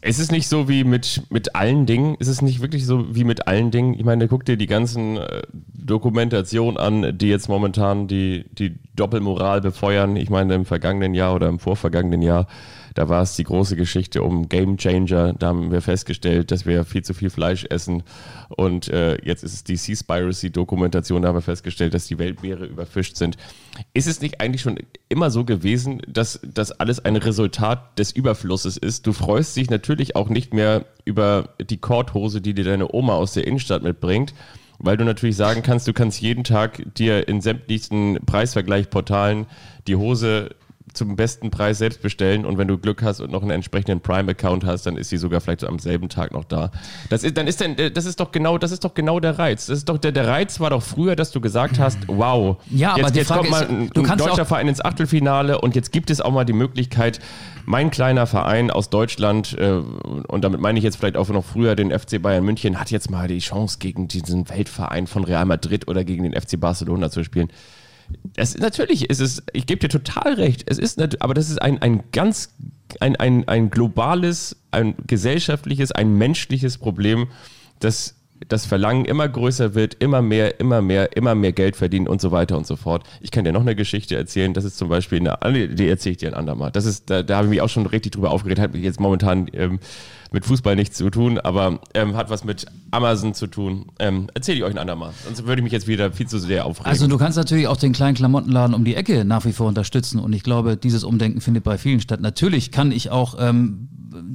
Es 0.00 0.18
ist 0.20 0.30
nicht 0.30 0.46
so 0.48 0.68
wie 0.68 0.84
mit, 0.84 1.22
mit 1.28 1.56
allen 1.56 1.84
Dingen. 1.84 2.16
Es 2.20 2.28
ist 2.28 2.40
nicht 2.40 2.60
wirklich 2.62 2.86
so 2.86 3.14
wie 3.14 3.24
mit 3.24 3.48
allen 3.48 3.70
Dingen. 3.72 3.94
Ich 3.94 4.04
meine, 4.04 4.28
guck 4.28 4.44
dir 4.44 4.56
die 4.56 4.66
ganzen 4.68 5.16
äh, 5.16 5.42
Dokumentationen 5.74 6.76
an, 6.76 7.18
die 7.18 7.26
jetzt 7.28 7.48
momentan 7.48 8.06
die, 8.06 8.44
die 8.52 8.78
Doppelmoral 8.94 9.60
befeuern. 9.60 10.14
Ich 10.16 10.30
meine, 10.30 10.54
im 10.54 10.64
vergangenen 10.64 11.14
Jahr 11.14 11.34
oder 11.34 11.48
im 11.48 11.58
vorvergangenen 11.58 12.22
Jahr, 12.22 12.46
da 12.98 13.08
war 13.08 13.22
es 13.22 13.36
die 13.36 13.44
große 13.44 13.76
Geschichte 13.76 14.24
um 14.24 14.48
Game 14.48 14.76
Changer. 14.76 15.32
Da 15.32 15.46
haben 15.46 15.70
wir 15.70 15.82
festgestellt, 15.82 16.50
dass 16.50 16.66
wir 16.66 16.84
viel 16.84 17.04
zu 17.04 17.14
viel 17.14 17.30
Fleisch 17.30 17.64
essen. 17.70 18.02
Und 18.48 18.88
äh, 18.88 19.24
jetzt 19.24 19.44
ist 19.44 19.54
es 19.54 19.62
die 19.62 19.76
Seaspiracy-Dokumentation. 19.76 21.22
Da 21.22 21.28
haben 21.28 21.36
wir 21.36 21.42
festgestellt, 21.42 21.94
dass 21.94 22.08
die 22.08 22.18
Weltmeere 22.18 22.64
überfischt 22.64 23.14
sind. 23.14 23.36
Ist 23.94 24.08
es 24.08 24.20
nicht 24.20 24.40
eigentlich 24.40 24.62
schon 24.62 24.80
immer 25.08 25.30
so 25.30 25.44
gewesen, 25.44 26.02
dass 26.08 26.40
das 26.42 26.72
alles 26.72 26.98
ein 27.04 27.14
Resultat 27.14 27.96
des 28.00 28.10
Überflusses 28.10 28.76
ist? 28.76 29.06
Du 29.06 29.12
freust 29.12 29.54
dich 29.54 29.70
natürlich 29.70 30.16
auch 30.16 30.28
nicht 30.28 30.52
mehr 30.52 30.84
über 31.04 31.50
die 31.60 31.78
Korthose, 31.78 32.40
die 32.40 32.52
dir 32.52 32.64
deine 32.64 32.92
Oma 32.92 33.14
aus 33.14 33.32
der 33.32 33.46
Innenstadt 33.46 33.84
mitbringt, 33.84 34.34
weil 34.80 34.96
du 34.96 35.04
natürlich 35.04 35.36
sagen 35.36 35.62
kannst, 35.62 35.86
du 35.86 35.92
kannst 35.92 36.20
jeden 36.20 36.42
Tag 36.42 36.82
dir 36.96 37.28
in 37.28 37.42
sämtlichsten 37.42 38.18
Preisvergleichportalen 38.26 39.46
die 39.86 39.94
Hose 39.94 40.50
zum 40.98 41.16
besten 41.16 41.50
Preis 41.50 41.78
selbst 41.78 42.02
bestellen 42.02 42.44
und 42.44 42.58
wenn 42.58 42.68
du 42.68 42.76
Glück 42.76 43.02
hast 43.02 43.20
und 43.20 43.30
noch 43.32 43.40
einen 43.42 43.52
entsprechenden 43.52 44.00
Prime-Account 44.00 44.64
hast, 44.66 44.84
dann 44.86 44.96
ist 44.96 45.08
sie 45.08 45.16
sogar 45.16 45.40
vielleicht 45.40 45.64
am 45.64 45.78
selben 45.78 46.08
Tag 46.10 46.32
noch 46.32 46.44
da. 46.44 46.70
Das 47.08 47.24
ist, 47.24 47.36
dann 47.38 47.46
ist 47.46 47.60
denn, 47.60 47.76
das 47.94 48.04
ist 48.04 48.20
doch 48.20 48.32
genau, 48.32 48.58
das 48.58 48.72
ist 48.72 48.84
doch 48.84 48.92
genau 48.94 49.20
der 49.20 49.38
Reiz. 49.38 49.66
Das 49.66 49.78
ist 49.78 49.88
doch 49.88 49.96
der, 49.98 50.12
der 50.12 50.26
Reiz 50.26 50.60
war 50.60 50.70
doch 50.70 50.82
früher, 50.82 51.16
dass 51.16 51.30
du 51.30 51.40
gesagt 51.40 51.78
hast, 51.78 51.98
wow, 52.08 52.56
Ja, 52.70 52.90
aber 52.90 53.00
jetzt, 53.00 53.14
die 53.14 53.18
jetzt 53.20 53.28
Frage 53.28 53.40
kommt 53.48 53.50
mal 53.50 53.66
ein, 53.68 53.90
du 53.94 54.00
ein 54.00 54.06
kannst 54.06 54.26
deutscher 54.26 54.42
auch- 54.42 54.46
Verein 54.46 54.68
ins 54.68 54.84
Achtelfinale 54.84 55.60
und 55.60 55.74
jetzt 55.74 55.92
gibt 55.92 56.10
es 56.10 56.20
auch 56.20 56.32
mal 56.32 56.44
die 56.44 56.52
Möglichkeit, 56.52 57.20
mein 57.64 57.90
kleiner 57.90 58.26
Verein 58.26 58.70
aus 58.70 58.90
Deutschland, 58.90 59.56
äh, 59.58 59.70
und 60.26 60.42
damit 60.42 60.60
meine 60.60 60.78
ich 60.78 60.84
jetzt 60.84 60.96
vielleicht 60.96 61.16
auch 61.16 61.28
noch 61.28 61.44
früher 61.44 61.76
den 61.76 61.90
FC 61.96 62.20
Bayern 62.20 62.44
München, 62.44 62.80
hat 62.80 62.90
jetzt 62.90 63.10
mal 63.10 63.28
die 63.28 63.38
Chance, 63.38 63.78
gegen 63.78 64.08
diesen 64.08 64.48
Weltverein 64.48 65.06
von 65.06 65.24
Real 65.24 65.44
Madrid 65.44 65.86
oder 65.86 66.02
gegen 66.04 66.24
den 66.24 66.32
FC 66.32 66.58
Barcelona 66.58 67.10
zu 67.10 67.22
spielen. 67.24 67.48
Das, 68.34 68.56
natürlich 68.56 69.10
ist 69.10 69.20
es, 69.20 69.42
ich 69.52 69.66
gebe 69.66 69.80
dir 69.80 69.88
total 69.88 70.34
recht, 70.34 70.64
es 70.66 70.78
ist, 70.78 71.00
aber 71.20 71.34
das 71.34 71.50
ist 71.50 71.60
ein, 71.60 71.82
ein 71.82 72.04
ganz, 72.12 72.54
ein, 73.00 73.16
ein, 73.16 73.48
ein 73.48 73.70
globales, 73.70 74.56
ein 74.70 74.94
gesellschaftliches, 75.06 75.92
ein 75.92 76.14
menschliches 76.14 76.78
Problem, 76.78 77.28
das 77.80 78.14
das 78.46 78.66
Verlangen 78.66 79.04
immer 79.04 79.28
größer 79.28 79.74
wird, 79.74 79.94
immer 79.94 80.22
mehr, 80.22 80.60
immer 80.60 80.80
mehr, 80.80 81.16
immer 81.16 81.34
mehr 81.34 81.52
Geld 81.52 81.76
verdienen 81.76 82.08
und 82.08 82.20
so 82.20 82.30
weiter 82.30 82.56
und 82.56 82.66
so 82.66 82.76
fort. 82.76 83.04
Ich 83.20 83.30
kann 83.30 83.44
dir 83.44 83.52
noch 83.52 83.62
eine 83.62 83.74
Geschichte 83.74 84.16
erzählen, 84.16 84.54
das 84.54 84.64
ist 84.64 84.78
zum 84.78 84.88
Beispiel 84.88 85.18
eine, 85.18 85.42
ah, 85.42 85.50
die 85.50 85.88
erzähle 85.88 86.12
ich 86.12 86.18
dir 86.18 86.28
ein 86.28 86.34
andermal. 86.34 86.70
Das 86.70 86.84
ist, 86.84 87.10
da, 87.10 87.22
da 87.22 87.36
habe 87.36 87.46
ich 87.46 87.50
mich 87.50 87.60
auch 87.60 87.68
schon 87.68 87.86
richtig 87.86 88.12
drüber 88.12 88.30
aufgeregt, 88.30 88.60
hat 88.60 88.74
jetzt 88.74 89.00
momentan 89.00 89.48
ähm, 89.52 89.80
mit 90.30 90.44
Fußball 90.44 90.76
nichts 90.76 90.96
zu 90.96 91.10
tun, 91.10 91.38
aber 91.38 91.80
ähm, 91.94 92.16
hat 92.16 92.30
was 92.30 92.44
mit 92.44 92.66
Amazon 92.90 93.34
zu 93.34 93.46
tun. 93.46 93.86
Ähm, 93.98 94.28
erzähle 94.34 94.58
ich 94.58 94.64
euch 94.64 94.72
ein 94.72 94.78
andermal, 94.78 95.12
sonst 95.24 95.46
würde 95.46 95.60
ich 95.60 95.64
mich 95.64 95.72
jetzt 95.72 95.88
wieder 95.88 96.12
viel 96.12 96.28
zu 96.28 96.38
sehr 96.38 96.66
aufregen. 96.66 96.90
Also 96.90 97.06
du 97.06 97.18
kannst 97.18 97.38
natürlich 97.38 97.66
auch 97.66 97.76
den 97.76 97.92
kleinen 97.92 98.14
Klamottenladen 98.14 98.74
um 98.74 98.84
die 98.84 98.94
Ecke 98.94 99.24
nach 99.24 99.44
wie 99.44 99.52
vor 99.52 99.68
unterstützen 99.68 100.18
und 100.18 100.32
ich 100.32 100.42
glaube, 100.42 100.76
dieses 100.76 101.04
Umdenken 101.04 101.40
findet 101.40 101.64
bei 101.64 101.78
vielen 101.78 102.00
statt. 102.00 102.20
Natürlich 102.20 102.70
kann 102.70 102.92
ich 102.92 103.10
auch 103.10 103.36
ähm, 103.38 103.88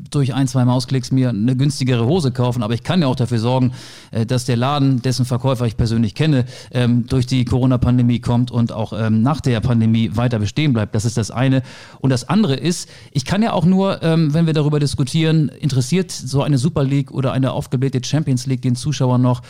durch 0.09 0.33
ein, 0.33 0.47
zwei 0.47 0.65
Mausklicks 0.65 1.11
mir 1.11 1.29
eine 1.29 1.55
günstigere 1.55 2.05
Hose 2.05 2.31
kaufen, 2.31 2.63
aber 2.63 2.73
ich 2.73 2.83
kann 2.83 3.01
ja 3.01 3.07
auch 3.07 3.15
dafür 3.15 3.39
sorgen, 3.39 3.73
äh, 4.11 4.25
dass 4.25 4.45
der 4.45 4.57
Laden, 4.57 5.01
dessen 5.01 5.25
Verkäufer 5.25 5.65
ich 5.65 5.77
persönlich 5.77 6.15
kenne, 6.15 6.45
ähm, 6.71 7.05
durch 7.07 7.25
die 7.25 7.45
Corona-Pandemie 7.45 8.19
kommt 8.19 8.51
und 8.51 8.71
auch 8.71 8.93
ähm, 8.93 9.21
nach 9.21 9.41
der 9.41 9.59
Pandemie 9.59 10.11
weiter 10.15 10.39
bestehen 10.39 10.73
bleibt. 10.73 10.95
Das 10.95 11.05
ist 11.05 11.17
das 11.17 11.31
eine. 11.31 11.63
Und 11.99 12.09
das 12.09 12.27
andere 12.29 12.55
ist, 12.55 12.89
ich 13.11 13.25
kann 13.25 13.41
ja 13.41 13.53
auch 13.53 13.65
nur, 13.65 14.01
ähm, 14.03 14.33
wenn 14.33 14.45
wir 14.45 14.53
darüber 14.53 14.79
diskutieren, 14.79 15.49
interessiert 15.49 16.11
so 16.11 16.43
eine 16.43 16.57
Super 16.57 16.83
League 16.83 17.11
oder 17.11 17.31
eine 17.31 17.51
aufgeblähte 17.51 18.01
Champions 18.03 18.45
League 18.45 18.61
den 18.61 18.75
Zuschauern 18.75 19.21
noch, 19.21 19.41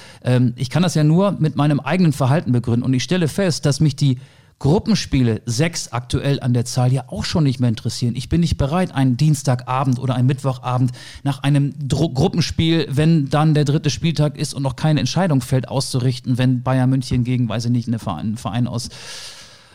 ich 0.56 0.69
kann 0.69 0.84
das 0.84 0.96
ja 0.96 1.04
nur 1.04 1.34
mit 1.39 1.56
meinem 1.56 1.80
eigenen 1.80 2.13
Verhalten 2.13 2.52
begründen. 2.52 2.84
Und 2.84 2.93
ich 2.93 3.04
stelle 3.04 3.28
fest, 3.28 3.65
dass 3.65 3.80
mich 3.80 3.96
die 3.96 4.17
Gruppenspiele, 4.60 5.42
sechs 5.46 5.89
aktuell 5.89 6.39
an 6.39 6.54
der 6.54 6.66
Zahl, 6.66 6.94
ja 6.94 7.06
auch 7.08 7.26
schon 7.26 7.44
nicht 7.44 7.60
mehr 7.60 7.70
interessieren. 7.70 8.16
Ich 8.16 8.30
bin 8.30 8.42
nicht 8.42 8.58
bereit, 8.58 8.94
einen 8.96 9.18
Dienstagabend 9.18 10.00
oder 10.00 10.16
einen 10.16 10.28
Mittwochabend 10.28 10.92
nach 11.24 11.44
einem 11.44 11.74
Dru 11.86 12.10
Gruppenspiel, 12.10 12.88
wenn 12.89 13.30
dann 13.30 13.54
der 13.54 13.66
dritte 13.66 13.89
Spieltag 13.89 14.38
ist 14.38 14.54
und 14.54 14.63
noch 14.63 14.76
keine 14.76 15.00
Entscheidung 15.00 15.42
fällt, 15.42 15.68
auszurichten, 15.68 16.38
wenn 16.38 16.63
Bayern 16.63 16.89
München 16.89 17.24
gegen, 17.24 17.50
weiß 17.50 17.66
ich 17.66 17.72
nicht, 17.72 17.88
einen 17.88 18.00
Verein, 18.00 18.20
einen 18.20 18.38
Verein 18.38 18.68
aus 18.68 18.89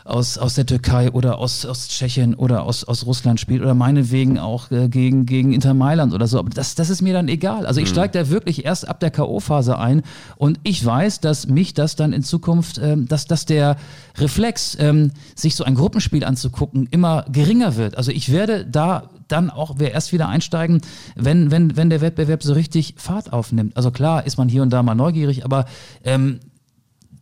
aus, 0.09 0.37
aus 0.37 0.55
der 0.55 0.65
Türkei 0.65 1.11
oder 1.11 1.37
aus, 1.37 1.65
aus 1.65 1.87
Tschechien 1.87 2.33
oder 2.35 2.63
aus, 2.63 2.83
aus 2.83 3.05
Russland 3.05 3.39
spielt 3.39 3.61
oder 3.61 3.73
meinetwegen 3.73 4.39
auch 4.39 4.71
äh, 4.71 4.89
gegen, 4.89 5.25
gegen 5.25 5.53
Inter 5.53 5.73
Mailand 5.73 6.13
oder 6.13 6.27
so. 6.27 6.39
Aber 6.39 6.49
das, 6.49 6.75
das 6.75 6.89
ist 6.89 7.01
mir 7.01 7.13
dann 7.13 7.27
egal. 7.27 7.65
Also 7.65 7.79
ich 7.79 7.89
mhm. 7.89 7.93
steige 7.93 8.19
da 8.19 8.29
wirklich 8.29 8.65
erst 8.65 8.87
ab 8.87 8.99
der 8.99 9.11
K.O.-Phase 9.11 9.77
ein 9.77 10.01
und 10.37 10.59
ich 10.63 10.83
weiß, 10.83 11.19
dass 11.21 11.47
mich 11.47 11.73
das 11.73 11.95
dann 11.95 12.13
in 12.13 12.23
Zukunft, 12.23 12.79
ähm, 12.83 13.07
dass, 13.07 13.27
dass 13.27 13.45
der 13.45 13.77
Reflex, 14.17 14.75
ähm, 14.79 15.11
sich 15.35 15.55
so 15.55 15.63
ein 15.63 15.75
Gruppenspiel 15.75 16.23
anzugucken, 16.23 16.87
immer 16.91 17.25
geringer 17.31 17.75
wird. 17.75 17.97
Also 17.97 18.11
ich 18.11 18.31
werde 18.31 18.65
da 18.65 19.09
dann 19.27 19.49
auch 19.49 19.79
wir 19.79 19.91
erst 19.91 20.11
wieder 20.11 20.27
einsteigen, 20.27 20.81
wenn, 21.15 21.51
wenn, 21.51 21.77
wenn 21.77 21.89
der 21.89 22.01
Wettbewerb 22.01 22.43
so 22.43 22.53
richtig 22.53 22.95
Fahrt 22.97 23.31
aufnimmt. 23.31 23.77
Also 23.77 23.91
klar 23.91 24.25
ist 24.25 24.37
man 24.37 24.49
hier 24.49 24.63
und 24.63 24.71
da 24.71 24.83
mal 24.83 24.95
neugierig, 24.95 25.45
aber 25.45 25.65
ähm, 26.03 26.39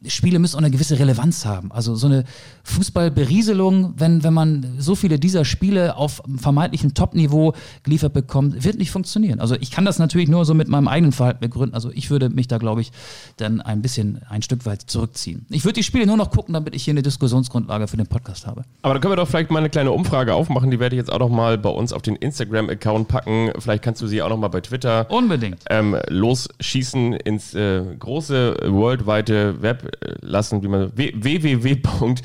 Spiele 0.05 0.39
müssen 0.39 0.55
auch 0.55 0.61
eine 0.61 0.71
gewisse 0.71 0.99
Relevanz 0.99 1.45
haben. 1.45 1.71
Also 1.71 1.95
so 1.95 2.07
eine 2.07 2.23
Fußballberieselung, 2.63 3.93
wenn, 3.97 4.23
wenn 4.23 4.33
man 4.33 4.75
so 4.77 4.95
viele 4.95 5.19
dieser 5.19 5.45
Spiele 5.45 5.97
auf 5.97 6.21
vermeintlichem 6.37 6.93
Top-Niveau 6.93 7.53
geliefert 7.83 8.13
bekommt, 8.13 8.63
wird 8.63 8.77
nicht 8.77 8.91
funktionieren. 8.91 9.39
Also 9.39 9.55
ich 9.55 9.71
kann 9.71 9.85
das 9.85 9.99
natürlich 9.99 10.29
nur 10.29 10.45
so 10.45 10.53
mit 10.53 10.67
meinem 10.67 10.87
eigenen 10.87 11.11
Verhalten 11.11 11.39
begründen. 11.39 11.73
Also 11.73 11.91
ich 11.91 12.09
würde 12.09 12.29
mich 12.29 12.47
da, 12.47 12.57
glaube 12.57 12.81
ich, 12.81 12.91
dann 13.37 13.61
ein 13.61 13.81
bisschen 13.81 14.21
ein 14.29 14.41
Stück 14.41 14.65
weit 14.65 14.83
zurückziehen. 14.83 15.45
Ich 15.49 15.65
würde 15.65 15.73
die 15.73 15.83
Spiele 15.83 16.05
nur 16.05 16.17
noch 16.17 16.29
gucken, 16.29 16.53
damit 16.53 16.75
ich 16.75 16.83
hier 16.83 16.93
eine 16.93 17.01
Diskussionsgrundlage 17.01 17.87
für 17.87 17.97
den 17.97 18.07
Podcast 18.07 18.45
habe. 18.45 18.63
Aber 18.83 18.93
da 18.93 18.99
können 18.99 19.13
wir 19.13 19.17
doch 19.17 19.27
vielleicht 19.27 19.49
mal 19.49 19.59
eine 19.59 19.69
kleine 19.69 19.91
Umfrage 19.91 20.33
aufmachen. 20.33 20.69
Die 20.69 20.79
werde 20.79 20.95
ich 20.95 20.99
jetzt 20.99 21.11
auch 21.11 21.19
noch 21.19 21.29
mal 21.29 21.57
bei 21.57 21.69
uns 21.69 21.93
auf 21.93 22.01
den 22.01 22.15
Instagram-Account 22.15 23.07
packen. 23.07 23.51
Vielleicht 23.57 23.83
kannst 23.83 24.01
du 24.01 24.07
sie 24.07 24.21
auch 24.21 24.29
noch 24.29 24.37
mal 24.37 24.49
bei 24.49 24.61
Twitter 24.61 25.09
unbedingt 25.09 25.63
ähm, 25.69 25.97
losschießen 26.09 27.13
ins 27.13 27.53
äh, 27.53 27.83
große 27.97 28.57
worldweite 28.67 29.61
Web 29.61 29.86
lassen, 30.21 30.63
wie 30.63 30.67
man 30.67 30.91
www. 30.95 32.15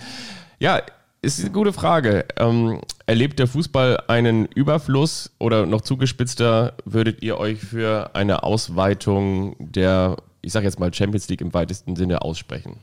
Ja, 0.58 0.80
ist 1.22 1.40
eine 1.40 1.50
gute 1.50 1.72
Frage. 1.72 2.24
Ähm, 2.36 2.80
erlebt 3.06 3.38
der 3.38 3.46
Fußball 3.46 4.04
einen 4.08 4.46
Überfluss 4.46 5.30
oder 5.38 5.66
noch 5.66 5.82
zugespitzter 5.82 6.74
würdet 6.84 7.22
ihr 7.22 7.38
euch 7.38 7.60
für 7.60 8.10
eine 8.14 8.42
Ausweitung 8.42 9.54
der, 9.58 10.16
ich 10.40 10.52
sage 10.52 10.66
jetzt 10.66 10.80
mal 10.80 10.92
Champions 10.92 11.28
League 11.28 11.40
im 11.40 11.54
weitesten 11.54 11.94
Sinne 11.94 12.22
aussprechen? 12.22 12.78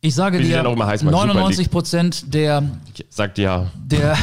Ich 0.00 0.14
sage 0.14 0.38
dir, 0.38 0.62
99 0.62 1.70
Prozent 1.70 2.34
der, 2.34 2.62
sagt 3.08 3.38
ja. 3.38 3.70
der, 3.74 4.16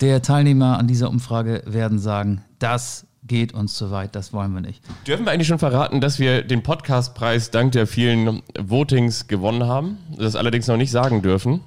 der 0.00 0.22
Teilnehmer 0.22 0.78
an 0.78 0.86
dieser 0.86 1.08
Umfrage 1.08 1.62
werden 1.66 1.98
sagen, 1.98 2.44
das 2.58 3.06
geht 3.32 3.54
uns 3.54 3.72
zu 3.72 3.90
weit, 3.90 4.14
das 4.14 4.34
wollen 4.34 4.52
wir 4.52 4.60
nicht. 4.60 4.82
Dürfen 5.06 5.24
wir 5.24 5.32
eigentlich 5.32 5.48
schon 5.48 5.58
verraten, 5.58 6.02
dass 6.02 6.18
wir 6.18 6.42
den 6.42 6.62
Podcastpreis 6.62 7.50
dank 7.50 7.72
der 7.72 7.86
vielen 7.86 8.42
Votings 8.62 9.26
gewonnen 9.26 9.66
haben? 9.66 9.96
Das 10.18 10.36
allerdings 10.36 10.66
noch 10.66 10.76
nicht 10.76 10.90
sagen 10.90 11.22
dürfen. 11.22 11.60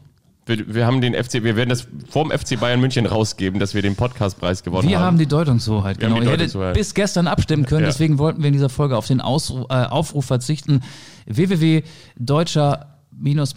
Wir, 0.45 0.75
wir, 0.75 0.85
haben 0.85 1.01
den 1.01 1.15
FC, 1.15 1.43
wir 1.43 1.55
werden 1.55 1.69
das 1.69 1.87
vorm 2.07 2.29
FC 2.29 2.59
Bayern 2.59 2.79
München 2.79 3.07
rausgeben, 3.07 3.59
dass 3.59 3.73
wir 3.73 3.81
den 3.81 3.95
Podcastpreis 3.95 4.61
gewonnen 4.61 4.87
wir 4.87 4.97
haben. 4.97 5.01
Wir 5.01 5.07
haben 5.07 5.17
die 5.17 5.25
Deutungshoheit, 5.25 5.99
wir 5.99 6.07
genau. 6.07 6.19
Die 6.19 6.27
Deutungshoheit. 6.27 6.55
Ihr 6.55 6.69
hättet 6.69 6.79
bis 6.79 6.93
gestern 6.93 7.25
abstimmen 7.25 7.65
können, 7.65 7.81
ja. 7.81 7.87
deswegen 7.87 8.19
wollten 8.19 8.43
wir 8.43 8.47
in 8.47 8.53
dieser 8.53 8.69
Folge 8.69 8.95
auf 8.95 9.07
den 9.07 9.19
Ausruf, 9.19 9.65
äh, 9.71 9.85
Aufruf 9.85 10.25
verzichten. 10.25 10.83
www.deutscher 11.25 12.94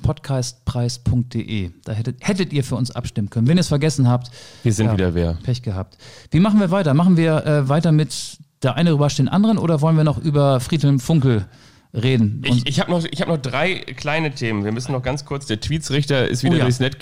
podcastpreis.de. 0.02 1.70
Da 1.84 1.92
hättet, 1.92 2.26
hättet 2.26 2.52
ihr 2.52 2.64
für 2.64 2.76
uns 2.76 2.90
abstimmen 2.90 3.30
können. 3.30 3.46
Wenn 3.46 3.59
ihr 3.59 3.62
es 3.62 3.68
vergessen 3.68 4.09
habt, 4.09 4.30
wir 4.62 4.72
sind 4.72 4.86
ja, 4.86 4.92
wieder 4.92 5.14
wer. 5.14 5.34
Pech 5.42 5.62
gehabt. 5.62 5.98
Wie 6.30 6.40
machen 6.40 6.61
wir 6.61 6.70
weiter? 6.70 6.94
Machen 6.94 7.16
wir 7.16 7.44
äh, 7.46 7.68
weiter 7.68 7.92
mit 7.92 8.38
der 8.62 8.74
eine 8.74 8.90
überrascht 8.90 9.18
den 9.18 9.28
anderen 9.28 9.59
oder 9.59 9.80
wollen 9.80 9.96
wir 9.96 10.04
noch 10.04 10.18
über 10.18 10.61
Friedhelm 10.61 11.00
Funkel 11.00 11.46
reden? 11.94 12.42
ich 12.44 12.66
ich 12.66 12.80
habe 12.80 12.90
noch, 12.90 13.04
hab 13.04 13.28
noch 13.28 13.38
drei 13.38 13.76
kleine 13.76 14.32
Themen. 14.32 14.64
Wir 14.64 14.72
müssen 14.72 14.92
noch 14.92 15.02
ganz 15.02 15.24
kurz. 15.24 15.46
Der 15.46 15.61
Tweetsrichter 15.61 16.28
ist 16.28 16.42
wieder 16.42 16.54
oh 16.54 16.59
ja. 16.59 16.64
durchs, 16.64 16.80
Net, 16.80 16.96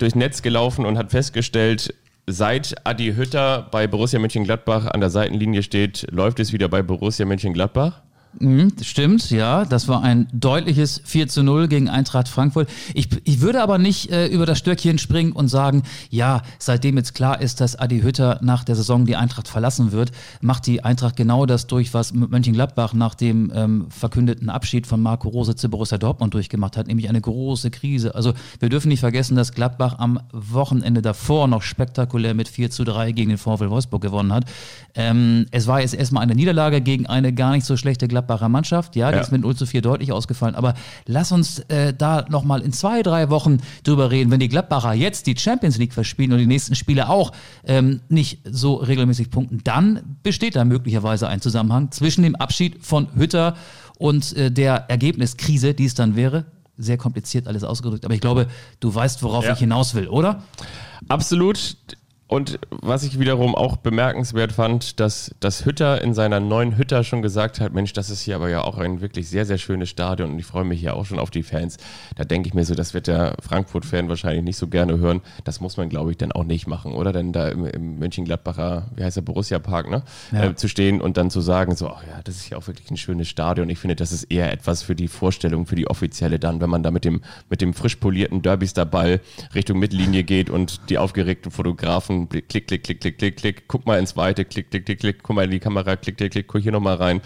durchs 0.00 0.14
Netz 0.14 0.42
gelaufen 0.42 0.84
und 0.84 0.98
hat 0.98 1.10
festgestellt, 1.10 1.94
seit 2.26 2.86
Adi 2.86 3.14
Hütter 3.14 3.68
bei 3.70 3.86
Borussia 3.86 4.18
Mönchengladbach 4.18 4.86
an 4.86 5.00
der 5.00 5.10
Seitenlinie 5.10 5.62
steht, 5.62 6.06
läuft 6.10 6.40
es 6.40 6.52
wieder 6.52 6.68
bei 6.68 6.82
Borussia 6.82 7.24
Mönchengladbach. 7.24 8.02
Mhm, 8.38 8.72
stimmt, 8.82 9.30
ja. 9.30 9.64
Das 9.64 9.88
war 9.88 10.02
ein 10.02 10.28
deutliches 10.32 11.00
4 11.04 11.28
zu 11.28 11.42
0 11.42 11.66
gegen 11.66 11.88
Eintracht 11.88 12.28
Frankfurt. 12.28 12.68
Ich, 12.94 13.08
ich 13.24 13.40
würde 13.40 13.62
aber 13.62 13.78
nicht 13.78 14.12
äh, 14.12 14.26
über 14.26 14.46
das 14.46 14.58
Stöckchen 14.58 14.98
springen 14.98 15.32
und 15.32 15.48
sagen, 15.48 15.82
ja, 16.10 16.42
seitdem 16.58 16.96
jetzt 16.96 17.14
klar 17.14 17.40
ist, 17.40 17.60
dass 17.60 17.76
Adi 17.76 18.00
Hütter 18.00 18.38
nach 18.42 18.64
der 18.64 18.76
Saison 18.76 19.06
die 19.06 19.16
Eintracht 19.16 19.48
verlassen 19.48 19.92
wird, 19.92 20.12
macht 20.40 20.66
die 20.66 20.84
Eintracht 20.84 21.16
genau 21.16 21.46
das 21.46 21.66
durch, 21.66 21.94
was 21.94 22.12
Mönchengladbach 22.12 22.92
nach 22.92 23.14
dem 23.14 23.50
ähm, 23.54 23.86
verkündeten 23.90 24.50
Abschied 24.50 24.86
von 24.86 25.00
Marco 25.00 25.28
Rose 25.28 25.56
zu 25.56 25.68
Borussia 25.68 25.98
Dortmund 25.98 26.34
durchgemacht 26.34 26.76
hat, 26.76 26.86
nämlich 26.86 27.08
eine 27.08 27.20
große 27.20 27.70
Krise. 27.70 28.14
Also 28.14 28.34
wir 28.60 28.68
dürfen 28.68 28.88
nicht 28.88 29.00
vergessen, 29.00 29.36
dass 29.36 29.52
Gladbach 29.52 29.98
am 29.98 30.20
Wochenende 30.32 31.02
davor 31.02 31.48
noch 31.48 31.62
spektakulär 31.62 32.34
mit 32.34 32.48
4 32.48 32.70
zu 32.70 32.84
3 32.84 33.12
gegen 33.12 33.30
den 33.30 33.38
VfL 33.38 33.70
Wolfsburg 33.70 34.02
gewonnen 34.02 34.32
hat. 34.32 34.44
Ähm, 34.94 35.46
es 35.50 35.66
war 35.66 35.80
jetzt 35.80 35.94
erstmal 35.94 36.22
eine 36.22 36.34
Niederlage 36.34 36.80
gegen 36.80 37.06
eine 37.06 37.32
gar 37.32 37.52
nicht 37.52 37.64
so 37.64 37.76
schlechte 37.76 38.06
Gladbach 38.06 38.17
Gladbacher 38.18 38.48
Mannschaft. 38.48 38.96
Ja, 38.96 39.10
die 39.10 39.16
ja. 39.16 39.22
ist 39.22 39.30
mit 39.30 39.42
0 39.42 39.54
zu 39.54 39.66
4 39.66 39.80
deutlich 39.80 40.12
ausgefallen. 40.12 40.54
Aber 40.54 40.74
lass 41.06 41.30
uns 41.30 41.60
äh, 41.68 41.94
da 41.94 42.26
nochmal 42.28 42.62
in 42.62 42.72
zwei, 42.72 43.02
drei 43.02 43.30
Wochen 43.30 43.58
drüber 43.84 44.10
reden. 44.10 44.30
Wenn 44.30 44.40
die 44.40 44.48
Gladbacher 44.48 44.92
jetzt 44.92 45.26
die 45.26 45.36
Champions 45.36 45.78
League 45.78 45.92
verspielen 45.92 46.32
und 46.32 46.38
die 46.38 46.46
nächsten 46.46 46.74
Spiele 46.74 47.08
auch 47.08 47.32
ähm, 47.64 48.00
nicht 48.08 48.40
so 48.44 48.74
regelmäßig 48.74 49.30
punkten, 49.30 49.60
dann 49.62 50.18
besteht 50.22 50.56
da 50.56 50.64
möglicherweise 50.64 51.28
ein 51.28 51.40
Zusammenhang 51.40 51.92
zwischen 51.92 52.22
dem 52.22 52.34
Abschied 52.34 52.84
von 52.84 53.08
Hütter 53.14 53.54
und 53.98 54.36
äh, 54.36 54.50
der 54.50 54.90
Ergebniskrise, 54.90 55.74
die 55.74 55.84
es 55.84 55.94
dann 55.94 56.16
wäre. 56.16 56.46
Sehr 56.76 56.96
kompliziert 56.96 57.48
alles 57.48 57.64
ausgedrückt, 57.64 58.04
aber 58.04 58.14
ich 58.14 58.20
glaube, 58.20 58.46
du 58.78 58.94
weißt, 58.94 59.22
worauf 59.22 59.44
ja. 59.44 59.52
ich 59.52 59.58
hinaus 59.58 59.94
will, 59.94 60.08
oder? 60.08 60.42
Absolut. 61.08 61.76
Und 62.28 62.58
was 62.70 63.04
ich 63.04 63.18
wiederum 63.18 63.54
auch 63.54 63.78
bemerkenswert 63.78 64.52
fand, 64.52 65.00
dass, 65.00 65.34
dass 65.40 65.64
Hütter 65.64 66.02
in 66.02 66.12
seiner 66.12 66.40
neuen 66.40 66.76
Hütter 66.76 67.02
schon 67.02 67.22
gesagt 67.22 67.58
hat, 67.58 67.72
Mensch, 67.72 67.94
das 67.94 68.10
ist 68.10 68.20
hier 68.20 68.36
aber 68.36 68.50
ja 68.50 68.60
auch 68.60 68.76
ein 68.76 69.00
wirklich 69.00 69.30
sehr, 69.30 69.46
sehr 69.46 69.56
schönes 69.56 69.88
Stadion 69.88 70.32
und 70.32 70.38
ich 70.38 70.44
freue 70.44 70.64
mich 70.64 70.78
hier 70.78 70.94
auch 70.94 71.06
schon 71.06 71.18
auf 71.18 71.30
die 71.30 71.42
Fans. 71.42 71.78
Da 72.16 72.24
denke 72.24 72.46
ich 72.46 72.52
mir 72.52 72.66
so, 72.66 72.74
das 72.74 72.92
wird 72.92 73.06
der 73.06 73.34
Frankfurt-Fan 73.40 74.10
wahrscheinlich 74.10 74.44
nicht 74.44 74.58
so 74.58 74.66
gerne 74.66 74.98
hören. 74.98 75.22
Das 75.44 75.62
muss 75.62 75.78
man, 75.78 75.88
glaube 75.88 76.10
ich, 76.10 76.18
dann 76.18 76.30
auch 76.30 76.44
nicht 76.44 76.66
machen, 76.66 76.92
oder? 76.92 77.14
Denn 77.14 77.32
da 77.32 77.48
im, 77.48 77.64
im 77.64 77.98
Mönchengladbacher, 77.98 78.88
wie 78.94 79.04
heißt 79.04 79.16
der, 79.16 79.22
Borussia-Park, 79.22 79.88
ne? 79.88 80.02
Ja. 80.30 80.44
Äh, 80.44 80.54
zu 80.54 80.68
stehen 80.68 81.00
und 81.00 81.16
dann 81.16 81.30
zu 81.30 81.40
sagen, 81.40 81.76
so, 81.76 81.88
ach 81.88 82.02
ja, 82.06 82.20
das 82.24 82.36
ist 82.36 82.50
ja 82.50 82.58
auch 82.58 82.66
wirklich 82.66 82.90
ein 82.90 82.98
schönes 82.98 83.28
Stadion. 83.28 83.70
Ich 83.70 83.78
finde, 83.78 83.96
das 83.96 84.12
ist 84.12 84.24
eher 84.24 84.52
etwas 84.52 84.82
für 84.82 84.94
die 84.94 85.08
Vorstellung, 85.08 85.64
für 85.64 85.76
die 85.76 85.86
offizielle 85.86 86.38
dann, 86.38 86.60
wenn 86.60 86.68
man 86.68 86.82
da 86.82 86.90
mit 86.90 87.06
dem, 87.06 87.22
mit 87.48 87.62
dem 87.62 87.72
frisch 87.72 87.96
polierten 87.96 88.42
Derbyster 88.42 88.84
Ball 88.84 89.22
Richtung 89.54 89.78
Mittellinie 89.78 90.24
geht 90.24 90.50
und 90.50 90.90
die 90.90 90.98
aufgeregten 90.98 91.50
Fotografen 91.50 92.17
klick, 92.26 92.48
klick, 92.48 92.66
klick, 92.66 93.00
klick, 93.00 93.18
klick, 93.18 93.36
klick, 93.36 93.68
guck 93.68 93.86
mal 93.86 93.98
ins 93.98 94.16
Weite, 94.16 94.44
klick, 94.44 94.70
klick, 94.70 94.86
klick, 94.86 95.00
klick, 95.00 95.22
guck 95.22 95.36
mal 95.36 95.44
in 95.44 95.50
die 95.50 95.60
Kamera, 95.60 95.96
klick, 95.96 96.16
klick, 96.16 96.32
klick, 96.32 96.48
guck 96.48 96.62
hier 96.62 96.72
nochmal 96.72 96.96
rein. 96.96 97.20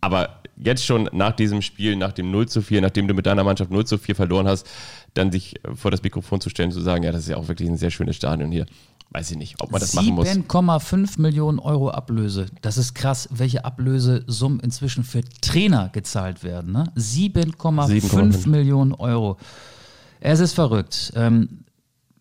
Aber 0.00 0.40
jetzt 0.56 0.84
schon 0.84 1.08
nach 1.12 1.32
diesem 1.32 1.62
Spiel, 1.62 1.96
nach 1.96 2.12
dem 2.12 2.30
0 2.30 2.48
zu 2.48 2.62
4, 2.62 2.80
nachdem 2.80 3.08
du 3.08 3.14
mit 3.14 3.26
deiner 3.26 3.44
Mannschaft 3.44 3.70
0 3.70 3.86
zu 3.86 3.98
4 3.98 4.14
verloren 4.14 4.46
hast, 4.46 4.66
dann 5.14 5.32
sich 5.32 5.54
vor 5.74 5.90
das 5.90 6.02
Mikrofon 6.02 6.40
zu 6.40 6.50
stellen, 6.50 6.72
zu 6.72 6.80
sagen, 6.80 7.02
ja, 7.02 7.12
das 7.12 7.22
ist 7.22 7.28
ja 7.28 7.36
auch 7.36 7.48
wirklich 7.48 7.68
ein 7.68 7.76
sehr 7.76 7.90
schönes 7.90 8.16
Stadion 8.16 8.50
hier. 8.50 8.66
Weiß 9.12 9.28
ich 9.32 9.36
nicht, 9.36 9.60
ob 9.60 9.72
man 9.72 9.80
das 9.80 9.92
machen 9.94 10.14
muss. 10.14 10.28
7,5 10.28 11.20
Millionen 11.20 11.58
Euro 11.58 11.90
Ablöse. 11.90 12.46
Das 12.62 12.78
ist 12.78 12.94
krass, 12.94 13.28
welche 13.32 13.64
Ablösesummen 13.64 14.60
inzwischen 14.60 15.02
für 15.02 15.22
Trainer 15.40 15.88
gezahlt 15.92 16.44
werden. 16.44 16.72
Ne? 16.72 16.84
7,5 16.96 18.48
Millionen 18.48 18.94
Euro. 18.94 19.36
Es 20.20 20.38
ist 20.38 20.52
verrückt. 20.52 21.12
Ähm, 21.16 21.64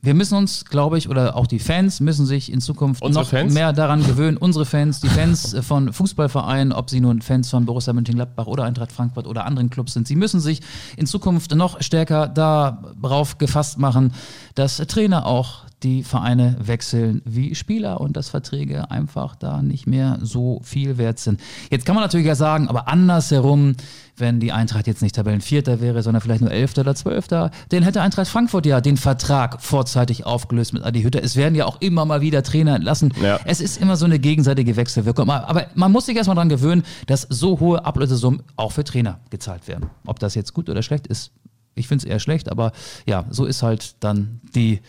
wir 0.01 0.13
müssen 0.13 0.37
uns, 0.37 0.63
glaube 0.65 0.97
ich, 0.97 1.09
oder 1.09 1.35
auch 1.35 1.45
die 1.45 1.59
Fans 1.59 1.99
müssen 1.99 2.25
sich 2.25 2.51
in 2.51 2.61
Zukunft 2.61 3.01
unsere 3.01 3.25
noch 3.25 3.29
Fans? 3.29 3.53
mehr 3.53 3.73
daran 3.73 4.05
gewöhnen. 4.05 4.37
Unsere 4.37 4.65
Fans, 4.65 5.01
die 5.01 5.09
Fans 5.09 5.57
von 5.61 5.91
Fußballvereinen, 5.91 6.71
ob 6.71 6.89
sie 6.89 7.01
nun 7.01 7.21
Fans 7.21 7.49
von 7.49 7.65
Borussia 7.65 7.91
Mönchengladbach 7.91 8.47
oder 8.47 8.63
Eintracht 8.63 8.93
Frankfurt 8.93 9.27
oder 9.27 9.45
anderen 9.45 9.69
Clubs 9.69 9.93
sind, 9.93 10.07
sie 10.07 10.15
müssen 10.15 10.39
sich 10.39 10.61
in 10.95 11.05
Zukunft 11.05 11.53
noch 11.53 11.81
stärker 11.81 12.27
darauf 12.29 13.37
gefasst 13.37 13.77
machen, 13.77 14.13
dass 14.55 14.77
Trainer 14.77 15.25
auch 15.25 15.65
die 15.83 16.03
Vereine 16.03 16.57
wechseln 16.59 17.21
wie 17.25 17.55
Spieler 17.55 18.01
und 18.01 18.17
dass 18.17 18.29
Verträge 18.29 18.91
einfach 18.91 19.35
da 19.35 19.61
nicht 19.61 19.87
mehr 19.87 20.19
so 20.21 20.61
viel 20.63 20.97
wert 20.97 21.19
sind. 21.19 21.39
Jetzt 21.71 21.85
kann 21.85 21.95
man 21.95 22.03
natürlich 22.03 22.27
ja 22.27 22.35
sagen, 22.35 22.67
aber 22.67 22.87
andersherum, 22.87 23.75
wenn 24.19 24.39
die 24.39 24.51
Eintracht 24.51 24.87
jetzt 24.87 25.01
nicht 25.01 25.15
Tabellenvierter 25.15 25.81
wäre, 25.81 26.03
sondern 26.03 26.21
vielleicht 26.21 26.41
nur 26.41 26.51
Elfter 26.51 26.81
oder 26.81 26.95
Zwölfter, 26.95 27.51
dann 27.69 27.83
hätte 27.83 28.01
Eintracht 28.01 28.27
Frankfurt 28.27 28.65
ja 28.65 28.81
den 28.81 28.97
Vertrag 28.97 29.61
vorzeitig 29.61 30.25
aufgelöst 30.25 30.73
mit 30.73 30.83
Adi 30.83 31.01
Hütter. 31.01 31.23
Es 31.23 31.35
werden 31.35 31.55
ja 31.55 31.65
auch 31.65 31.81
immer 31.81 32.05
mal 32.05 32.21
wieder 32.21 32.43
Trainer 32.43 32.75
entlassen. 32.75 33.13
Ja. 33.21 33.39
Es 33.45 33.61
ist 33.61 33.81
immer 33.81 33.95
so 33.95 34.05
eine 34.05 34.19
gegenseitige 34.19 34.75
Wechselwirkung. 34.75 35.29
Aber 35.29 35.67
man 35.75 35.91
muss 35.91 36.05
sich 36.05 36.15
erstmal 36.15 36.35
daran 36.35 36.49
gewöhnen, 36.49 36.83
dass 37.07 37.27
so 37.29 37.59
hohe 37.59 37.85
Ablösesummen 37.85 38.43
auch 38.55 38.71
für 38.71 38.83
Trainer 38.83 39.19
gezahlt 39.29 39.67
werden. 39.67 39.89
Ob 40.05 40.19
das 40.19 40.35
jetzt 40.35 40.53
gut 40.53 40.69
oder 40.69 40.83
schlecht 40.83 41.07
ist, 41.07 41.31
Ich 41.79 41.87
finde 41.87 42.05
es 42.05 42.09
eher 42.11 42.19
schlecht, 42.19 42.49
aber 42.49 42.71
ja, 43.05 43.25
so 43.29 43.45
ist 43.45 43.63
halt 43.63 43.95
dann 44.01 44.41
die. 44.55 44.81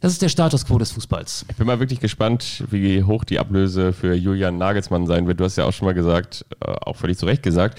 Das 0.00 0.12
ist 0.12 0.22
der 0.22 0.28
Status 0.28 0.64
quo 0.64 0.78
des 0.78 0.92
Fußballs. 0.92 1.44
Ich 1.50 1.56
bin 1.56 1.66
mal 1.66 1.80
wirklich 1.80 1.98
gespannt, 1.98 2.62
wie 2.70 3.02
hoch 3.02 3.24
die 3.24 3.38
Ablöse 3.40 3.92
für 3.92 4.14
Julian 4.14 4.56
Nagelsmann 4.56 5.06
sein 5.06 5.26
wird. 5.26 5.40
Du 5.40 5.44
hast 5.44 5.56
ja 5.56 5.64
auch 5.64 5.72
schon 5.72 5.86
mal 5.86 5.94
gesagt, 5.94 6.46
äh, 6.64 6.70
auch 6.70 6.94
völlig 6.96 7.18
zu 7.18 7.26
Recht 7.26 7.42
gesagt, 7.42 7.78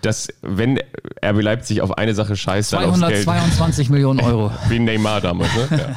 dass 0.00 0.28
wenn 0.40 0.78
RB 1.22 1.42
Leipzig 1.42 1.82
auf 1.82 1.98
eine 1.98 2.14
Sache 2.14 2.34
scheißt, 2.34 2.72
dann 2.72 2.84
aufs 2.86 3.00
Geld. 3.00 3.24
222 3.24 3.90
Millionen 3.90 4.20
Euro. 4.24 4.50
Wie 4.68 4.78
Neymar 4.78 5.20
damals, 5.20 5.54
ne? 5.54 5.68
Ja. 5.70 5.96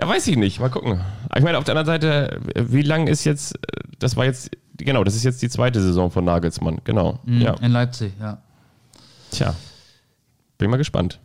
ja, 0.00 0.08
weiß 0.08 0.28
ich 0.28 0.36
nicht. 0.36 0.60
Mal 0.60 0.68
gucken. 0.70 1.00
Ich 1.36 1.42
meine, 1.42 1.58
auf 1.58 1.64
der 1.64 1.76
anderen 1.76 1.86
Seite, 2.00 2.40
wie 2.54 2.82
lang 2.82 3.08
ist 3.08 3.24
jetzt, 3.24 3.58
das 3.98 4.16
war 4.16 4.24
jetzt, 4.24 4.50
genau, 4.76 5.02
das 5.02 5.16
ist 5.16 5.24
jetzt 5.24 5.42
die 5.42 5.48
zweite 5.48 5.82
Saison 5.82 6.12
von 6.12 6.24
Nagelsmann. 6.24 6.78
Genau. 6.84 7.18
Mhm, 7.24 7.40
Ja. 7.40 7.54
In 7.54 7.72
Leipzig, 7.72 8.12
ja. 8.20 8.38
Tja. 9.32 9.56
Bin 10.58 10.70
mal 10.70 10.76
gespannt. 10.76 11.18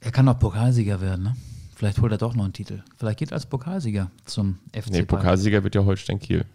Er 0.00 0.12
kann 0.12 0.26
doch 0.26 0.38
Pokalsieger 0.38 1.00
werden, 1.00 1.24
ne? 1.24 1.36
Vielleicht 1.76 2.00
holt 2.00 2.10
er 2.10 2.16
doch 2.16 2.34
noch 2.34 2.44
einen 2.44 2.54
Titel. 2.54 2.82
Vielleicht 2.96 3.18
geht 3.18 3.32
er 3.32 3.34
als 3.34 3.44
Pokalsieger 3.44 4.10
zum 4.24 4.58
FC 4.72 4.90
Nee. 4.92 5.02
Pokalsieger 5.02 5.62
wird 5.62 5.74
ja 5.74 5.84
Holstein 5.84 6.18
Kiel. 6.18 6.46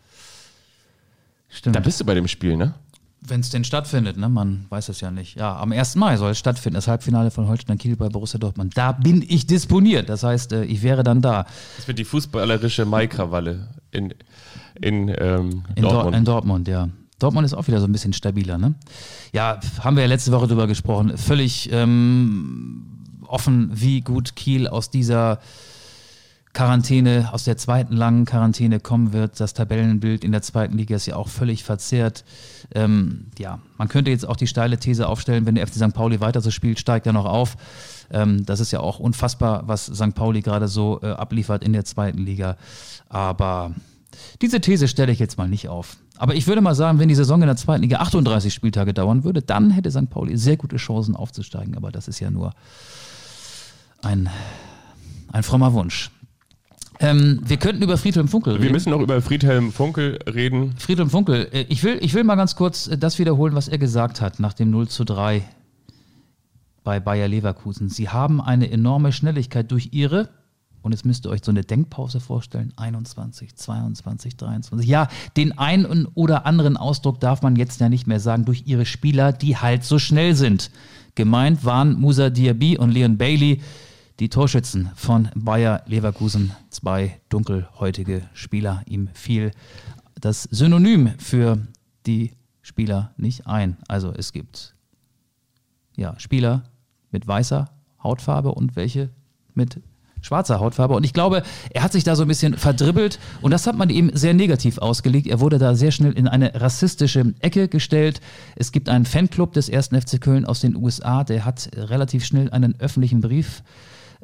Stimmt. 1.48 1.76
Da 1.76 1.80
bist 1.80 2.02
du 2.02 2.06
bei 2.06 2.16
dem 2.16 2.28
Spiel, 2.28 2.58
ne? 2.58 2.74
Wenn 3.22 3.42
es 3.42 3.52
denn 3.52 3.64
stattfindet, 3.64 4.18
ne? 4.18 4.30
Man 4.30 4.66
weiß 4.70 4.90
es 4.90 5.00
ja 5.00 5.12
nicht. 5.12 5.38
Ja, 5.38 5.58
am 5.60 5.74
1. 5.74 5.96
Mai 5.96 6.18
soll 6.18 6.32
es 6.32 6.40
stattfinden, 6.40 6.74
das 6.74 6.88
Halbfinale 6.88 7.30
von 7.30 7.48
Holstein 7.48 7.78
Kiel 7.78 7.96
bei 7.96 8.10
Borussia 8.10 8.40
Dortmund. 8.40 8.76
Da 8.76 8.94
bin 8.94 9.24
ich 9.28 9.46
disponiert. 9.46 10.10
Das 10.10 10.24
heißt, 10.24 10.54
äh, 10.54 10.64
ich 10.64 10.82
wäre 10.82 11.04
dann 11.04 11.22
da. 11.22 11.46
Das 11.78 11.88
wird 11.88 12.00
die 12.00 12.04
fußballerische 12.06 12.86
Maikrawalle 12.86 13.68
in, 13.92 14.16
in, 14.82 15.08
ähm, 15.10 15.64
In 15.76 15.84
Dortmund. 15.84 15.84
Dortmund. 15.84 16.16
in 16.16 16.26
Dortmund, 16.26 16.68
ja. 16.68 16.90
Dortmund 17.20 17.46
ist 17.46 17.54
auch 17.54 17.68
wieder 17.68 17.80
so 17.80 17.86
ein 17.86 17.92
bisschen 17.92 18.14
stabiler, 18.14 18.58
ne? 18.58 18.74
Ja, 19.34 19.60
haben 19.82 19.96
wir 19.98 20.02
ja 20.02 20.10
letzte 20.10 20.32
Woche 20.32 20.48
drüber 20.48 20.66
gesprochen. 20.66 21.16
Völlig 21.16 21.70
ähm, 21.72 22.88
offen, 23.32 23.72
wie 23.74 24.02
gut 24.02 24.36
Kiel 24.36 24.68
aus 24.68 24.90
dieser 24.90 25.40
Quarantäne, 26.54 27.30
aus 27.32 27.46
der 27.46 27.56
zweiten 27.56 27.96
langen 27.96 28.26
Quarantäne 28.26 28.82
kommen 28.82 29.14
wird. 29.14 29.40
Das 29.40 29.54
Tabellenbild 29.54 30.26
in 30.26 30.34
der 30.34 30.42
zweiten 30.42 30.78
Liga 30.78 30.98
ist 30.98 31.06
ja 31.06 31.16
auch 31.16 31.30
völlig 31.30 31.64
verzerrt. 31.64 32.26
Ähm, 32.76 33.28
ja, 33.40 33.60
man 33.78 33.88
könnte 33.88 34.12
jetzt 34.12 34.28
auch 34.28 34.36
die 34.36 34.48
steile 34.48 34.78
These 34.78 35.08
aufstellen, 35.08 35.46
wenn 35.46 35.56
der 35.56 35.66
FC 35.66 35.76
St. 35.76 35.94
Pauli 35.94 36.20
weiter 36.20 36.42
so 36.42 36.52
spielt, 36.52 36.78
steigt 36.78 37.08
er 37.08 37.14
noch 37.14 37.26
auf. 37.26 37.56
Ähm, 38.12 38.46
das 38.46 38.60
ist 38.60 38.72
ja 38.72 38.82
auch 38.82 39.00
unfassbar, 39.00 39.64
was 39.68 39.86
St. 39.86 40.14
Pauli 40.14 40.42
gerade 40.42 40.68
so 40.68 41.00
äh, 41.02 41.12
abliefert 41.12 41.64
in 41.64 41.72
der 41.72 41.86
zweiten 41.86 42.20
Liga. 42.20 42.58
Aber 43.08 43.74
diese 44.42 44.60
These 44.60 44.90
stelle 44.90 45.14
ich 45.14 45.20
jetzt 45.20 45.38
mal 45.38 45.48
nicht 45.48 45.70
auf. 45.70 45.96
Aber 46.18 46.36
ich 46.36 46.48
würde 46.48 46.62
mal 46.62 46.76
sagen, 46.76 47.00
wenn 47.00 47.08
die 47.08 47.16
Saison 47.16 47.42
in 47.42 47.48
der 47.48 47.56
zweiten 47.56 47.82
Liga 47.82 47.98
38 47.98 48.54
Spieltage 48.54 48.94
dauern 48.94 49.24
würde, 49.24 49.42
dann 49.42 49.72
hätte 49.72 49.90
St. 49.90 50.10
Pauli 50.10 50.38
sehr 50.38 50.58
gute 50.58 50.76
Chancen 50.76 51.16
aufzusteigen. 51.16 51.76
Aber 51.76 51.92
das 51.92 52.10
ist 52.10 52.20
ja 52.20 52.30
nur 52.30 52.52
ein, 54.02 54.30
ein 55.32 55.44
frommer 55.44 55.74
Wunsch. 55.74 56.12
Ähm, 57.02 57.42
wir 57.44 57.58
könnten 57.58 57.82
über 57.82 57.98
Friedhelm 57.98 58.28
Funkel 58.28 58.54
reden. 58.54 58.64
Wir 58.64 58.72
müssen 58.72 58.92
noch 58.92 59.02
über 59.02 59.22
Friedhelm 59.22 59.72
Funkel 59.72 60.20
reden. 60.32 60.76
Friedhelm 60.78 61.10
Funkel, 61.10 61.48
äh, 61.52 61.66
ich 61.68 61.84
will, 61.84 61.98
ich 62.00 62.14
will 62.14 62.24
mal 62.24 62.36
ganz 62.36 62.56
kurz 62.56 62.88
äh, 62.88 62.98
das 62.98 63.18
wiederholen, 63.18 63.56
was 63.56 63.68
er 63.68 63.80
gesagt 63.80 64.22
hat 64.22 64.40
nach 64.40 64.54
dem 64.54 64.70
0 64.70 64.88
zu 64.88 65.04
3 65.04 65.44
bei 66.84 67.00
Bayer 67.00 67.28
Leverkusen. 67.28 67.90
Sie 67.90 68.10
haben 68.10 68.40
eine 68.40 68.70
enorme 68.70 69.12
Schnelligkeit 69.12 69.72
durch 69.72 69.90
ihre, 69.94 70.30
und 70.84 70.92
jetzt 70.92 71.06
müsst 71.06 71.26
ihr 71.26 71.32
euch 71.32 71.42
so 71.44 71.52
eine 71.52 71.64
Denkpause 71.64 72.20
vorstellen, 72.20 72.72
21, 72.76 73.56
22, 73.56 74.38
23. 74.38 74.88
Ja, 74.88 75.08
den 75.38 75.58
einen 75.58 76.06
oder 76.14 76.46
anderen 76.46 76.78
Ausdruck 76.78 77.20
darf 77.20 77.42
man 77.42 77.56
jetzt 77.56 77.82
ja 77.82 77.90
nicht 77.90 78.06
mehr 78.06 78.20
sagen, 78.20 78.46
durch 78.46 78.64
ihre 78.66 78.86
Spieler, 78.86 79.32
die 79.32 79.58
halt 79.58 79.84
so 79.84 79.98
schnell 79.98 80.36
sind. 80.36 80.70
Gemeint 81.16 81.66
waren 81.66 82.00
Musa 82.00 82.30
Diaby 82.30 82.78
und 82.78 82.92
Leon 82.92 83.18
Bailey, 83.18 83.62
die 84.22 84.30
Torschützen 84.30 84.92
von 84.96 85.30
Bayer 85.34 85.82
Leverkusen, 85.88 86.52
zwei 86.70 87.20
dunkelhäutige 87.30 88.22
Spieler. 88.34 88.84
Ihm 88.86 89.10
fiel 89.16 89.50
das 90.14 90.44
Synonym 90.44 91.18
für 91.18 91.58
die 92.06 92.34
Spieler 92.62 93.16
nicht 93.18 93.48
ein. 93.48 93.78
Also 93.88 94.14
es 94.16 94.32
gibt 94.32 94.76
ja, 95.98 96.14
Spieler 96.20 96.66
mit 97.10 97.28
weißer 97.28 97.72
Hautfarbe 98.04 98.52
und 98.52 98.76
welche 98.76 99.10
mit 99.56 99.82
schwarzer 100.22 100.60
Hautfarbe. 100.60 100.94
Und 100.94 101.04
ich 101.04 101.14
glaube, 101.14 101.42
er 101.72 101.82
hat 101.82 101.92
sich 101.92 102.04
da 102.04 102.16
so 102.16 102.22
ein 102.22 102.28
bisschen 102.28 102.56
verdribbelt 102.56 103.18
und 103.42 103.50
das 103.50 103.66
hat 103.66 103.76
man 103.76 103.90
ihm 103.90 104.12
sehr 104.14 104.36
negativ 104.36 104.78
ausgelegt. 104.78 105.26
Er 105.26 105.40
wurde 105.40 105.58
da 105.58 105.74
sehr 105.74 105.90
schnell 105.90 106.14
in 106.14 106.28
eine 106.28 106.62
rassistische 106.62 107.34
Ecke 107.40 107.68
gestellt. 107.68 108.22
Es 108.56 108.72
gibt 108.72 108.88
einen 108.88 109.06
Fanclub 109.06 109.54
des 109.54 109.68
1. 109.68 109.88
FC 109.88 110.22
Köln 110.22 110.46
aus 110.46 110.60
den 110.60 110.76
USA, 110.76 111.24
der 111.24 111.44
hat 111.44 111.72
relativ 111.74 112.24
schnell 112.24 112.52
einen 112.52 112.80
öffentlichen 112.80 113.20
Brief 113.20 113.64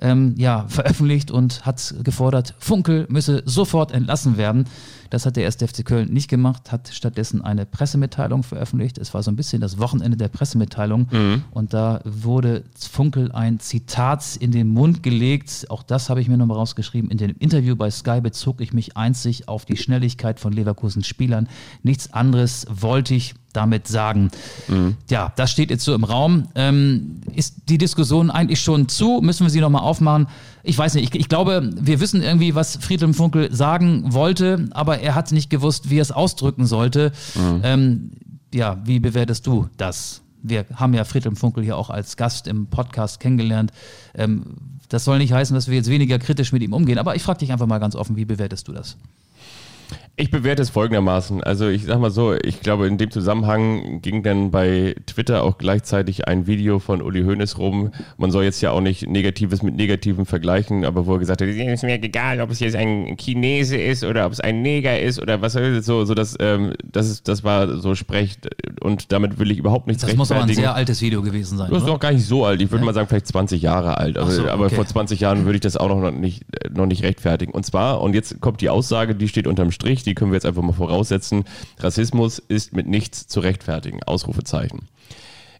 ähm, 0.01 0.35
ja, 0.37 0.65
veröffentlicht 0.67 1.31
und 1.31 1.65
hat 1.65 1.95
gefordert, 2.03 2.55
Funkel 2.59 3.05
müsse 3.09 3.43
sofort 3.45 3.91
entlassen 3.91 4.37
werden. 4.37 4.65
Das 5.09 5.25
hat 5.25 5.35
der 5.35 5.45
1. 5.45 5.57
FC 5.57 5.85
Köln 5.85 6.11
nicht 6.11 6.29
gemacht, 6.29 6.71
hat 6.71 6.89
stattdessen 6.91 7.41
eine 7.41 7.65
Pressemitteilung 7.65 8.43
veröffentlicht. 8.43 8.97
Es 8.97 9.13
war 9.13 9.23
so 9.23 9.31
ein 9.31 9.35
bisschen 9.35 9.61
das 9.61 9.79
Wochenende 9.79 10.17
der 10.17 10.27
Pressemitteilung 10.27 11.07
und 11.51 11.73
da 11.73 12.01
wurde 12.03 12.63
Funkel 12.79 13.31
ein 13.31 13.59
Zitat 13.59 14.35
in 14.39 14.51
den 14.51 14.67
Mund 14.69 15.03
gelegt. 15.03 15.65
Auch 15.69 15.83
das 15.83 16.09
habe 16.09 16.21
ich 16.21 16.27
mir 16.27 16.37
nochmal 16.37 16.57
rausgeschrieben. 16.57 17.09
In 17.11 17.17
dem 17.17 17.35
Interview 17.39 17.75
bei 17.75 17.91
Sky 17.91 18.21
bezog 18.21 18.61
ich 18.61 18.73
mich 18.73 18.97
einzig 18.97 19.47
auf 19.47 19.65
die 19.65 19.77
Schnelligkeit 19.77 20.39
von 20.39 20.53
Leverkusens 20.53 21.07
Spielern. 21.07 21.47
Nichts 21.83 22.13
anderes 22.13 22.65
wollte 22.69 23.13
ich 23.13 23.35
damit 23.53 23.87
sagen. 23.87 24.29
Ja, 25.09 25.33
das 25.35 25.51
steht 25.51 25.71
jetzt 25.71 25.83
so 25.83 25.95
im 25.95 26.03
Raum. 26.03 26.47
Ähm, 26.53 27.21
ist 27.33 27.55
die 27.69 27.77
Diskussion 27.79 28.29
eigentlich 28.29 28.61
schon 28.61 28.87
zu? 28.87 29.19
Müssen 29.23 29.45
wir 29.45 29.49
sie 29.49 29.61
nochmal 29.61 29.81
aufmachen? 29.81 30.27
Ich 30.67 30.77
weiß 30.77 30.95
nicht. 30.95 31.15
Ich, 31.15 31.21
ich 31.21 31.29
glaube, 31.29 31.69
wir 31.79 32.01
wissen 32.01 32.21
irgendwie, 32.21 32.53
was 32.53 32.75
Friedhelm 32.75 33.13
Funkel 33.13 33.53
sagen 33.55 34.13
wollte, 34.13 34.65
aber 34.71 34.99
er 34.99 35.15
hat 35.15 35.31
nicht 35.31 35.49
gewusst, 35.49 35.89
wie 35.89 35.97
er 35.97 36.01
es 36.01 36.11
ausdrücken 36.11 36.65
sollte. 36.65 37.13
Ähm, 37.63 38.11
ja, 38.53 38.77
wie 38.83 38.99
bewertest 38.99 39.47
du 39.47 39.69
das? 39.77 40.21
Wir 40.43 40.65
haben 40.75 40.93
ja 40.93 41.05
Friedhelm 41.05 41.37
Funkel 41.37 41.63
hier 41.63 41.77
auch 41.77 41.89
als 41.89 42.17
Gast 42.17 42.47
im 42.47 42.67
Podcast 42.67 43.21
kennengelernt. 43.21 43.71
Ähm, 44.13 44.43
das 44.89 45.05
soll 45.05 45.19
nicht 45.19 45.31
heißen, 45.31 45.53
dass 45.55 45.69
wir 45.69 45.75
jetzt 45.75 45.89
weniger 45.89 46.19
kritisch 46.19 46.51
mit 46.51 46.61
ihm 46.61 46.73
umgehen, 46.73 46.97
aber 46.97 47.15
ich 47.15 47.23
frage 47.23 47.39
dich 47.39 47.51
einfach 47.51 47.67
mal 47.67 47.79
ganz 47.79 47.95
offen, 47.95 48.17
wie 48.17 48.25
bewertest 48.25 48.67
du 48.67 48.73
das? 48.73 48.97
Ich 50.19 50.31
bewerte 50.31 50.63
es 50.63 50.71
folgendermaßen. 50.71 51.43
Also 51.43 51.67
ich 51.67 51.85
sag 51.85 51.99
mal 51.99 52.09
so, 52.09 52.33
ich 52.33 52.61
glaube 52.61 52.87
in 52.87 52.97
dem 52.97 53.11
Zusammenhang 53.11 54.01
ging 54.01 54.23
dann 54.23 54.49
bei 54.49 54.95
Twitter 55.05 55.43
auch 55.43 55.59
gleichzeitig 55.59 56.27
ein 56.27 56.47
Video 56.47 56.79
von 56.79 57.03
Uli 57.03 57.21
Hoeneß 57.21 57.59
rum. 57.59 57.91
Man 58.17 58.31
soll 58.31 58.43
jetzt 58.43 58.59
ja 58.61 58.71
auch 58.71 58.81
nicht 58.81 59.07
Negatives 59.07 59.61
mit 59.61 59.75
Negativem 59.75 60.25
vergleichen, 60.25 60.85
aber 60.85 61.05
wo 61.05 61.13
er 61.13 61.19
gesagt 61.19 61.41
hat, 61.41 61.47
es 61.47 61.55
ist 61.55 61.83
mir 61.83 62.01
egal, 62.01 62.41
ob 62.41 62.49
es 62.49 62.59
jetzt 62.59 62.75
ein 62.75 63.15
Chinese 63.17 63.77
ist 63.77 64.03
oder 64.03 64.25
ob 64.25 64.31
es 64.31 64.39
ein 64.39 64.63
Neger 64.63 64.99
ist 64.99 65.21
oder 65.21 65.43
was 65.43 65.53
ich, 65.53 65.83
so, 65.83 66.03
so 66.03 66.15
das, 66.15 66.35
ähm, 66.39 66.73
das, 66.83 67.07
ist, 67.11 67.27
das 67.27 67.43
war 67.43 67.77
so 67.77 67.93
Sprecht 67.93 68.49
und 68.81 69.11
damit 69.11 69.37
will 69.37 69.51
ich 69.51 69.59
überhaupt 69.59 69.85
nichts 69.85 70.01
Das 70.01 70.15
muss 70.15 70.31
aber 70.31 70.41
ein 70.41 70.49
sehr 70.49 70.73
altes 70.73 70.99
Video 71.03 71.21
gewesen 71.21 71.59
sein. 71.59 71.69
Das 71.69 71.83
ist 71.83 71.87
noch 71.87 71.99
gar 71.99 72.11
nicht 72.11 72.25
so 72.25 72.43
alt. 72.43 72.59
Ich 72.59 72.71
würde 72.71 72.83
mal 72.83 72.95
sagen, 72.95 73.07
vielleicht 73.07 73.27
20 73.27 73.61
Jahre 73.61 73.99
alt. 73.99 74.17
Aber, 74.17 74.29
Ach 74.29 74.31
so, 74.31 74.49
aber 74.49 74.65
okay. 74.65 74.75
vor 74.75 74.87
20 74.87 75.19
Jahren 75.19 75.45
würde 75.45 75.57
ich 75.57 75.61
das 75.61 75.77
auch 75.77 75.89
noch 75.89 76.09
nicht, 76.09 76.43
noch 76.75 76.87
nicht 76.87 77.03
rechtfertigen. 77.03 77.51
Und 77.51 77.67
zwar, 77.67 78.01
und 78.01 78.15
jetzt 78.15 78.41
kommt 78.41 78.61
die 78.61 78.69
Aussage, 78.69 79.13
die 79.13 79.27
steht 79.27 79.45
unterm 79.45 79.69
Strich, 79.69 80.06
die 80.07 80.15
können 80.15 80.31
wir 80.31 80.35
jetzt 80.37 80.45
einfach 80.45 80.63
mal 80.63 80.73
voraussetzen. 80.73 81.43
Rassismus 81.79 82.39
ist 82.39 82.73
mit 82.73 82.87
nichts 82.87 83.27
zu 83.27 83.39
rechtfertigen. 83.39 84.01
Ausrufezeichen. 84.03 84.87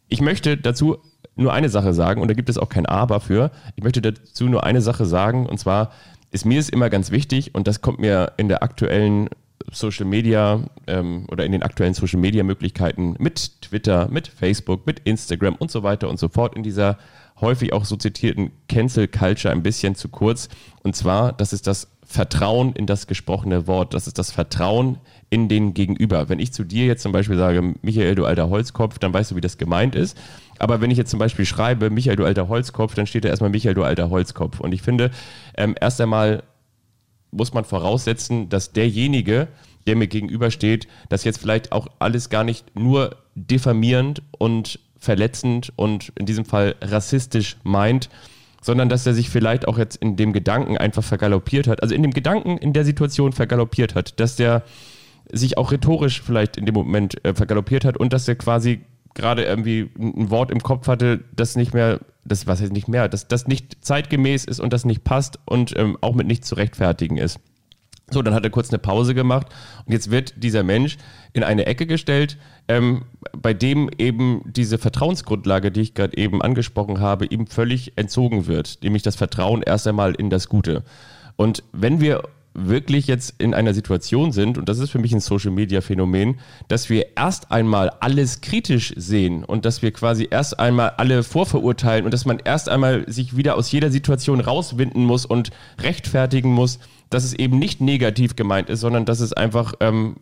Ich 0.07 0.21
möchte 0.21 0.57
dazu 0.57 0.97
nur 1.35 1.53
eine 1.53 1.69
Sache 1.69 1.93
sagen, 1.93 2.21
und 2.21 2.29
da 2.29 2.33
gibt 2.33 2.49
es 2.49 2.57
auch 2.57 2.69
kein 2.69 2.85
Aber 2.85 3.19
für. 3.19 3.51
Ich 3.75 3.83
möchte 3.83 4.01
dazu 4.01 4.45
nur 4.45 4.63
eine 4.63 4.81
Sache 4.81 5.05
sagen, 5.05 5.45
und 5.45 5.59
zwar 5.59 5.91
ist 6.31 6.45
mir 6.45 6.59
es 6.59 6.69
immer 6.69 6.89
ganz 6.89 7.11
wichtig, 7.11 7.53
und 7.53 7.67
das 7.67 7.81
kommt 7.81 7.99
mir 7.99 8.33
in 8.37 8.47
der 8.47 8.63
aktuellen 8.63 9.29
Social 9.71 10.05
Media 10.05 10.61
ähm, 10.87 11.25
oder 11.29 11.45
in 11.45 11.51
den 11.51 11.63
aktuellen 11.63 11.93
Social 11.93 12.19
Media 12.19 12.43
Möglichkeiten 12.43 13.15
mit 13.19 13.61
Twitter, 13.61 14.07
mit 14.09 14.27
Facebook, 14.27 14.85
mit 14.85 14.99
Instagram 15.01 15.55
und 15.55 15.71
so 15.71 15.83
weiter 15.83 16.09
und 16.09 16.19
so 16.19 16.29
fort 16.29 16.55
in 16.55 16.63
dieser 16.63 16.97
häufig 17.41 17.73
auch 17.73 17.85
so 17.85 17.95
zitierten 17.95 18.51
Cancel 18.69 19.07
Culture 19.07 19.53
ein 19.53 19.63
bisschen 19.63 19.95
zu 19.95 20.09
kurz. 20.09 20.49
Und 20.83 20.95
zwar, 20.95 21.33
das 21.33 21.53
ist 21.53 21.67
das 21.67 21.89
Vertrauen 22.09 22.71
in 22.71 22.85
das 22.85 23.05
gesprochene 23.05 23.67
Wort. 23.67 23.93
Das 23.93 24.07
ist 24.07 24.17
das 24.17 24.31
Vertrauen 24.31 24.97
in 25.29 25.49
den 25.49 25.73
Gegenüber. 25.73 26.29
Wenn 26.29 26.39
ich 26.39 26.53
zu 26.53 26.63
dir 26.63 26.85
jetzt 26.85 27.03
zum 27.03 27.11
Beispiel 27.11 27.37
sage, 27.37 27.75
Michael, 27.81 28.15
du 28.15 28.25
alter 28.25 28.49
Holzkopf, 28.49 28.97
dann 28.97 29.13
weißt 29.13 29.31
du, 29.31 29.35
wie 29.35 29.41
das 29.41 29.57
gemeint 29.57 29.93
ist. 29.93 30.17
Aber 30.57 30.79
wenn 30.79 30.89
ich 30.89 30.97
jetzt 30.97 31.11
zum 31.11 31.19
Beispiel 31.19 31.45
schreibe, 31.45 31.89
Michael, 31.89 32.15
du 32.15 32.23
alter 32.23 32.47
Holzkopf, 32.47 32.95
dann 32.95 33.07
steht 33.07 33.25
da 33.25 33.29
erstmal 33.29 33.49
Michael, 33.49 33.75
du 33.75 33.83
alter 33.83 34.09
Holzkopf. 34.09 34.61
Und 34.61 34.71
ich 34.71 34.81
finde, 34.81 35.11
ähm, 35.57 35.75
erst 35.79 35.99
einmal 35.99 36.43
muss 37.31 37.53
man 37.53 37.65
voraussetzen, 37.65 38.47
dass 38.47 38.71
derjenige, 38.71 39.49
der 39.85 39.97
mir 39.97 40.07
gegenübersteht, 40.07 40.87
das 41.09 41.25
jetzt 41.25 41.39
vielleicht 41.39 41.73
auch 41.73 41.87
alles 41.99 42.29
gar 42.29 42.45
nicht 42.45 42.73
nur 42.73 43.17
diffamierend 43.35 44.21
und 44.37 44.79
verletzend 44.97 45.73
und 45.75 46.13
in 46.15 46.25
diesem 46.25 46.45
Fall 46.45 46.75
rassistisch 46.81 47.57
meint, 47.63 48.09
sondern 48.67 48.89
dass 48.89 49.05
er 49.05 49.13
sich 49.13 49.29
vielleicht 49.29 49.65
auch 49.65 49.77
jetzt 49.77 49.95
in 49.95 50.17
dem 50.17 50.33
Gedanken 50.33 50.77
einfach 50.77 51.01
vergaloppiert 51.01 51.67
hat, 51.67 51.81
also 51.81 51.95
in 51.95 52.03
dem 52.03 52.11
Gedanken 52.11 52.57
in 52.57 52.73
der 52.73 52.83
Situation 52.83 53.31
vergaloppiert 53.31 53.95
hat, 53.95 54.19
dass 54.19 54.35
der 54.35 54.63
sich 55.31 55.57
auch 55.57 55.71
rhetorisch 55.71 56.21
vielleicht 56.21 56.57
in 56.57 56.65
dem 56.65 56.75
Moment 56.75 57.23
äh, 57.25 57.33
vergaloppiert 57.33 57.85
hat 57.85 57.95
und 57.95 58.11
dass 58.11 58.27
er 58.27 58.35
quasi 58.35 58.81
gerade 59.13 59.45
irgendwie 59.45 59.89
ein 59.97 60.29
Wort 60.29 60.51
im 60.51 60.61
Kopf 60.61 60.87
hatte, 60.87 61.23
das 61.33 61.55
nicht 61.55 61.73
mehr 61.73 62.01
das 62.25 62.45
was 62.45 62.59
heißt 62.59 62.73
nicht 62.73 62.89
mehr, 62.89 63.07
dass 63.07 63.29
das 63.29 63.47
nicht 63.47 63.77
zeitgemäß 63.85 64.43
ist 64.43 64.59
und 64.59 64.73
das 64.73 64.83
nicht 64.83 65.05
passt 65.05 65.39
und 65.45 65.73
ähm, 65.77 65.97
auch 66.01 66.13
mit 66.13 66.27
nichts 66.27 66.49
zu 66.49 66.55
rechtfertigen 66.55 67.15
ist. 67.15 67.39
So, 68.09 68.21
dann 68.21 68.33
hat 68.33 68.43
er 68.43 68.49
kurz 68.49 68.69
eine 68.69 68.79
Pause 68.79 69.15
gemacht 69.15 69.47
und 69.85 69.93
jetzt 69.93 70.11
wird 70.11 70.43
dieser 70.43 70.63
Mensch 70.63 70.97
in 71.31 71.43
eine 71.43 71.65
Ecke 71.67 71.85
gestellt, 71.85 72.37
ähm, 72.67 73.03
bei 73.37 73.53
dem 73.53 73.89
eben 73.97 74.41
diese 74.45 74.77
Vertrauensgrundlage, 74.77 75.71
die 75.71 75.81
ich 75.81 75.93
gerade 75.93 76.17
eben 76.17 76.41
angesprochen 76.41 76.99
habe, 76.99 77.25
ihm 77.25 77.47
völlig 77.47 77.93
entzogen 77.97 78.47
wird, 78.47 78.79
nämlich 78.83 79.03
das 79.03 79.15
Vertrauen 79.15 79.61
erst 79.61 79.87
einmal 79.87 80.15
in 80.15 80.29
das 80.29 80.49
Gute. 80.49 80.83
Und 81.35 81.63
wenn 81.71 82.01
wir 82.01 82.23
wirklich 82.57 83.05
jetzt 83.05 83.35
in 83.37 83.53
einer 83.53 83.75
Situation 83.75 84.31
sind, 84.31 84.57
und 84.57 84.67
das 84.67 84.79
ist 84.79 84.89
für 84.89 84.97
mich 84.97 85.13
ein 85.13 85.19
Social-Media-Phänomen, 85.19 86.39
dass 86.67 86.89
wir 86.89 87.15
erst 87.15 87.51
einmal 87.51 87.91
alles 87.99 88.41
kritisch 88.41 88.93
sehen 88.97 89.43
und 89.43 89.63
dass 89.63 89.83
wir 89.83 89.91
quasi 89.91 90.27
erst 90.29 90.59
einmal 90.59 90.89
alle 90.97 91.21
vorverurteilen 91.21 92.05
und 92.05 92.13
dass 92.13 92.25
man 92.25 92.39
erst 92.43 92.67
einmal 92.67 93.09
sich 93.09 93.37
wieder 93.37 93.55
aus 93.55 93.71
jeder 93.71 93.91
Situation 93.91 94.39
rauswinden 94.39 95.05
muss 95.05 95.25
und 95.25 95.51
rechtfertigen 95.79 96.51
muss, 96.51 96.79
dass 97.11 97.23
es 97.23 97.33
eben 97.33 97.59
nicht 97.59 97.79
negativ 97.79 98.35
gemeint 98.35 98.69
ist, 98.69 98.79
sondern 98.79 99.05
dass 99.05 99.19
es 99.19 99.33
einfach 99.33 99.75
ähm, 99.79 100.15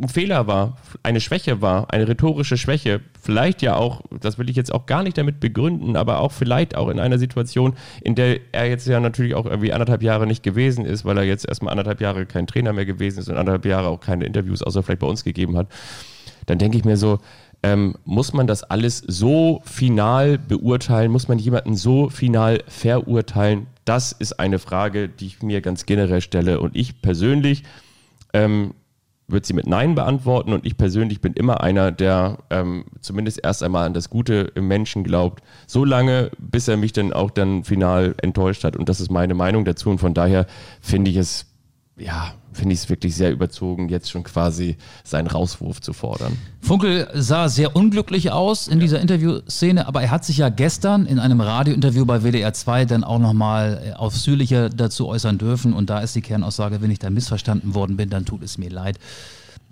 ein 0.00 0.08
Fehler 0.08 0.46
war, 0.46 0.76
eine 1.02 1.20
Schwäche 1.20 1.60
war, 1.60 1.92
eine 1.92 2.08
rhetorische 2.08 2.56
Schwäche, 2.56 3.00
vielleicht 3.20 3.62
ja 3.62 3.76
auch, 3.76 4.02
das 4.20 4.38
will 4.38 4.48
ich 4.48 4.56
jetzt 4.56 4.72
auch 4.72 4.86
gar 4.86 5.02
nicht 5.02 5.18
damit 5.18 5.40
begründen, 5.40 5.96
aber 5.96 6.20
auch 6.20 6.32
vielleicht 6.32 6.74
auch 6.74 6.88
in 6.88 6.98
einer 6.98 7.18
Situation, 7.18 7.74
in 8.02 8.14
der 8.14 8.40
er 8.52 8.68
jetzt 8.68 8.86
ja 8.86 9.00
natürlich 9.00 9.34
auch 9.34 9.46
irgendwie 9.46 9.72
anderthalb 9.72 10.02
Jahre 10.02 10.26
nicht 10.26 10.42
gewesen 10.42 10.84
ist, 10.84 11.04
weil 11.04 11.18
er 11.18 11.24
jetzt 11.24 11.46
erstmal 11.46 11.72
anderthalb 11.72 12.00
Jahre 12.00 12.26
kein 12.26 12.46
Trainer 12.46 12.72
mehr 12.72 12.86
gewesen 12.86 13.18
ist 13.18 13.28
und 13.28 13.36
anderthalb 13.36 13.66
Jahre 13.66 13.88
auch 13.88 14.00
keine 14.00 14.24
Interviews 14.24 14.62
außer 14.62 14.82
vielleicht 14.82 15.00
bei 15.00 15.06
uns 15.06 15.24
gegeben 15.24 15.56
hat, 15.56 15.68
dann 16.46 16.58
denke 16.58 16.78
ich 16.78 16.84
mir 16.84 16.96
so, 16.96 17.18
ähm, 17.62 17.94
muss 18.04 18.32
man 18.32 18.46
das 18.46 18.62
alles 18.62 18.98
so 19.06 19.60
final 19.64 20.38
beurteilen? 20.38 21.12
Muss 21.12 21.28
man 21.28 21.38
jemanden 21.38 21.76
so 21.76 22.08
final 22.08 22.62
verurteilen? 22.66 23.66
Das 23.84 24.12
ist 24.12 24.40
eine 24.40 24.58
Frage, 24.58 25.10
die 25.10 25.26
ich 25.26 25.42
mir 25.42 25.60
ganz 25.60 25.84
generell 25.84 26.22
stelle. 26.22 26.60
Und 26.60 26.74
ich 26.74 27.02
persönlich 27.02 27.64
ähm, 28.32 28.72
wird 29.32 29.46
sie 29.46 29.54
mit 29.54 29.66
Nein 29.66 29.94
beantworten. 29.94 30.52
Und 30.52 30.66
ich 30.66 30.76
persönlich 30.76 31.20
bin 31.20 31.32
immer 31.34 31.62
einer, 31.62 31.92
der 31.92 32.38
ähm, 32.50 32.84
zumindest 33.00 33.40
erst 33.42 33.62
einmal 33.62 33.86
an 33.86 33.94
das 33.94 34.10
Gute 34.10 34.52
im 34.54 34.68
Menschen 34.68 35.04
glaubt, 35.04 35.42
so 35.66 35.84
lange, 35.84 36.30
bis 36.38 36.68
er 36.68 36.76
mich 36.76 36.92
dann 36.92 37.12
auch 37.12 37.30
dann 37.30 37.64
final 37.64 38.14
enttäuscht 38.22 38.64
hat. 38.64 38.76
Und 38.76 38.88
das 38.88 39.00
ist 39.00 39.10
meine 39.10 39.34
Meinung 39.34 39.64
dazu. 39.64 39.90
Und 39.90 39.98
von 39.98 40.14
daher 40.14 40.46
finde 40.80 41.10
ich 41.10 41.16
es, 41.16 41.46
ja, 42.00 42.32
finde 42.52 42.74
ich 42.74 42.80
es 42.80 42.88
wirklich 42.88 43.14
sehr 43.14 43.30
überzogen, 43.30 43.88
jetzt 43.88 44.10
schon 44.10 44.24
quasi 44.24 44.76
seinen 45.04 45.26
Rauswurf 45.26 45.80
zu 45.80 45.92
fordern. 45.92 46.36
Funkel 46.60 47.08
sah 47.14 47.48
sehr 47.48 47.76
unglücklich 47.76 48.32
aus 48.32 48.68
in 48.68 48.80
dieser 48.80 49.00
Interviewszene, 49.00 49.86
aber 49.86 50.02
er 50.02 50.10
hat 50.10 50.24
sich 50.24 50.38
ja 50.38 50.48
gestern 50.48 51.06
in 51.06 51.18
einem 51.18 51.40
Radiointerview 51.40 52.04
bei 52.06 52.22
WDR 52.22 52.52
2 52.52 52.86
dann 52.86 53.04
auch 53.04 53.18
nochmal 53.18 53.82
äh, 53.84 53.92
ausführlicher 53.92 54.68
dazu 54.68 55.08
äußern 55.08 55.38
dürfen. 55.38 55.72
Und 55.72 55.90
da 55.90 56.00
ist 56.00 56.14
die 56.14 56.22
Kernaussage, 56.22 56.80
wenn 56.82 56.90
ich 56.90 56.98
da 56.98 57.10
missverstanden 57.10 57.74
worden 57.74 57.96
bin, 57.96 58.10
dann 58.10 58.24
tut 58.24 58.42
es 58.42 58.58
mir 58.58 58.70
leid. 58.70 58.98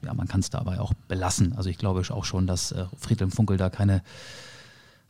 Ja, 0.05 0.14
man 0.14 0.29
kann 0.29 0.41
es 0.41 0.51
dabei 0.51 0.81
auch 0.81 0.93
belassen. 1.09 1.55
Also 1.57 1.70
ich 1.70 1.79
glaube 1.79 2.03
auch 2.11 2.24
schon, 2.24 2.47
dass 2.47 2.72
äh, 2.72 2.85
Friedhelm 2.97 3.31
Funkel 3.31 3.57
da 3.57 3.70
keine 3.70 4.03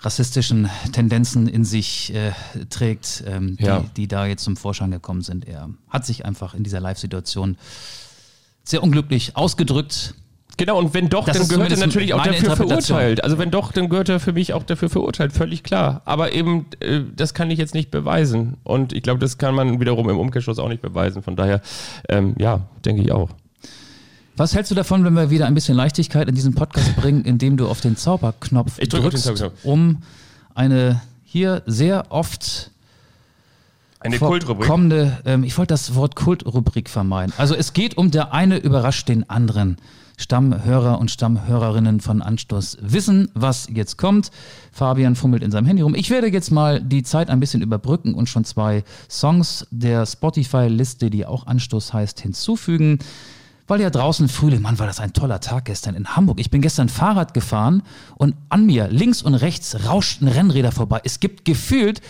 rassistischen 0.01 0.69
Tendenzen 0.93 1.49
in 1.49 1.65
sich 1.65 2.15
äh, 2.15 2.33
trägt, 2.71 3.25
ähm, 3.27 3.57
die, 3.57 3.65
Ja. 3.65 3.85
die 3.97 4.07
da 4.09 4.27
jetzt 4.27 4.45
zum 4.45 4.57
Vorschein 4.57 4.91
gekommen 4.91 5.23
sind. 5.23 5.47
Er 5.47 5.71
hat 5.89 6.07
sich 6.07 6.25
einfach 6.25 6.55
in 6.55 6.63
dieser 6.63 6.81
Live-Situation 6.81 7.57
sehr 8.65 8.83
unglücklich 8.83 9.37
ausgedrückt. 9.37 10.15
Genau, 10.57 10.77
und 10.79 10.93
wenn 10.93 11.09
doch, 11.09 11.25
Das 11.25 11.39
dann 11.39 11.49
gehört 11.49 11.71
er 11.71 11.79
natürlich 11.79 12.15
auch 12.15 12.23
dafür 12.25 12.57
verurteilt. 12.57 13.23
Also 13.23 13.39
wenn 13.39 13.51
doch, 13.53 13.71
dann 13.71 13.89
gehört 13.89 14.09
er 14.09 14.19
für 14.19 14.33
mich 14.33 14.53
auch 14.55 14.65
dafür 14.65 14.91
verurteilt, 14.91 15.33
völlig 15.33 15.63
klar. 15.63 16.03
Aber 16.05 16.33
eben, 16.33 16.67
äh, 16.81 17.01
das 17.15 17.33
kann 17.33 17.51
ich 17.51 17.59
jetzt 17.59 17.75
nicht 17.75 17.91
beweisen. 17.93 18.57
Und 18.65 18.93
ich 18.93 19.03
glaube, 19.03 19.21
das 19.21 19.39
kann 19.39 19.55
man 19.55 19.79
wiederum 19.81 20.11
im 20.11 20.19
Umkehrschluss 20.19 20.59
auch 20.59 20.69
nicht 20.69 20.83
beweisen. 20.83 21.23
Von 21.23 21.37
daher, 21.37 21.61
ähm, 22.09 22.35
ja, 22.39 22.67
denke 22.85 23.03
ich 23.03 23.13
auch. 23.13 23.31
Was 24.39 24.55
hältst 24.55 24.71
du 24.71 24.77
davon, 24.77 25.05
wenn 25.05 25.15
wir 25.15 25.31
wieder 25.31 25.47
ein 25.47 25.55
bisschen 25.55 25.75
Leichtigkeit 25.77 26.29
in 26.29 26.35
diesen 26.35 26.55
Podcast 26.55 26.95
bringen, 27.01 27.25
indem 27.25 27.57
du 27.57 27.69
auf 27.69 27.81
den 27.81 27.97
Zauberknopf 27.97 28.79
Ich 28.79 28.89
drück 28.89 29.03
drückst, 29.03 29.25
Zauberknopf. 29.25 29.65
um 29.65 30.03
eine 30.55 31.03
hier 31.25 31.63
sehr 31.67 32.07
oft 32.11 32.71
Eine 33.99 34.19
Kultrubrik. 34.19 34.69
kommende, 34.69 35.19
ähm, 35.25 35.43
ich 35.43 35.59
wollte 35.59 35.75
das 35.75 35.97
Wort 35.97 36.15
Kultrubrik 36.15 36.89
vermeiden. 36.89 37.33
Also 37.37 37.57
es 37.57 37.73
geht 37.73 37.97
um 37.99 38.13
der 38.13 38.33
eine 38.33 38.59
überrascht 38.59 39.09
den 39.09 39.29
anderen. 39.29 39.77
Stammhörer 40.17 40.99
und 40.99 41.11
Stammhörerinnen 41.13 42.01
von 42.01 42.23
Anstoß 42.23 42.79
wissen, 42.81 43.31
was 43.35 43.69
jetzt 43.73 43.99
kommt. 43.99 44.31
Fabian 44.73 45.15
fummelt 45.17 45.43
in 45.45 45.51
seinem 45.53 45.67
Handy 45.67 45.83
rum. 45.83 45.95
Ich 45.95 46.11
werde 46.11 46.29
jetzt 46.29 46.51
mal 46.51 46.81
die 46.81 47.03
Zeit 47.05 47.31
ein 47.31 47.39
bisschen 47.41 47.63
überbrücken 47.63 48.15
und 48.15 48.29
schon 48.29 48.45
zwei 48.45 48.83
Songs 49.09 49.67
der 49.71 50.07
Spotify-Liste, 50.07 51.11
die 51.11 51.25
auch 51.27 51.47
Anstoß 51.47 51.93
heißt, 51.93 52.21
hinzufügen. 52.21 52.99
Weil 53.69 53.83
ja 53.83 53.91
draußen 53.91 54.29
Frühling, 54.29 54.63
Mann, 54.63 54.79
war 54.79 54.87
das 54.87 54.99
ein 54.99 55.13
toller 55.13 55.41
Tag 55.41 55.67
gestern 55.67 55.95
in 55.95 56.17
Hamburg. 56.17 56.41
Ich 56.41 56.51
bin 56.51 56.63
gestern 56.63 56.89
Fahrrad 56.89 57.35
gefahren 57.35 57.83
und 58.17 58.35
an 58.49 58.65
mir 58.65 58.89
links 58.89 59.21
und 59.21 59.35
rechts 59.35 59.85
rauschten 59.87 60.27
Rennräder 60.27 60.73
vorbei. 60.73 61.03
Es 61.05 61.21
gibt 61.21 61.45
gefühlt 61.45 62.01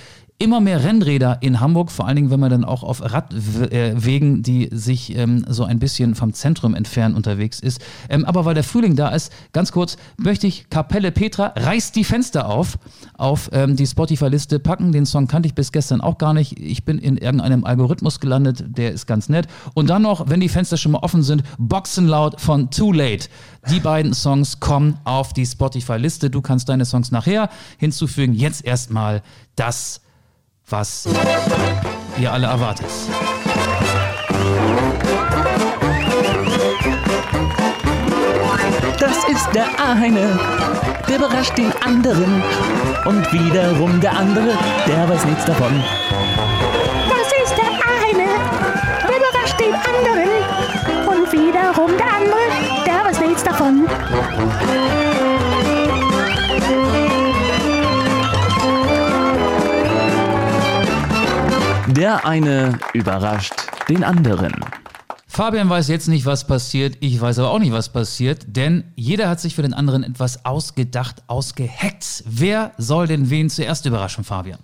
immer 0.41 0.61
mehr 0.61 0.85
Rennräder 0.85 1.39
in 1.41 1.59
Hamburg, 1.59 1.91
vor 1.91 2.07
allen 2.07 2.15
Dingen, 2.15 2.31
wenn 2.31 2.39
man 2.39 2.51
dann 2.51 2.65
auch 2.65 2.85
auf 2.85 3.03
Radwegen, 3.03 4.43
die 4.45 4.69
sich 4.71 5.17
ähm, 5.17 5.45
so 5.49 5.65
ein 5.65 5.81
bisschen 5.81 6.15
vom 6.15 6.33
Zentrum 6.33 6.77
entfernen, 6.77 7.17
unterwegs 7.17 7.59
ist. 7.59 7.81
Ähm, 8.09 8.25
aber 8.25 8.45
weil 8.45 8.55
der 8.55 8.63
Frühling 8.63 8.95
da 8.95 9.09
ist, 9.09 9.33
ganz 9.53 9.73
kurz, 9.73 9.97
möchte 10.17 10.47
ich 10.47 10.71
Kapelle 10.71 11.11
Petra 11.11 11.53
reißt 11.57 11.97
die 11.97 12.05
Fenster 12.05 12.49
auf, 12.49 12.79
auf 13.17 13.51
ähm, 13.53 13.75
die 13.75 13.87
Spotify-Liste 13.87 14.61
packen. 14.61 14.93
Den 14.93 15.07
Song 15.07 15.27
kannte 15.27 15.49
ich 15.49 15.55
bis 15.57 15.73
gestern 15.73 16.01
auch 16.01 16.19
gar 16.19 16.35
nicht. 16.35 16.61
Ich 16.61 16.85
bin 16.85 16.99
in 16.99 17.17
irgendeinem 17.17 17.65
Algorithmus 17.65 18.21
gelandet, 18.21 18.65
der 18.69 18.93
ist 18.93 19.07
ganz 19.07 19.29
nett. 19.29 19.49
Und 19.75 19.91
dann 19.91 20.03
noch, 20.03 20.31
wenn 20.31 20.39
die 20.39 20.49
Fenster 20.49 20.77
schon 20.77 20.93
mal 20.93 21.01
offen 21.01 21.25
sind, 21.25 21.43
Boxenlaut 21.59 22.41
von 22.41 22.71
Too 22.71 22.93
Late. 22.93 23.29
Die 23.73 23.81
beiden 23.81 24.15
Songs 24.15 24.61
kommen 24.61 24.99
auf 25.03 25.33
die 25.33 25.45
Spotify-Liste. 25.45 26.31
Du 26.31 26.43
kannst 26.43 26.69
deine 26.69 26.85
Songs 26.85 27.11
nachher 27.11 27.51
hinzufügen. 27.77 28.35
Jetzt 28.35 28.65
erstmal 28.65 29.23
das 29.57 30.01
was 30.71 31.09
ihr 32.19 32.33
alle 32.33 32.47
erwartet. 32.47 32.87
Das 38.99 39.17
ist 39.29 39.49
der 39.55 39.67
eine, 39.79 40.39
der 41.09 41.17
überrascht 41.17 41.57
den 41.57 41.73
anderen. 41.85 42.43
Und 43.05 43.33
wiederum 43.33 44.01
der 44.01 44.17
andere, 44.17 44.59
der 44.87 45.09
weiß 45.09 45.25
nichts 45.25 45.45
davon. 45.45 45.83
Das 47.09 47.29
ist 47.45 47.57
der 47.57 47.71
eine, 48.11 48.29
der 49.09 49.17
überrascht 49.17 49.61
den 49.61 49.75
anderen. 49.75 50.29
Und 51.07 51.33
wiederum 51.33 51.97
der 51.97 52.13
andere, 52.13 52.85
der 52.85 53.05
weiß 53.05 53.21
nichts 53.21 53.45
davon. 53.45 53.87
Der 61.89 62.27
eine 62.27 62.79
überrascht 62.93 63.55
den 63.89 64.05
anderen. 64.05 64.53
Fabian 65.27 65.71
weiß 65.71 65.89
jetzt 65.89 66.07
nicht, 66.09 66.27
was 66.27 66.47
passiert. 66.47 66.97
Ich 67.01 67.19
weiß 67.19 67.39
aber 67.39 67.51
auch 67.51 67.59
nicht, 67.59 67.73
was 67.73 67.89
passiert, 67.91 68.45
denn 68.47 68.85
jeder 68.95 69.29
hat 69.31 69.41
sich 69.41 69.55
für 69.55 69.63
den 69.63 69.73
anderen 69.73 70.05
etwas 70.05 70.45
ausgedacht, 70.45 71.23
ausgehackt. 71.29 72.25
Wer 72.27 72.73
soll 72.77 73.07
denn 73.07 73.31
wen 73.31 73.49
zuerst 73.49 73.87
überraschen, 73.87 74.23
Fabian? 74.25 74.59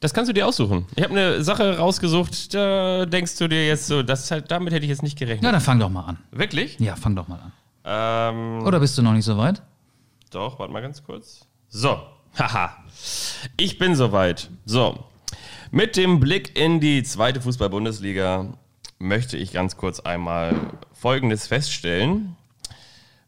Das 0.00 0.14
kannst 0.14 0.30
du 0.30 0.32
dir 0.32 0.46
aussuchen. 0.46 0.86
Ich 0.96 1.04
habe 1.04 1.12
eine 1.12 1.44
Sache 1.44 1.76
rausgesucht, 1.76 2.54
da 2.54 3.04
denkst 3.04 3.36
du 3.36 3.48
dir 3.48 3.66
jetzt 3.66 3.86
so, 3.86 4.02
das 4.02 4.30
halt, 4.30 4.50
damit 4.50 4.72
hätte 4.72 4.84
ich 4.84 4.90
jetzt 4.90 5.02
nicht 5.02 5.18
gerechnet. 5.18 5.42
Na, 5.42 5.52
dann 5.52 5.60
fang 5.60 5.78
doch 5.78 5.90
mal 5.90 6.04
an. 6.04 6.18
Wirklich? 6.30 6.78
Ja, 6.80 6.96
fang 6.96 7.14
doch 7.14 7.28
mal 7.28 7.40
an. 7.40 7.52
Ähm, 7.84 8.66
Oder 8.66 8.80
bist 8.80 8.96
du 8.96 9.02
noch 9.02 9.12
nicht 9.12 9.26
so 9.26 9.36
weit? 9.36 9.60
Doch, 10.30 10.58
warte 10.58 10.72
mal 10.72 10.80
ganz 10.80 11.02
kurz. 11.04 11.46
So, 11.68 12.00
haha. 12.38 12.74
Ich 13.58 13.78
bin 13.78 13.94
soweit. 13.94 14.48
So, 14.64 15.04
mit 15.70 15.96
dem 15.96 16.20
Blick 16.20 16.58
in 16.58 16.80
die 16.80 17.02
zweite 17.02 17.40
Fußball-Bundesliga 17.40 18.54
möchte 18.98 19.36
ich 19.36 19.52
ganz 19.52 19.76
kurz 19.76 20.00
einmal 20.00 20.54
Folgendes 20.92 21.46
feststellen. 21.46 22.36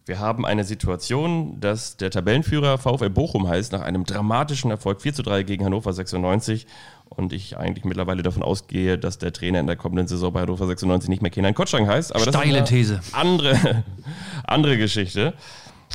Wir 0.05 0.19
haben 0.19 0.45
eine 0.45 0.65
Situation, 0.65 1.61
dass 1.61 1.97
der 1.97 2.11
Tabellenführer 2.11 2.77
VfL 2.77 3.09
Bochum 3.09 3.49
heißt, 3.49 3.73
nach 3.73 3.83
einem 3.83 4.05
dramatischen 4.05 4.71
Erfolg 4.71 5.01
4 5.01 5.15
zu 5.15 5.23
3 5.23 5.45
gegen 5.45 5.65
Hannover 5.65 5.93
96. 5.93 6.67
Und 7.09 7.33
ich 7.33 7.57
eigentlich 7.57 7.85
mittlerweile 7.85 8.23
davon 8.23 8.43
ausgehe, 8.43 8.99
dass 8.99 9.19
der 9.19 9.33
Trainer 9.33 9.61
in 9.61 9.67
der 9.67 9.77
kommenden 9.77 10.09
Saison 10.09 10.33
bei 10.33 10.41
Hannover 10.41 10.67
96 10.67 11.09
nicht 11.09 11.23
mehr 11.23 11.31
Kenan 11.31 11.55
Kotschang 11.55 11.87
heißt. 11.87 12.15
Aber 12.15 12.25
das 12.25 12.35
Steile 12.35 12.51
ist 12.51 12.57
eine 12.57 12.65
These. 12.67 13.01
Andere, 13.13 13.85
andere 14.45 14.77
Geschichte. 14.77 15.35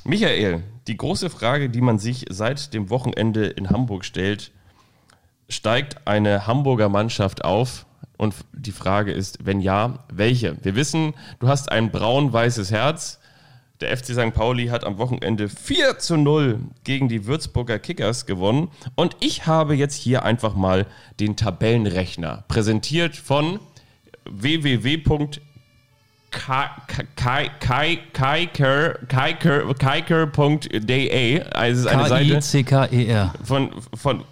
Michael, 0.06 0.64
die 0.88 0.96
große 0.96 1.30
Frage, 1.30 1.70
die 1.70 1.82
man 1.82 2.00
sich 2.00 2.26
seit 2.30 2.74
dem 2.74 2.90
Wochenende 2.90 3.48
in 3.48 3.70
Hamburg 3.70 4.06
stellt, 4.06 4.52
steigt 5.50 6.08
eine 6.08 6.48
Hamburger 6.48 6.90
Mannschaft 6.90 7.44
auf? 7.46 7.86
Und 8.18 8.34
die 8.52 8.72
Frage 8.72 9.12
ist, 9.12 9.46
wenn 9.46 9.62
ja, 9.62 10.00
welche? 10.12 10.58
Wir 10.64 10.76
wissen, 10.76 11.14
du 11.40 11.48
hast 11.48 11.72
ein 11.72 11.92
braun-weißes 11.92 12.72
Herz. 12.72 13.20
Der 13.80 13.96
FC 13.96 14.06
St. 14.08 14.34
Pauli 14.34 14.68
hat 14.68 14.84
am 14.84 14.98
Wochenende 14.98 15.50
4 15.50 16.00
zu 16.00 16.18
0 16.18 16.58
gegen 16.84 17.10
die 17.10 17.28
Würzburger 17.28 17.78
Kickers 17.78 18.26
gewonnen. 18.26 18.70
Und 18.96 19.16
ich 19.20 19.46
habe 19.46 19.76
jetzt 19.76 19.94
hier 19.94 20.24
einfach 20.24 20.56
mal 20.56 20.88
den 21.20 21.36
Tabellenrechner 21.36 22.44
präsentiert 22.48 23.16
von 23.16 23.60
www.kiker.de. 24.26 25.02
Also 31.44 31.80
es 31.80 31.86
ist 31.86 31.92
eine 31.92 32.08
Seite 32.08 32.42
von, 33.44 33.70
von, 33.94 34.24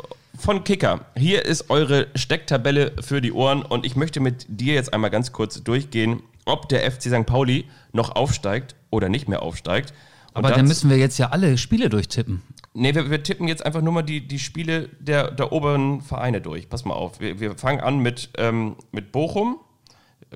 von 0.46 0.64
Kicker. 0.64 1.08
Hier 1.18 1.44
ist 1.44 1.72
eure 1.72 2.06
Stecktabelle 2.14 2.94
für 3.02 3.20
die 3.20 3.34
Ohren 3.34 3.64
und 3.64 3.84
ich 3.84 3.96
möchte 3.96 4.20
mit 4.20 4.46
dir 4.48 4.76
jetzt 4.76 4.94
einmal 4.94 5.10
ganz 5.10 5.32
kurz 5.32 5.64
durchgehen, 5.64 6.22
ob 6.46 6.70
der 6.70 6.90
FC 6.90 7.06
St. 7.06 7.26
Pauli 7.26 7.66
noch 7.94 8.16
aufsteigt 8.16 8.76
oder 8.92 9.10
nicht 9.10 9.28
mehr 9.28 9.42
aufsteigt. 9.42 9.92
Und 10.36 10.46
Aber 10.46 10.54
dann 10.54 10.68
müssen 10.68 10.92
wir 10.92 10.98
jetzt 10.98 11.18
ja 11.18 11.30
alle 11.30 11.58
Spiele 11.58 11.90
durchtippen. 11.90 12.44
Nee, 12.76 12.94
wir, 12.94 13.10
wir 13.10 13.24
tippen 13.24 13.48
jetzt 13.48 13.66
einfach 13.66 13.82
nur 13.82 13.92
mal 13.92 14.04
die, 14.04 14.28
die 14.28 14.38
Spiele 14.38 14.90
der, 15.00 15.32
der 15.32 15.52
oberen 15.52 16.02
Vereine 16.02 16.42
durch. 16.42 16.70
Pass 16.70 16.86
mal 16.86 16.94
auf. 16.94 17.20
Wir, 17.20 17.40
wir 17.40 17.58
fangen 17.58 17.80
an 17.80 17.98
mit, 17.98 18.30
ähm, 18.38 18.76
mit 18.92 19.12
Bochum. 19.12 19.58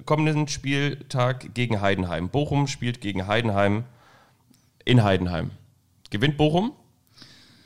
Kommenden 0.06 0.48
Spieltag 0.48 1.54
gegen 1.54 1.82
Heidenheim. 1.82 2.30
Bochum 2.30 2.66
spielt 2.66 3.00
gegen 3.00 3.28
Heidenheim 3.28 3.84
in 4.86 5.04
Heidenheim. 5.04 5.52
Gewinnt 6.10 6.36
Bochum? 6.38 6.72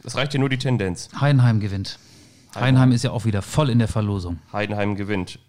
Das 0.02 0.18
reicht 0.18 0.34
dir 0.34 0.40
nur 0.40 0.50
die 0.50 0.58
Tendenz. 0.58 1.08
Heidenheim 1.22 1.62
gewinnt. 1.62 2.00
Heidenheim 2.56 2.92
ist 2.92 3.04
ja 3.04 3.12
auch 3.12 3.26
wieder 3.26 3.42
voll 3.42 3.70
in 3.70 3.80
der 3.80 3.88
Verlosung. 3.88 4.40
Heidenheim 4.52 4.96
gewinnt. 4.96 5.40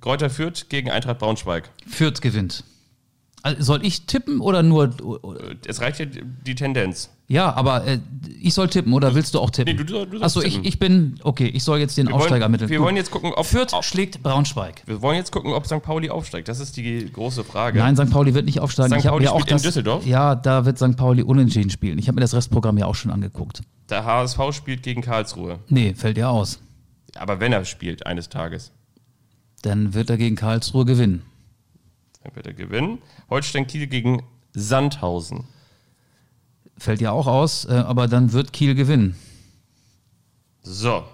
Kräuter 0.00 0.30
Fürth 0.30 0.66
gegen 0.68 0.90
Eintracht 0.90 1.18
Braunschweig. 1.18 1.70
Fürth 1.86 2.20
gewinnt. 2.20 2.64
Also 3.42 3.62
soll 3.62 3.86
ich 3.86 4.06
tippen 4.06 4.40
oder 4.40 4.62
nur. 4.64 4.84
Äh, 4.86 5.54
Es 5.66 5.80
reicht 5.80 6.00
dir 6.00 6.06
die 6.06 6.54
Tendenz. 6.56 7.10
Ja, 7.28 7.52
aber 7.54 7.86
äh, 7.86 7.98
ich 8.40 8.52
soll 8.54 8.68
tippen 8.68 8.92
oder 8.92 9.14
willst 9.14 9.34
du 9.34 9.38
auch 9.40 9.50
tippen? 9.50 9.76
Nee, 9.76 9.82
du 9.84 9.88
soll- 9.92 10.06
du 10.06 10.18
sollst 10.18 10.36
Achso, 10.36 10.42
ich, 10.46 10.64
ich 10.64 10.78
bin. 10.80 11.20
Okay, 11.22 11.46
ich 11.46 11.62
soll 11.62 11.78
jetzt 11.78 11.96
den 11.96 12.08
Aufsteiger 12.08 12.32
wollen, 12.32 12.42
ermitteln. 12.42 12.70
wir 12.70 12.78
Gut. 12.78 12.86
wollen 12.86 12.96
jetzt 12.96 13.10
gucken, 13.12 13.32
ob 13.34 13.46
Fürth 13.46 13.72
ob- 13.74 13.84
schlägt 13.84 14.22
Braunschweig. 14.24 14.82
Wir 14.86 15.00
wollen 15.02 15.16
jetzt 15.18 15.30
gucken, 15.30 15.52
ob 15.52 15.66
St. 15.66 15.82
Pauli 15.82 16.10
aufsteigt. 16.10 16.48
Das 16.48 16.58
ist 16.58 16.76
die 16.76 17.10
große 17.12 17.44
Frage. 17.44 17.78
Nein, 17.78 17.96
St. 17.96 18.10
Pauli 18.10 18.34
wird 18.34 18.44
nicht 18.46 18.58
aufsteigen. 18.60 18.90
St. 18.92 18.98
Ich 19.00 19.06
hab 19.06 19.12
Pauli 19.12 19.26
mir 19.26 19.32
auch 19.32 19.40
spielt 19.40 19.50
in 19.50 19.54
das, 19.56 19.62
Düsseldorf? 19.62 20.06
Ja, 20.06 20.34
da 20.34 20.64
wird 20.64 20.78
St. 20.78 20.96
Pauli 20.96 21.22
unentschieden 21.22 21.70
spielen. 21.70 21.98
Ich 21.98 22.08
habe 22.08 22.16
mir 22.16 22.22
das 22.22 22.34
Restprogramm 22.34 22.76
ja 22.78 22.86
auch 22.86 22.94
schon 22.96 23.10
angeguckt. 23.12 23.60
Der 23.88 24.04
HSV 24.04 24.38
spielt 24.52 24.82
gegen 24.82 25.02
Karlsruhe. 25.02 25.60
Nee, 25.68 25.94
fällt 25.94 26.18
ja 26.18 26.28
aus. 26.28 26.60
Aber 27.16 27.40
wenn 27.40 27.52
er 27.52 27.64
spielt 27.64 28.06
eines 28.06 28.28
Tages, 28.28 28.72
Dann 29.62 29.94
wird 29.94 30.10
er 30.10 30.16
gegen 30.18 30.36
Karlsruhe 30.36 30.84
gewinnen. 30.84 31.22
dann 32.22 32.36
wird 32.36 32.46
er 32.46 32.54
gewinnen. 32.54 32.98
Holstein 33.30 33.66
Kiel 33.66 33.86
gegen 33.86 34.22
Sandhausen. 34.52 35.44
Fällt 36.76 37.00
ja 37.00 37.10
auch 37.10 37.26
aus, 37.26 37.64
äh, 37.64 37.72
aber 37.72 38.06
dann 38.06 38.32
wird 38.32 38.52
Kiel 38.52 38.74
gewinnen. 38.74 39.16
So, 40.62 41.04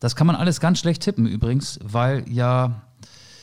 Das 0.00 0.16
kann 0.16 0.26
man 0.26 0.34
alles 0.34 0.58
ganz 0.58 0.80
schlecht 0.80 1.02
tippen 1.02 1.26
übrigens, 1.26 1.78
weil 1.80 2.24
ja. 2.28 2.82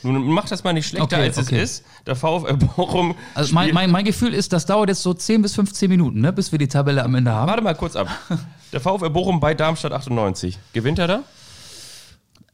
Nun 0.02 0.28
mach 0.28 0.48
das 0.48 0.64
mal 0.64 0.72
nicht 0.72 0.86
schlechter, 0.86 1.04
Okay, 1.04 1.22
als 1.26 1.38
okay. 1.38 1.60
es 1.60 1.78
ist. 1.78 1.84
Der 2.06 2.16
VfL 2.16 2.56
Bochum 2.56 3.14
Also 3.34 3.54
mein, 3.54 3.72
mein, 3.74 3.90
mein 3.90 4.04
Gefühl 4.04 4.32
ist, 4.34 4.52
das 4.52 4.66
dauert 4.66 4.88
jetzt 4.88 5.02
so 5.02 5.12
10 5.12 5.42
bis 5.42 5.54
15 5.54 5.88
Minuten, 5.88 6.20
ne, 6.20 6.32
bis 6.32 6.52
wir 6.52 6.58
die 6.58 6.68
Tabelle 6.68 7.04
am 7.04 7.14
Ende 7.14 7.32
haben. 7.32 7.48
Warte 7.48 7.62
mal 7.62 7.74
kurz 7.74 7.96
ab. 7.96 8.08
Der 8.72 8.80
VfL 8.80 9.10
Bochum 9.10 9.40
bei 9.40 9.52
Darmstadt 9.54 9.92
98. 9.92 10.58
Gewinnt 10.72 10.98
er 10.98 11.08
da? 11.08 11.22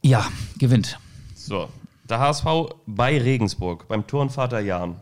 Ja, 0.01 0.25
gewinnt. 0.57 0.97
So. 1.35 1.69
Der 2.09 2.19
HSV 2.19 2.45
bei 2.85 3.21
Regensburg, 3.21 3.87
beim 3.87 4.07
Turnvater 4.07 4.59
Jan. 4.59 4.95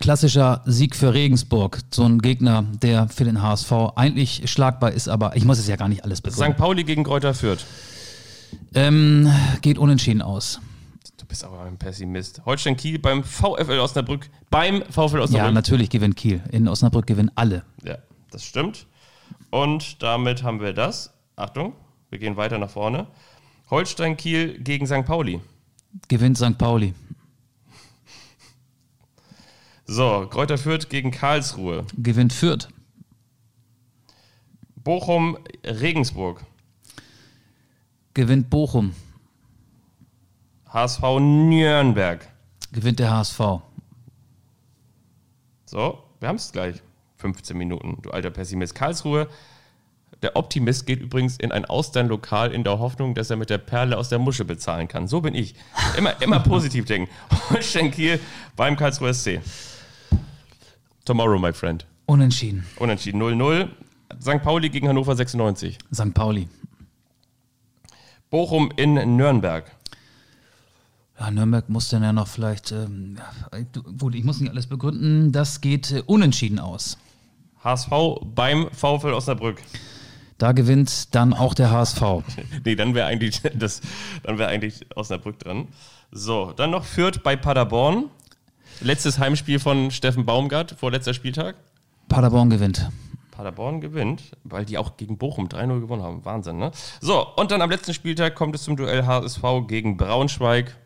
Klassischer 0.00 0.62
Sieg 0.64 0.96
für 0.96 1.12
Regensburg. 1.12 1.80
So 1.90 2.04
ein 2.04 2.20
Gegner, 2.20 2.64
der 2.82 3.08
für 3.08 3.24
den 3.24 3.42
HSV 3.42 3.72
eigentlich 3.96 4.50
schlagbar 4.50 4.92
ist, 4.92 5.08
aber 5.08 5.36
ich 5.36 5.44
muss 5.44 5.58
es 5.58 5.68
ja 5.68 5.76
gar 5.76 5.88
nicht 5.88 6.04
alles 6.04 6.22
begründen. 6.22 6.52
St. 6.52 6.58
Pauli 6.58 6.84
gegen 6.84 7.04
Kräuter 7.04 7.34
Fürth. 7.34 7.64
Ähm, 8.74 9.30
geht 9.60 9.76
unentschieden 9.78 10.22
aus. 10.22 10.60
Du 11.32 11.34
bist 11.34 11.44
aber 11.44 11.62
ein 11.62 11.78
Pessimist. 11.78 12.42
Holstein 12.44 12.76
Kiel 12.76 12.98
beim 12.98 13.24
VfL 13.24 13.78
Osnabrück. 13.78 14.28
Beim 14.50 14.82
VfL 14.90 15.16
Ja, 15.16 15.22
Osnabrück. 15.22 15.54
natürlich 15.54 15.88
gewinnt 15.88 16.14
Kiel. 16.14 16.42
In 16.52 16.68
Osnabrück 16.68 17.06
gewinnen 17.06 17.30
alle. 17.36 17.64
Ja, 17.82 17.96
das 18.30 18.44
stimmt. 18.44 18.86
Und 19.48 20.02
damit 20.02 20.42
haben 20.42 20.60
wir 20.60 20.74
das. 20.74 21.10
Achtung, 21.36 21.72
wir 22.10 22.18
gehen 22.18 22.36
weiter 22.36 22.58
nach 22.58 22.68
vorne. 22.68 23.06
Holstein 23.70 24.18
Kiel 24.18 24.58
gegen 24.62 24.86
St. 24.86 25.06
Pauli. 25.06 25.40
Gewinnt 26.08 26.36
St. 26.36 26.58
Pauli. 26.58 26.92
So, 29.86 30.26
Kräuter 30.30 30.58
Fürth 30.58 30.90
gegen 30.90 31.12
Karlsruhe. 31.12 31.86
Gewinnt 31.96 32.34
Fürth. 32.34 32.68
Bochum 34.84 35.38
Regensburg. 35.64 36.44
Gewinnt 38.12 38.50
Bochum. 38.50 38.94
HSV 40.72 41.02
Nürnberg. 41.20 42.26
Gewinnt 42.72 42.98
der 42.98 43.10
HSV. 43.10 43.38
So, 45.66 46.02
wir 46.20 46.28
haben 46.28 46.36
es 46.36 46.50
gleich. 46.50 46.76
15 47.18 47.56
Minuten, 47.56 47.98
du 48.02 48.10
alter 48.10 48.30
Pessimist. 48.30 48.74
Karlsruhe. 48.74 49.28
Der 50.22 50.36
Optimist 50.36 50.86
geht 50.86 51.00
übrigens 51.00 51.36
in 51.36 51.52
ein 51.52 51.64
Austernlokal 51.64 52.52
in 52.52 52.64
der 52.64 52.78
Hoffnung, 52.78 53.14
dass 53.14 53.28
er 53.28 53.36
mit 53.36 53.50
der 53.50 53.58
Perle 53.58 53.98
aus 53.98 54.08
der 54.08 54.18
Musche 54.18 54.44
bezahlen 54.44 54.88
kann. 54.88 55.08
So 55.08 55.20
bin 55.20 55.34
ich. 55.34 55.54
Immer, 55.96 56.20
immer 56.22 56.40
positiv 56.40 56.86
denken. 56.86 57.12
Holstein 57.50 57.90
Kiel 57.90 58.18
beim 58.56 58.76
Karlsruher 58.76 59.12
SC. 59.12 59.40
Tomorrow, 61.04 61.38
my 61.38 61.52
friend. 61.52 61.84
Unentschieden. 62.06 62.66
Unentschieden 62.76 63.20
0-0. 63.20 63.68
St. 64.20 64.42
Pauli 64.42 64.70
gegen 64.70 64.88
Hannover 64.88 65.16
96. 65.16 65.78
St. 65.92 66.14
Pauli. 66.14 66.48
Bochum 68.30 68.72
in 68.76 68.94
Nürnberg. 69.16 69.70
Ja, 71.18 71.30
Nürnberg 71.30 71.68
muss 71.68 71.88
dann 71.88 72.02
ja 72.02 72.12
noch 72.12 72.26
vielleicht. 72.26 72.72
Ähm, 72.72 73.18
gut, 73.98 74.14
ich 74.14 74.24
muss 74.24 74.40
nicht 74.40 74.50
alles 74.50 74.66
begründen. 74.66 75.32
Das 75.32 75.60
geht 75.60 75.92
äh, 75.92 76.02
unentschieden 76.06 76.58
aus. 76.58 76.98
HSV 77.62 77.90
beim 78.34 78.68
VfL 78.72 79.12
Osnabrück. 79.12 79.62
Da 80.38 80.52
gewinnt 80.52 81.14
dann 81.14 81.34
auch 81.34 81.54
der 81.54 81.70
HSV. 81.70 82.02
Nee, 82.64 82.74
dann 82.74 82.94
wäre 82.94 83.06
eigentlich, 83.06 83.40
das, 83.54 83.80
dann 84.24 84.38
wäre 84.38 84.48
eigentlich 84.48 84.86
Osnabrück 84.96 85.38
dran. 85.38 85.68
So, 86.10 86.52
dann 86.52 86.70
noch 86.70 86.84
Fürth 86.84 87.22
bei 87.22 87.36
Paderborn. 87.36 88.06
Letztes 88.80 89.18
Heimspiel 89.18 89.60
von 89.60 89.90
Steffen 89.92 90.26
Baumgart, 90.26 90.72
vorletzter 90.72 91.14
Spieltag. 91.14 91.54
Paderborn 92.08 92.50
gewinnt. 92.50 92.90
Paderborn 93.30 93.80
gewinnt, 93.80 94.22
weil 94.44 94.64
die 94.64 94.78
auch 94.78 94.96
gegen 94.96 95.16
Bochum 95.18 95.46
3-0 95.46 95.80
gewonnen 95.80 96.02
haben. 96.02 96.24
Wahnsinn, 96.24 96.58
ne? 96.58 96.72
So, 97.00 97.26
und 97.36 97.50
dann 97.50 97.62
am 97.62 97.70
letzten 97.70 97.94
Spieltag 97.94 98.34
kommt 98.34 98.54
es 98.54 98.64
zum 98.64 98.76
Duell 98.76 99.06
HSV 99.06 99.42
gegen 99.68 99.96
Braunschweig. 99.96 100.76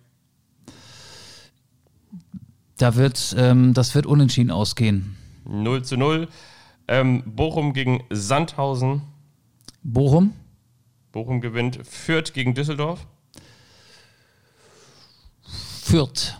Da 2.78 2.94
wird, 2.96 3.34
ähm, 3.38 3.72
das 3.74 3.94
wird 3.94 4.06
unentschieden 4.06 4.50
ausgehen. 4.50 5.16
0 5.44 5.82
zu 5.84 5.96
0. 5.96 6.28
Ähm, 6.88 7.22
Bochum 7.24 7.72
gegen 7.72 8.04
Sandhausen. 8.10 9.02
Bochum, 9.82 10.32
Bochum 11.12 11.40
gewinnt. 11.40 11.78
Fürth 11.86 12.32
gegen 12.34 12.54
Düsseldorf. 12.54 13.06
Fürth. 15.82 16.38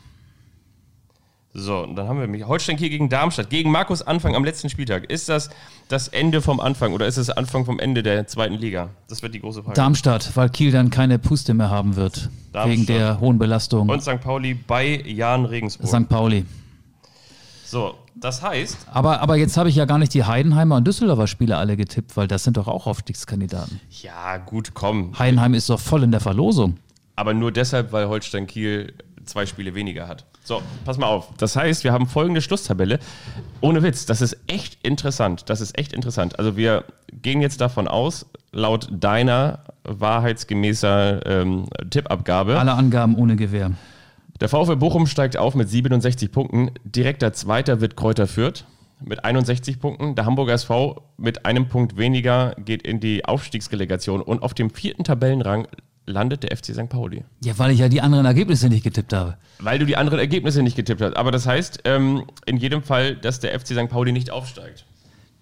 So, 1.58 1.84
und 1.84 1.96
dann 1.96 2.06
haben 2.06 2.20
wir 2.20 2.26
mich. 2.26 2.46
Holstein 2.46 2.76
Kiel 2.76 2.90
gegen 2.90 3.08
Darmstadt. 3.08 3.48
Gegen 3.48 3.70
Markus 3.70 4.02
Anfang 4.02 4.36
am 4.36 4.44
letzten 4.44 4.68
Spieltag. 4.68 5.10
Ist 5.10 5.30
das 5.30 5.48
das 5.88 6.08
Ende 6.08 6.42
vom 6.42 6.60
Anfang 6.60 6.92
oder 6.92 7.06
ist 7.06 7.16
es 7.16 7.28
das 7.28 7.36
Anfang 7.38 7.64
vom 7.64 7.78
Ende 7.78 8.02
der 8.02 8.26
zweiten 8.26 8.56
Liga? 8.56 8.90
Das 9.08 9.22
wird 9.22 9.34
die 9.34 9.40
große 9.40 9.62
Frage. 9.62 9.74
Darmstadt, 9.74 10.36
weil 10.36 10.50
Kiel 10.50 10.70
dann 10.70 10.90
keine 10.90 11.18
Puste 11.18 11.54
mehr 11.54 11.70
haben 11.70 11.96
wird. 11.96 12.28
Darmstadt. 12.52 12.68
Wegen 12.70 12.84
der 12.84 13.20
hohen 13.20 13.38
Belastung. 13.38 13.88
und 13.88 14.02
St. 14.02 14.20
Pauli 14.20 14.52
bei 14.52 15.00
Jan 15.06 15.46
Regensburg. 15.46 15.88
St. 15.88 16.06
Pauli. 16.10 16.44
So, 17.64 17.94
das 18.14 18.42
heißt, 18.42 18.76
Aber, 18.92 19.20
aber 19.22 19.36
jetzt 19.36 19.56
habe 19.56 19.70
ich 19.70 19.76
ja 19.76 19.86
gar 19.86 19.98
nicht 19.98 20.12
die 20.12 20.24
Heidenheimer 20.24 20.76
und 20.76 20.86
Düsseldorfer 20.86 21.26
Spiele 21.26 21.56
alle 21.56 21.78
getippt, 21.78 22.18
weil 22.18 22.28
das 22.28 22.44
sind 22.44 22.58
doch 22.58 22.68
auch 22.68 22.86
Aufstiegskandidaten. 22.86 23.80
ja, 24.02 24.36
gut, 24.36 24.72
komm. 24.74 25.18
Heidenheim 25.18 25.54
ist 25.54 25.70
doch 25.70 25.80
voll 25.80 26.02
in 26.02 26.10
der 26.10 26.20
Verlosung. 26.20 26.76
Aber 27.16 27.32
nur 27.32 27.50
deshalb, 27.50 27.92
weil 27.92 28.08
Holstein 28.08 28.46
Kiel 28.46 28.92
zwei 29.24 29.46
Spiele 29.46 29.74
weniger 29.74 30.06
hat. 30.06 30.26
So, 30.46 30.62
pass 30.84 30.96
mal 30.96 31.08
auf. 31.08 31.32
Das 31.38 31.56
heißt, 31.56 31.82
wir 31.82 31.92
haben 31.92 32.06
folgende 32.06 32.40
Schlusstabelle. 32.40 33.00
Ohne 33.60 33.82
Witz, 33.82 34.06
das 34.06 34.20
ist 34.20 34.36
echt 34.46 34.78
interessant. 34.86 35.50
Das 35.50 35.60
ist 35.60 35.76
echt 35.76 35.92
interessant. 35.92 36.38
Also 36.38 36.56
wir 36.56 36.84
gehen 37.10 37.40
jetzt 37.40 37.60
davon 37.60 37.88
aus, 37.88 38.26
laut 38.52 38.86
deiner 38.92 39.64
wahrheitsgemäßer 39.82 41.26
ähm, 41.26 41.66
Tippabgabe, 41.90 42.60
Alle 42.60 42.74
Angaben 42.74 43.16
ohne 43.16 43.34
Gewähr. 43.34 43.72
der 44.40 44.48
VfL 44.48 44.76
Bochum 44.76 45.08
steigt 45.08 45.36
auf 45.36 45.56
mit 45.56 45.68
67 45.68 46.30
Punkten. 46.30 46.70
Direkter 46.84 47.32
Zweiter 47.32 47.80
wird 47.80 47.96
Kräuter 47.96 48.28
Fürth 48.28 48.66
mit 49.04 49.24
61 49.24 49.80
Punkten. 49.80 50.14
Der 50.14 50.26
Hamburger 50.26 50.52
SV 50.52 51.02
mit 51.16 51.44
einem 51.44 51.68
Punkt 51.68 51.96
weniger 51.96 52.54
geht 52.64 52.82
in 52.82 53.00
die 53.00 53.24
Aufstiegsrelegation. 53.24 54.22
Und 54.22 54.44
auf 54.44 54.54
dem 54.54 54.70
vierten 54.70 55.02
Tabellenrang 55.02 55.66
landet 56.06 56.44
der 56.44 56.56
FC 56.56 56.66
St. 56.66 56.88
Pauli. 56.88 57.24
Ja, 57.44 57.58
weil 57.58 57.72
ich 57.72 57.80
ja 57.80 57.88
die 57.88 58.00
anderen 58.00 58.24
Ergebnisse 58.24 58.68
nicht 58.68 58.84
getippt 58.84 59.12
habe. 59.12 59.36
Weil 59.58 59.78
du 59.78 59.86
die 59.86 59.96
anderen 59.96 60.18
Ergebnisse 60.18 60.62
nicht 60.62 60.76
getippt 60.76 61.00
hast. 61.00 61.16
Aber 61.16 61.30
das 61.30 61.46
heißt 61.46 61.80
ähm, 61.84 62.24
in 62.46 62.56
jedem 62.56 62.82
Fall, 62.82 63.16
dass 63.16 63.40
der 63.40 63.58
FC 63.58 63.68
St. 63.68 63.88
Pauli 63.88 64.12
nicht 64.12 64.30
aufsteigt. 64.30 64.86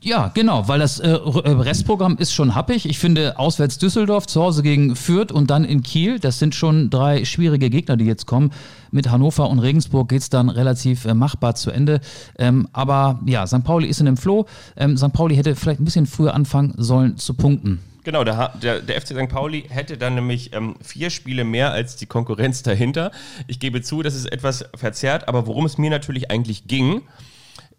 Ja, 0.04 0.30
genau, 0.34 0.68
weil 0.68 0.80
das 0.80 1.00
äh, 1.00 1.08
äh, 1.08 1.16
Restprogramm 1.16 2.18
ist 2.18 2.34
schon 2.34 2.54
happig. 2.54 2.84
Ich 2.84 2.98
finde, 2.98 3.38
auswärts 3.38 3.78
Düsseldorf, 3.78 4.26
zu 4.26 4.42
Hause 4.42 4.62
gegen 4.62 4.96
Fürth 4.96 5.32
und 5.32 5.48
dann 5.48 5.64
in 5.64 5.82
Kiel, 5.82 6.18
das 6.18 6.38
sind 6.38 6.54
schon 6.54 6.90
drei 6.90 7.24
schwierige 7.24 7.70
Gegner, 7.70 7.96
die 7.96 8.04
jetzt 8.04 8.26
kommen. 8.26 8.52
Mit 8.90 9.10
Hannover 9.10 9.48
und 9.48 9.60
Regensburg 9.60 10.10
geht's 10.10 10.28
dann 10.28 10.50
relativ 10.50 11.06
äh, 11.06 11.14
machbar 11.14 11.54
zu 11.54 11.70
Ende. 11.70 12.02
Ähm, 12.38 12.68
aber 12.74 13.18
ja, 13.24 13.46
St. 13.46 13.64
Pauli 13.64 13.88
ist 13.88 13.98
in 13.98 14.04
dem 14.04 14.18
Floh. 14.18 14.44
Ähm, 14.76 14.98
St. 14.98 15.14
Pauli 15.14 15.36
hätte 15.36 15.56
vielleicht 15.56 15.80
ein 15.80 15.86
bisschen 15.86 16.04
früher 16.04 16.34
anfangen 16.34 16.74
sollen 16.76 17.16
zu 17.16 17.32
punkten. 17.32 17.80
Genau, 18.04 18.24
der, 18.24 18.52
der, 18.62 18.82
der 18.82 19.00
FC 19.00 19.16
St. 19.16 19.30
Pauli 19.30 19.64
hätte 19.70 19.96
dann 19.96 20.16
nämlich 20.16 20.52
ähm, 20.52 20.74
vier 20.82 21.08
Spiele 21.08 21.44
mehr 21.44 21.72
als 21.72 21.96
die 21.96 22.04
Konkurrenz 22.04 22.62
dahinter. 22.62 23.10
Ich 23.46 23.58
gebe 23.58 23.80
zu, 23.80 24.02
das 24.02 24.14
ist 24.14 24.30
etwas 24.30 24.66
verzerrt, 24.74 25.28
aber 25.28 25.46
worum 25.46 25.64
es 25.64 25.78
mir 25.78 25.88
natürlich 25.88 26.30
eigentlich 26.30 26.66
ging, 26.66 27.00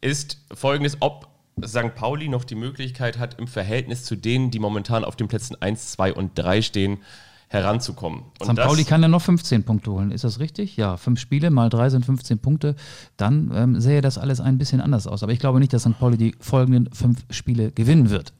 ist 0.02 0.40
folgendes, 0.52 0.98
ob 1.02 1.35
St. 1.64 1.96
Pauli 1.96 2.28
noch 2.28 2.44
die 2.44 2.56
Möglichkeit 2.56 3.18
hat, 3.18 3.40
im 3.40 3.48
Verhältnis 3.48 4.04
zu 4.04 4.16
denen, 4.16 4.52
die 4.52 4.60
momentan 4.60 5.06
auf 5.06 5.16
den 5.16 5.28
Plätzen 5.28 5.56
1, 5.62 5.92
2 5.94 6.14
und 6.14 6.32
3 6.36 6.62
stehen, 6.62 7.00
heranzukommen. 7.48 8.24
Und 8.40 8.48
St. 8.48 8.56
Pauli 8.56 8.84
kann 8.84 9.02
ja 9.02 9.08
noch 9.08 9.22
15 9.22 9.64
Punkte 9.64 9.92
holen. 9.92 10.12
Ist 10.12 10.24
das 10.24 10.40
richtig? 10.40 10.78
Ja, 10.78 10.98
fünf 10.98 11.20
Spiele 11.20 11.50
mal 11.50 11.70
drei 11.70 11.90
sind 11.90 12.06
15 12.06 12.40
Punkte. 12.40 12.76
Dann 13.18 13.52
ähm, 13.54 13.80
sähe 13.80 14.02
das 14.02 14.18
alles 14.18 14.40
ein 14.42 14.58
bisschen 14.58 14.82
anders 14.82 15.08
aus. 15.08 15.24
Aber 15.24 15.32
ich 15.32 15.40
glaube 15.40 15.60
nicht, 15.60 15.72
dass 15.72 15.84
St. 15.84 15.98
Pauli 15.98 16.18
die 16.18 16.36
folgenden 16.40 16.92
fünf 16.94 17.24
Spiele 17.30 17.72
gewinnen 17.72 18.10
wird. 18.10 18.34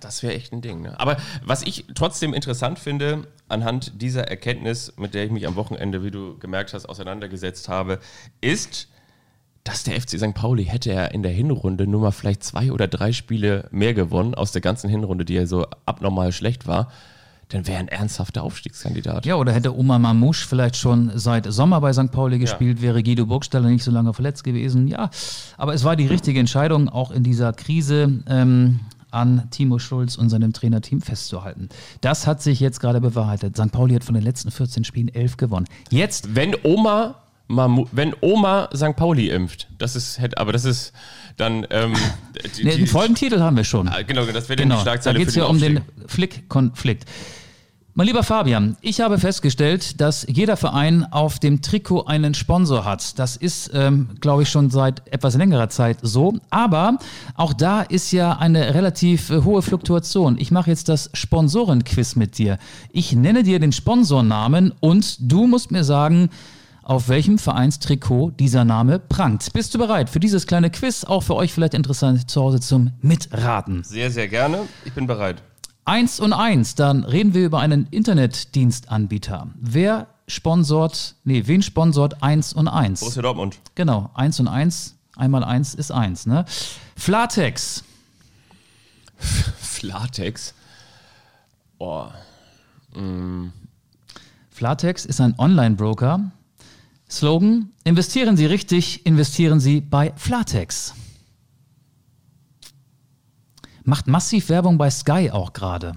Das 0.00 0.22
wäre 0.22 0.34
echt 0.34 0.52
ein 0.52 0.62
Ding. 0.62 0.82
Ne? 0.82 0.98
Aber 0.98 1.16
was 1.44 1.62
ich 1.62 1.86
trotzdem 1.94 2.34
interessant 2.34 2.78
finde, 2.78 3.26
anhand 3.48 4.02
dieser 4.02 4.28
Erkenntnis, 4.28 4.94
mit 4.96 5.14
der 5.14 5.24
ich 5.24 5.30
mich 5.30 5.46
am 5.46 5.54
Wochenende, 5.54 6.02
wie 6.02 6.10
du 6.10 6.38
gemerkt 6.38 6.74
hast, 6.74 6.88
auseinandergesetzt 6.88 7.68
habe, 7.68 8.00
ist, 8.40 8.88
dass 9.64 9.84
der 9.84 10.00
FC 10.00 10.18
St. 10.18 10.34
Pauli 10.34 10.64
hätte 10.64 10.90
er 10.90 11.12
in 11.12 11.22
der 11.22 11.32
Hinrunde 11.32 11.86
nur 11.86 12.00
mal 12.00 12.10
vielleicht 12.10 12.42
zwei 12.42 12.72
oder 12.72 12.88
drei 12.88 13.12
Spiele 13.12 13.68
mehr 13.70 13.94
gewonnen 13.94 14.34
aus 14.34 14.52
der 14.52 14.60
ganzen 14.60 14.90
Hinrunde, 14.90 15.24
die 15.24 15.34
ja 15.34 15.46
so 15.46 15.66
abnormal 15.86 16.32
schlecht 16.32 16.66
war, 16.66 16.88
dann 17.48 17.66
wäre 17.66 17.76
er 17.76 17.80
ein 17.80 17.88
ernsthafter 17.88 18.42
Aufstiegskandidat. 18.42 19.26
Ja, 19.26 19.36
oder 19.36 19.52
hätte 19.52 19.76
Oma 19.76 19.98
Mamouche 19.98 20.46
vielleicht 20.46 20.76
schon 20.76 21.12
seit 21.14 21.52
Sommer 21.52 21.80
bei 21.80 21.92
St. 21.92 22.10
Pauli 22.10 22.38
gespielt, 22.38 22.82
wäre 22.82 23.02
Guido 23.02 23.26
Burgstaller 23.26 23.68
nicht 23.68 23.84
so 23.84 23.90
lange 23.90 24.12
verletzt 24.14 24.42
gewesen. 24.42 24.88
Ja, 24.88 25.10
aber 25.56 25.74
es 25.74 25.84
war 25.84 25.94
die 25.96 26.06
richtige 26.06 26.40
Entscheidung, 26.40 26.88
auch 26.88 27.10
in 27.10 27.22
dieser 27.22 27.52
Krise 27.52 28.22
ähm, 28.26 28.80
an 29.10 29.48
Timo 29.50 29.78
Schulz 29.78 30.16
und 30.16 30.30
seinem 30.30 30.52
Trainerteam 30.52 31.02
festzuhalten. 31.02 31.68
Das 32.00 32.26
hat 32.26 32.42
sich 32.42 32.60
jetzt 32.60 32.80
gerade 32.80 33.00
bewahrheitet. 33.00 33.56
St. 33.56 33.70
Pauli 33.70 33.94
hat 33.94 34.04
von 34.04 34.14
den 34.14 34.24
letzten 34.24 34.50
14 34.50 34.84
Spielen 34.84 35.08
11 35.08 35.36
gewonnen. 35.36 35.66
Jetzt 35.90 36.34
Wenn 36.34 36.56
Oma 36.64 37.16
Mamu 37.48 37.86
wenn 37.92 38.14
Oma 38.20 38.68
St. 38.74 38.96
Pauli 38.96 39.28
impft, 39.28 39.68
das 39.78 39.96
ist, 39.96 40.20
aber 40.36 40.52
das 40.52 40.64
ist 40.64 40.92
dann 41.36 41.66
ähm, 41.70 41.94
die, 42.58 42.64
Ne, 42.64 42.76
den 42.76 42.86
Folgentitel 42.86 43.40
haben 43.40 43.56
wir 43.56 43.64
schon. 43.64 43.88
Ah, 43.88 44.02
genau, 44.02 44.24
das 44.24 44.48
wäre 44.48 44.56
dann 44.56 44.68
Genau, 44.68 44.80
die 44.80 44.84
da 44.84 44.90
Schlagzeile 44.90 45.18
geht 45.18 45.28
es 45.28 45.34
ja 45.34 45.44
um 45.44 45.58
den. 45.58 45.80
Flick-Konflikt. 46.06 47.06
Mein 47.94 48.06
lieber 48.06 48.22
Fabian, 48.22 48.78
ich 48.80 49.02
habe 49.02 49.18
festgestellt, 49.18 50.00
dass 50.00 50.26
jeder 50.26 50.56
Verein 50.56 51.04
auf 51.12 51.38
dem 51.38 51.60
Trikot 51.60 52.06
einen 52.06 52.32
Sponsor 52.32 52.86
hat. 52.86 53.18
Das 53.18 53.36
ist, 53.36 53.70
ähm, 53.74 54.08
glaube 54.18 54.44
ich, 54.44 54.48
schon 54.48 54.70
seit 54.70 55.06
etwas 55.12 55.36
längerer 55.36 55.68
Zeit 55.68 55.98
so. 56.00 56.32
Aber 56.48 56.96
auch 57.34 57.52
da 57.52 57.82
ist 57.82 58.10
ja 58.10 58.38
eine 58.38 58.74
relativ 58.74 59.28
äh, 59.28 59.42
hohe 59.42 59.60
Fluktuation. 59.60 60.38
Ich 60.38 60.50
mache 60.50 60.70
jetzt 60.70 60.88
das 60.88 61.10
Sponsorenquiz 61.12 62.16
mit 62.16 62.38
dir. 62.38 62.56
Ich 62.92 63.12
nenne 63.12 63.42
dir 63.42 63.60
den 63.60 63.72
Sponsornamen 63.72 64.72
und 64.80 65.30
du 65.30 65.46
musst 65.46 65.70
mir 65.70 65.84
sagen, 65.84 66.30
auf 66.82 67.08
welchem 67.08 67.38
Vereinstrikot 67.38 68.32
dieser 68.32 68.64
Name 68.64 68.98
prangt. 68.98 69.52
Bist 69.52 69.74
du 69.74 69.78
bereit 69.78 70.10
für 70.10 70.20
dieses 70.20 70.46
kleine 70.46 70.70
Quiz? 70.70 71.04
Auch 71.04 71.22
für 71.22 71.34
euch 71.34 71.52
vielleicht 71.52 71.74
interessant 71.74 72.30
zu 72.30 72.40
Hause 72.40 72.60
zum 72.60 72.92
Mitraten. 73.00 73.84
Sehr, 73.84 74.10
sehr 74.10 74.28
gerne. 74.28 74.68
Ich 74.84 74.92
bin 74.92 75.06
bereit. 75.06 75.42
Eins 75.84 76.20
und 76.20 76.32
eins, 76.32 76.74
dann 76.74 77.04
reden 77.04 77.34
wir 77.34 77.44
über 77.44 77.58
einen 77.58 77.86
Internetdienstanbieter. 77.90 79.48
Wer 79.60 80.06
sponsort, 80.28 81.16
nee, 81.24 81.42
wen 81.46 81.62
sponsort 81.62 82.22
eins 82.22 82.52
und 82.52 82.68
eins? 82.68 83.00
Borussia 83.00 83.22
Dortmund. 83.22 83.58
Genau, 83.74 84.10
eins 84.14 84.38
und 84.38 84.46
eins, 84.48 84.96
einmal 85.16 85.42
eins 85.42 85.74
ist 85.74 85.90
eins, 85.90 86.26
ne? 86.26 86.44
Flatex, 86.96 87.82
Flatex. 89.58 90.54
Oh. 91.78 92.06
Flatex 94.50 95.04
ist 95.04 95.20
ein 95.20 95.34
Online-Broker. 95.38 96.30
Slogan, 97.12 97.68
investieren 97.84 98.38
Sie 98.38 98.46
richtig, 98.46 99.04
investieren 99.04 99.60
Sie 99.60 99.82
bei 99.82 100.14
Flatex. 100.16 100.94
Macht 103.84 104.06
massiv 104.06 104.48
Werbung 104.48 104.78
bei 104.78 104.88
Sky 104.88 105.30
auch 105.30 105.52
gerade. 105.52 105.92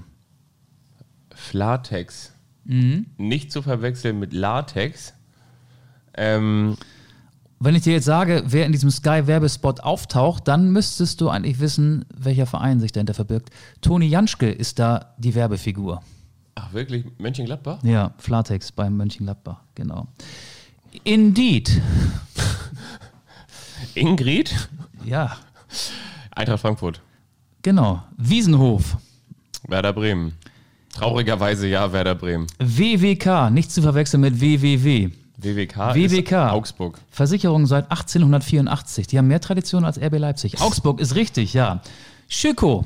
Flatex. 1.33 2.33
Mhm. 2.65 3.05
Nicht 3.17 3.53
zu 3.53 3.61
verwechseln 3.61 4.19
mit 4.19 4.33
Latex. 4.33 5.13
Ähm, 6.15 6.75
Wenn 7.59 7.75
ich 7.75 7.83
dir 7.83 7.93
jetzt 7.93 8.05
sage, 8.05 8.43
wer 8.47 8.65
in 8.65 8.73
diesem 8.73 8.89
Sky-Werbespot 8.91 9.79
auftaucht, 9.81 10.49
dann 10.49 10.71
müsstest 10.73 11.21
du 11.21 11.29
eigentlich 11.29 11.61
wissen, 11.61 12.03
welcher 12.13 12.45
Verein 12.45 12.81
sich 12.81 12.91
dahinter 12.91 13.13
verbirgt. 13.13 13.51
Toni 13.79 14.07
Janschke 14.07 14.51
ist 14.51 14.79
da 14.79 15.15
die 15.17 15.33
Werbefigur. 15.33 16.03
ach, 16.55 16.73
wirklich? 16.73 17.05
Mönchengladbach? 17.19 17.83
Ja, 17.83 18.13
Flatex 18.17 18.73
beim 18.73 18.97
Mönchengladbach, 18.97 19.61
genau. 19.75 20.07
Indeed. 21.03 21.81
Ingrid? 23.95 24.53
Ja, 25.03 25.37
Eintracht 26.31 26.61
Frankfurt. 26.61 27.01
genau. 27.61 28.03
Wiesenhof. 28.17 28.97
Werder 29.67 29.93
Bremen. 29.93 30.33
Traurigerweise 30.93 31.67
ja, 31.67 31.91
Werder 31.91 32.15
Bremen. 32.15 32.47
WWK, 32.59 33.49
nicht 33.51 33.71
zu 33.71 33.81
verwechseln 33.81 34.21
mit 34.21 34.39
WWW. 34.41 35.09
WWK, 35.37 35.77
WWK. 35.95 36.31
ist 36.31 36.33
Augsburg. 36.33 36.99
Versicherung 37.09 37.65
seit 37.65 37.91
1884. 37.91 39.07
Die 39.07 39.17
haben 39.17 39.27
mehr 39.27 39.41
Tradition 39.41 39.83
als 39.85 39.99
RB 39.99 40.17
Leipzig. 40.17 40.61
Augsburg 40.61 40.99
ist 41.01 41.15
richtig, 41.15 41.53
ja. 41.53 41.81
Schüko. 42.29 42.85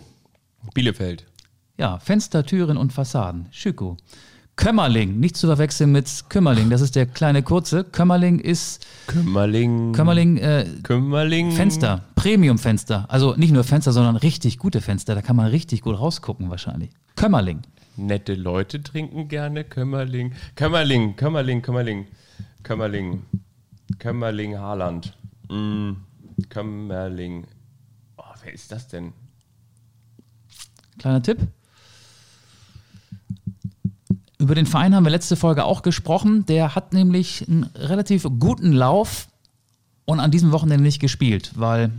Bielefeld. 0.74 1.26
Ja, 1.78 2.00
Fenster, 2.00 2.46
Türen 2.46 2.76
und 2.78 2.92
Fassaden. 2.92 3.48
Schüko. 3.52 3.98
Kömmerling, 4.60 5.22
nicht 5.22 5.38
zu 5.38 5.48
verwechseln 5.48 5.94
mit 5.94 6.26
Kümmerling. 6.28 6.70
Das 6.70 6.82
ist 6.82 6.98
der 6.98 7.06
kleine 7.06 7.44
kurze. 7.44 7.86
Kömmerling 7.86 8.40
ist 8.40 8.86
Kümmerling. 9.08 9.94
Kömmerling 9.94 10.36
äh, 10.36 10.66
Kümmerling. 10.84 11.52
Fenster, 11.52 12.04
Premium-Fenster. 12.16 13.06
Also 13.08 13.38
nicht 13.38 13.54
nur 13.54 13.64
Fenster, 13.64 13.94
sondern 13.94 14.18
richtig 14.18 14.58
gute 14.58 14.82
Fenster. 14.82 15.16
Da 15.16 15.22
kann 15.22 15.38
man 15.38 15.48
richtig 15.48 15.80
gut 15.80 15.98
rausgucken 15.98 16.50
wahrscheinlich. 16.50 16.90
Kömmerling. 17.16 17.62
Nette 17.96 18.34
Leute 18.34 18.84
trinken 18.84 19.30
gerne 19.30 19.64
Kömmerling. 19.64 20.34
Kömmerling, 20.56 21.16
Kömmerling, 21.16 21.62
Kömmerling. 21.62 22.08
Kömmerling. 22.64 23.26
Kömmerling 23.98 24.58
Haaland. 24.58 25.18
Mm, 25.50 25.92
Kömmerling. 26.50 27.48
Oh, 28.18 28.24
wer 28.44 28.54
ist 28.54 28.74
das 28.74 28.90
denn? 28.90 29.14
Kleiner 30.98 31.24
Tipp. 31.24 31.48
Über 34.40 34.56
den 34.56 34.66
Verein 34.66 34.96
haben 34.96 35.04
wir 35.04 35.10
letzte 35.12 35.36
Folge 35.36 35.66
auch 35.66 35.82
gesprochen. 35.82 36.46
Der 36.46 36.74
hat 36.76 36.94
nämlich 36.94 37.46
einen 37.48 37.64
relativ 37.76 38.24
guten 38.40 38.72
Lauf 38.72 39.28
und 40.06 40.20
an 40.22 40.32
diesem 40.32 40.52
Wochenende 40.54 40.84
nicht 40.84 41.00
gespielt, 41.00 41.52
weil 41.56 41.92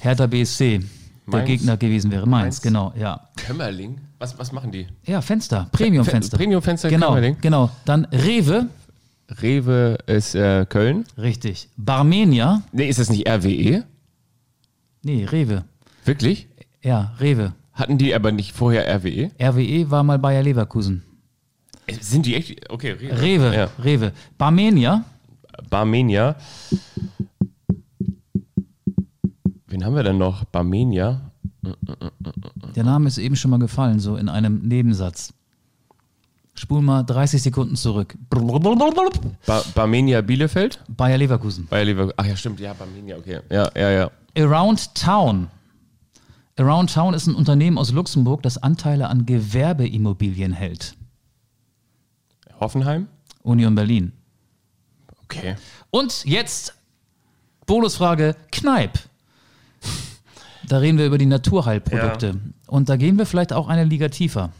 Hertha 0.00 0.26
BSC 0.26 0.80
der 0.80 0.86
Mainz? 1.26 1.46
Gegner 1.46 1.76
gewesen 1.76 2.10
wäre. 2.10 2.26
Mainz, 2.26 2.44
Mainz? 2.56 2.62
genau, 2.62 2.92
ja. 2.98 3.28
Kömmerling? 3.36 3.98
Was, 4.18 4.36
was 4.38 4.52
machen 4.52 4.72
die? 4.72 4.86
Ja, 5.06 5.20
Fenster, 5.22 5.68
Premium-Fenster. 5.72 6.36
Premium-Fenster 6.36 6.90
Genau, 6.90 7.06
Kömmerling? 7.08 7.36
genau. 7.40 7.70
Dann 7.84 8.04
Rewe, 8.06 8.66
Rewe 9.40 9.96
ist 10.06 10.34
äh, 10.34 10.66
Köln. 10.68 11.04
richtig. 11.16 11.68
Barmenia, 11.76 12.62
Nee, 12.72 12.88
ist 12.88 12.98
das 12.98 13.08
nicht 13.08 13.26
RWE? 13.28 13.84
nee, 15.02 15.24
Rewe. 15.24 15.64
Wirklich? 16.04 16.48
Ja, 16.82 17.14
Rewe. 17.20 17.52
Hatten 17.74 17.98
die 17.98 18.14
aber 18.14 18.32
nicht 18.32 18.52
vorher 18.52 18.86
RWE? 18.98 19.30
RWE 19.40 19.90
war 19.90 20.02
mal 20.04 20.18
Bayer 20.18 20.42
Leverkusen. 20.42 21.02
Äh, 21.86 21.94
Sind 22.00 22.24
die 22.26 22.34
echt? 22.36 22.70
Okay, 22.70 22.92
Rewe. 22.92 23.20
Rewe, 23.20 23.54
Ja. 23.54 23.68
Rewe. 23.82 24.12
Barmenia, 24.38 25.04
Barmenia. 25.70 26.36
Wen 29.66 29.84
haben 29.84 29.96
wir 29.96 30.02
denn 30.02 30.18
noch? 30.18 30.44
Barmenia. 30.44 31.20
der 32.76 32.84
Name 32.84 33.08
ist 33.08 33.18
eben 33.18 33.36
schon 33.36 33.50
mal 33.50 33.58
gefallen, 33.58 33.98
so 33.98 34.16
in 34.16 34.28
einem 34.28 34.60
Nebensatz. 34.62 35.32
Spul 36.56 36.82
mal 36.82 37.02
30 37.02 37.42
Sekunden 37.42 37.74
zurück. 37.74 38.16
Ba 38.30 39.62
Barmenia 39.74 40.20
Bielefeld? 40.20 40.80
Bayer 40.88 41.18
Leverkusen. 41.18 41.66
Bayer 41.66 41.84
Leverkusen. 41.84 42.14
Ach 42.16 42.24
ja, 42.26 42.36
stimmt. 42.36 42.60
Ja, 42.60 42.72
Barmenia, 42.74 43.16
okay. 43.16 43.40
Ja, 43.50 43.70
ja, 43.74 43.90
ja. 43.90 44.10
Around 44.38 44.94
Town. 44.94 45.48
Around 46.56 46.94
Town 46.94 47.14
ist 47.14 47.26
ein 47.26 47.34
Unternehmen 47.34 47.78
aus 47.78 47.90
Luxemburg, 47.90 48.42
das 48.42 48.62
Anteile 48.62 49.08
an 49.08 49.26
Gewerbeimmobilien 49.26 50.52
hält. 50.52 50.96
Hoffenheim? 52.60 53.08
Union 53.42 53.74
Berlin. 53.74 54.12
Okay. 55.24 55.56
Und 55.90 56.24
jetzt 56.24 56.74
Bonusfrage 57.66 58.36
Kneip. 58.52 58.98
Da 60.68 60.78
reden 60.78 60.98
wir 60.98 61.06
über 61.06 61.18
die 61.18 61.26
Naturheilprodukte. 61.26 62.40
Und 62.66 62.88
da 62.88 62.96
gehen 62.96 63.18
wir 63.18 63.26
vielleicht 63.26 63.52
auch 63.52 63.68
eine 63.68 63.84
Liga 63.84 64.08
tiefer. 64.08 64.50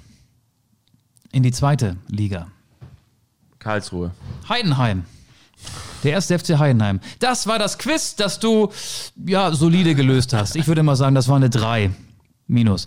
In 1.32 1.42
die 1.42 1.52
zweite 1.52 1.96
Liga. 2.08 2.48
Karlsruhe. 3.58 4.10
Heidenheim. 4.48 5.04
Der 6.04 6.12
erste 6.12 6.38
FC 6.38 6.58
Heidenheim. 6.58 7.00
Das 7.18 7.46
war 7.46 7.58
das 7.58 7.78
Quiz, 7.78 8.14
das 8.14 8.38
du 8.38 8.70
ja 9.26 9.52
solide 9.52 9.94
gelöst 9.94 10.32
hast. 10.32 10.54
Ich 10.54 10.68
würde 10.68 10.82
mal 10.82 10.96
sagen, 10.96 11.14
das 11.14 11.28
war 11.28 11.36
eine 11.36 11.50
3 11.50 11.90
minus. 12.46 12.86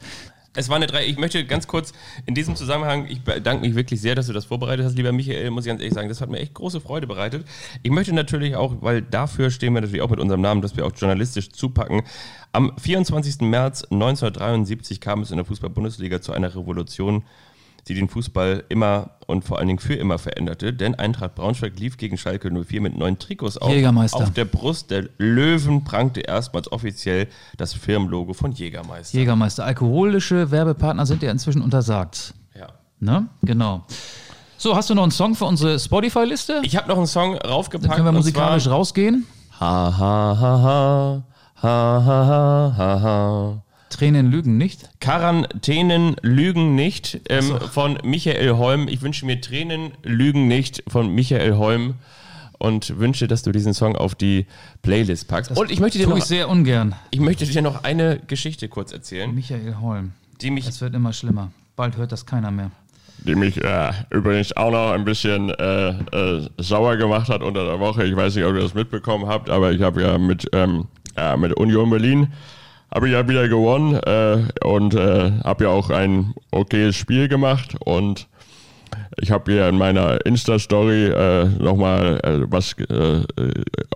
Es 0.57 0.70
war 0.70 0.78
eine 0.78 0.88
drei. 0.88 1.05
Ich 1.05 1.20
möchte 1.20 1.45
ganz 1.45 1.68
kurz 1.68 1.93
in 2.26 2.34
diesem 2.34 2.55
Zusammenhang, 2.55 3.05
ich 3.07 3.22
bedanke 3.22 3.61
mich 3.61 3.76
wirklich 3.76 4.01
sehr, 4.01 4.15
dass 4.15 4.26
du 4.26 4.34
das 4.34 4.45
vorbereitet 4.45 4.88
hast, 4.88 4.97
lieber 4.97 5.11
Michael, 5.11 5.51
muss 5.51 5.65
ich 5.65 5.70
ganz 5.70 5.82
ehrlich 5.82 5.93
sagen. 5.93 6.09
Das 6.09 6.20
hat 6.20 6.32
mir 6.32 6.39
echt 6.39 6.55
große 6.55 6.82
Freude 6.82 7.05
bereitet. 7.05 7.45
Ich 7.84 7.91
möchte 7.91 8.11
natürlich 8.11 8.55
auch, 8.55 8.78
weil 8.82 9.03
dafür 9.03 9.51
stehen 9.51 9.76
wir 9.76 9.82
natürlich 9.82 10.01
auch 10.01 10.09
mit 10.09 10.20
unserem 10.20 10.41
Namen, 10.41 10.63
dass 10.63 10.76
wir 10.76 10.84
auch 10.88 10.93
journalistisch 10.95 11.51
zupacken. 11.51 12.01
Am 12.53 12.72
24. 12.76 13.41
März 13.41 13.84
1973 13.84 14.99
kam 14.99 15.22
es 15.22 15.30
in 15.30 15.38
der 15.38 15.45
Fußball-Bundesliga 15.45 16.22
zu 16.22 16.34
einer 16.34 16.49
Revolution, 16.55 17.24
die 17.88 17.93
den 17.93 18.09
Fußball 18.09 18.63
immer 18.69 19.11
und 19.27 19.43
vor 19.43 19.59
allen 19.59 19.67
Dingen 19.67 19.79
für 19.79 19.93
immer 19.93 20.17
veränderte, 20.17 20.73
denn 20.73 20.95
Eintracht 20.95 21.35
Braunschweig 21.35 21.77
lief 21.79 21.97
gegen 21.97 22.17
Schalke 22.17 22.49
04 22.49 22.81
mit 22.81 22.97
neuen 22.97 23.19
Trikots 23.19 23.57
auf. 23.57 23.71
Jägermeister. 23.71 24.17
Auf 24.17 24.31
der 24.31 24.45
Brust 24.45 24.89
der 24.89 25.09
Löwen 25.17 25.83
prangte 25.83 26.21
erstmals 26.21 26.71
offiziell 26.71 27.27
das 27.57 27.73
Firmenlogo 27.73 28.33
von 28.33 28.51
Jägermeister. 28.51 29.17
Jägermeister. 29.17 29.65
Alkoholische 29.65 30.51
Werbepartner 30.51 31.05
sind 31.05 31.23
ja 31.23 31.31
inzwischen 31.31 31.61
untersagt. 31.61 32.33
Ja. 32.57 32.67
Ne? 32.99 33.27
Genau. 33.41 33.85
So, 34.57 34.75
hast 34.75 34.89
du 34.89 34.95
noch 34.95 35.03
einen 35.03 35.11
Song 35.11 35.35
für 35.35 35.45
unsere 35.45 35.77
Spotify-Liste? 35.77 36.61
Ich 36.63 36.75
habe 36.77 36.88
noch 36.88 36.97
einen 36.97 37.05
Song 37.05 37.35
raufgepackt. 37.35 37.89
Dann 37.89 37.95
können 37.95 38.07
wir 38.07 38.11
musikalisch 38.11 38.67
rausgehen. 38.67 39.27
Ha, 39.59 39.97
ha, 39.97 40.38
ha, 40.39 40.61
ha. 40.61 41.23
Ha, 41.61 42.03
ha, 42.05 42.25
ha, 42.27 42.73
ha, 42.77 43.01
ha. 43.01 43.63
Tränen 43.89 44.31
lügen 44.31 44.57
nicht. 44.57 44.89
Quarantänen 44.99 46.15
lügen 46.21 46.75
nicht 46.75 47.21
ähm, 47.29 47.59
von 47.71 47.97
Michael 48.03 48.57
Holm. 48.57 48.88
Ich 48.88 49.01
wünsche 49.01 49.25
mir 49.25 49.39
Tränen 49.41 49.91
lügen 50.03 50.47
nicht 50.47 50.83
von 50.88 51.13
Michael 51.13 51.55
Holm 51.57 51.95
und 52.59 52.97
wünsche, 52.99 53.27
dass 53.27 53.43
du 53.43 53.51
diesen 53.51 53.73
Song 53.73 53.95
auf 53.95 54.15
die 54.15 54.45
Playlist 54.81 55.27
packst. 55.27 55.51
und 55.51 55.71
ich 55.71 55.79
möchte, 55.79 55.97
dir 55.97 56.05
Tue 56.05 56.13
noch, 56.13 56.17
ich 56.17 56.25
sehr 56.25 56.49
ungern. 56.49 56.95
ich 57.11 57.19
möchte 57.19 57.45
dir 57.45 57.61
noch 57.61 57.83
eine 57.83 58.19
Geschichte 58.27 58.67
kurz 58.67 58.91
erzählen, 58.91 59.33
Michael 59.33 59.77
Holm. 59.81 60.13
die 60.41 60.51
mich 60.51 60.67
Es 60.67 60.81
wird 60.81 60.95
immer 60.95 61.13
schlimmer. 61.13 61.51
Bald 61.75 61.97
hört 61.97 62.11
das 62.11 62.25
keiner 62.25 62.51
mehr. 62.51 62.71
die 63.19 63.35
mich 63.35 63.63
äh, 63.63 63.91
übrigens 64.09 64.55
auch 64.57 64.71
noch 64.71 64.91
ein 64.91 65.05
bisschen 65.05 65.49
äh, 65.51 65.89
äh, 65.89 66.49
sauer 66.57 66.97
gemacht 66.97 67.29
hat 67.29 67.41
unter 67.41 67.65
der 67.65 67.79
Woche. 67.79 68.05
Ich 68.05 68.15
weiß 68.15 68.35
nicht, 68.35 68.45
ob 68.45 68.55
ihr 68.55 68.61
das 68.61 68.73
mitbekommen 68.73 69.27
habt, 69.27 69.49
aber 69.49 69.71
ich 69.71 69.81
habe 69.81 70.01
ja 70.01 70.17
mit, 70.17 70.47
ähm, 70.53 70.85
ja, 71.15 71.38
mit 71.38 71.53
Union 71.53 71.89
Berlin 71.89 72.33
habe 72.93 73.07
ich 73.07 73.13
ja 73.13 73.27
wieder 73.27 73.47
gewonnen 73.47 73.95
äh, 73.95 74.65
und 74.65 74.95
äh, 74.95 75.31
habe 75.43 75.65
ja 75.65 75.69
auch 75.69 75.89
ein 75.89 76.33
okayes 76.51 76.95
Spiel 76.95 77.27
gemacht 77.27 77.75
und 77.79 78.27
ich 79.19 79.31
habe 79.31 79.51
hier 79.51 79.67
in 79.67 79.77
meiner 79.77 80.25
Insta-Story 80.25 81.07
äh, 81.07 81.45
nochmal 81.45 82.19
äh, 82.23 82.51
was 82.51 82.73
äh, 82.79 82.93
äh, 82.93 83.23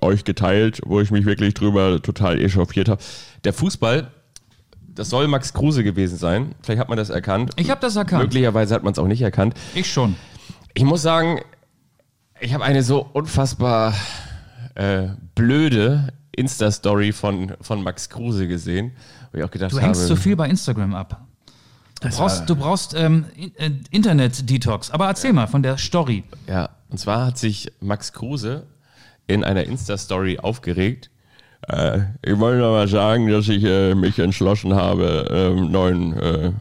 euch 0.01 0.23
geteilt, 0.23 0.81
wo 0.85 0.99
ich 0.99 1.11
mich 1.11 1.25
wirklich 1.25 1.53
drüber 1.53 2.01
total 2.01 2.39
echauffiert 2.41 2.89
habe. 2.89 3.01
der 3.43 3.53
Fußball, 3.53 4.11
das 4.93 5.09
soll 5.09 5.27
Max 5.27 5.53
Kruse 5.53 5.83
gewesen 5.83 6.17
sein. 6.17 6.55
Vielleicht 6.61 6.81
hat 6.81 6.89
man 6.89 6.97
das 6.97 7.09
erkannt. 7.09 7.51
Ich 7.55 7.69
habe 7.69 7.79
das 7.79 7.95
erkannt. 7.95 8.23
Möglicherweise 8.23 8.75
hat 8.75 8.83
man 8.83 8.91
es 8.93 8.99
auch 8.99 9.07
nicht 9.07 9.21
erkannt. 9.21 9.53
Ich 9.73 9.91
schon. 9.91 10.15
Ich 10.73 10.83
muss 10.83 11.01
sagen, 11.01 11.39
ich 12.39 12.53
habe 12.53 12.63
eine 12.63 12.83
so 12.83 13.07
unfassbar 13.13 13.93
äh, 14.75 15.09
blöde 15.35 16.11
Insta-Story 16.35 17.11
von, 17.11 17.53
von 17.61 17.83
Max 17.83 18.09
Kruse 18.09 18.47
gesehen, 18.47 18.91
wo 19.31 19.39
ich 19.39 19.43
auch 19.43 19.51
gedacht 19.51 19.71
Du 19.71 19.77
habe, 19.77 19.87
hängst 19.87 20.07
zu 20.07 20.15
viel 20.15 20.35
bei 20.35 20.47
Instagram 20.49 20.95
ab. 20.95 21.25
Du 22.01 22.09
brauchst, 22.09 22.49
du 22.49 22.55
brauchst 22.55 22.95
ähm, 22.95 23.25
äh, 23.57 23.69
Internet-Detox. 23.91 24.89
Aber 24.89 25.05
erzähl 25.05 25.33
mal 25.33 25.47
von 25.47 25.61
der 25.61 25.77
Story. 25.77 26.23
Ja, 26.47 26.69
und 26.89 26.97
zwar 26.97 27.27
hat 27.27 27.37
sich 27.37 27.71
Max 27.79 28.11
Kruse 28.11 28.65
in 29.27 29.43
einer 29.43 29.65
Insta-Story 29.65 30.39
aufgeregt. 30.39 31.10
Äh, 31.67 31.99
ich 32.23 32.39
wollte 32.39 32.61
mal 32.61 32.87
sagen, 32.87 33.29
dass 33.29 33.47
ich 33.47 33.63
äh, 33.63 33.93
mich 33.93 34.17
entschlossen 34.19 34.73
habe, 34.75 35.27
ähm, 35.31 35.71
neuen 35.71 36.17
äh, 36.19 36.51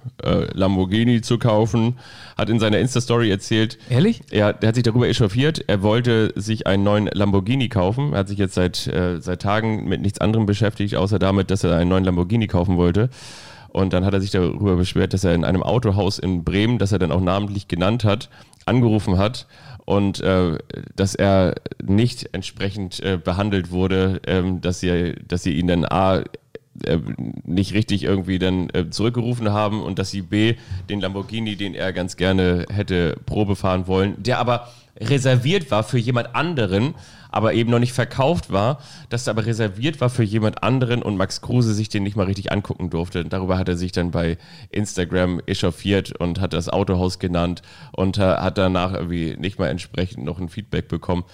Lamborghini 0.53 1.23
zu 1.23 1.39
kaufen. 1.39 1.99
Hat 2.37 2.51
in 2.51 2.59
seiner 2.59 2.79
Insta-Story 2.79 3.31
erzählt, 3.31 3.79
Ehrlich? 3.89 4.23
Ja, 4.31 4.53
der 4.53 4.69
hat 4.69 4.75
sich 4.75 4.85
darüber 4.85 5.09
echauffiert. 5.09 5.65
Er 5.67 5.83
wollte 5.83 6.33
sich 6.37 6.67
einen 6.67 6.85
neuen 6.85 7.07
Lamborghini 7.07 7.69
kaufen. 7.69 8.13
Er 8.13 8.21
hat 8.21 8.29
sich 8.29 8.39
jetzt 8.39 8.55
seit, 8.55 8.77
seit 8.77 9.43
Tagen 9.43 9.89
mit 9.89 10.01
nichts 10.01 10.21
anderem 10.21 10.47
beschäftigt, 10.47 10.97
außer 10.97 11.19
damit, 11.19 11.51
dass 11.51 11.65
er 11.65 11.77
einen 11.77 11.91
neuen 11.91 12.05
Lamborghini 12.05 12.47
kaufen 12.47 12.77
wollte. 12.77 13.11
Und 13.69 13.93
dann 13.93 14.05
hat 14.05 14.15
er 14.15 14.21
sich 14.21 14.31
darüber 14.31 14.77
beschwert, 14.77 15.13
dass 15.13 15.25
er 15.25 15.35
in 15.35 15.45
einem 15.45 15.63
Autohaus 15.63 16.19
in 16.19 16.45
Bremen, 16.45 16.79
das 16.79 16.93
er 16.93 16.99
dann 16.99 17.13
auch 17.13 17.21
namentlich 17.21 17.69
genannt 17.69 18.05
hat, 18.05 18.31
angerufen 18.67 19.19
hat 19.19 19.47
und 19.91 20.21
äh, 20.21 20.57
dass 20.95 21.17
er 21.17 21.57
nicht 21.83 22.29
entsprechend 22.33 23.01
äh, 23.01 23.17
behandelt 23.17 23.73
wurde, 23.73 24.21
ähm, 24.25 24.61
dass, 24.61 24.79
sie, 24.79 25.17
dass 25.27 25.43
sie 25.43 25.55
ihn 25.55 25.67
dann 25.67 25.85
A 25.85 26.23
äh, 26.85 26.99
nicht 27.43 27.75
richtig 27.75 28.05
irgendwie 28.05 28.39
dann 28.39 28.71
äh, 28.71 28.89
zurückgerufen 28.89 29.51
haben 29.51 29.83
und 29.83 29.99
dass 29.99 30.13
sie 30.13 30.23
B 30.23 30.55
den 30.89 31.01
Lamborghini, 31.01 31.57
den 31.57 31.75
er 31.75 31.93
ganz 31.93 32.17
gerne 32.17 32.67
hätte 32.71 33.17
Probe 33.27 33.57
fahren 33.57 33.89
wollen, 33.89 34.15
der 34.23 34.39
aber 34.39 34.69
reserviert 34.97 35.73
war 35.73 35.83
für 35.83 35.99
jemand 35.99 36.37
anderen, 36.37 36.95
aber 37.31 37.55
eben 37.55 37.71
noch 37.71 37.79
nicht 37.79 37.93
verkauft 37.93 38.53
war, 38.53 38.81
dass 39.09 39.27
er 39.27 39.33
aber 39.33 39.47
reserviert 39.47 40.01
war 40.01 40.11
für 40.11 40.23
jemand 40.23 40.63
anderen 40.63 41.03
und 41.03 41.17
Max 41.17 41.41
Kruse 41.41 41.75
sich 41.75 41.89
den 41.89 42.03
nicht 42.03 42.17
mal 42.17 42.27
richtig 42.27 42.53
angucken 42.53 42.91
durfte. 42.91 43.25
Darüber 43.25 43.59
hat 43.59 43.69
er 43.69 43.77
sich 43.77 43.93
dann 43.93 44.11
bei 44.11 44.39
Instagram 44.71 45.41
echauffiert 45.47 46.13
und 46.13 46.41
hat 46.41 46.53
das 46.53 46.69
Autohaus 46.69 47.19
genannt 47.19 47.63
und 47.93 48.19
äh, 48.19 48.23
hat 48.23 48.59
danach 48.59 48.93
irgendwie 48.95 49.37
nicht 49.39 49.59
mal 49.59 49.69
entsprechend 49.69 50.25
noch 50.25 50.39
ein 50.39 50.49
Feedback 50.49 50.89
bekommen. 50.89 51.25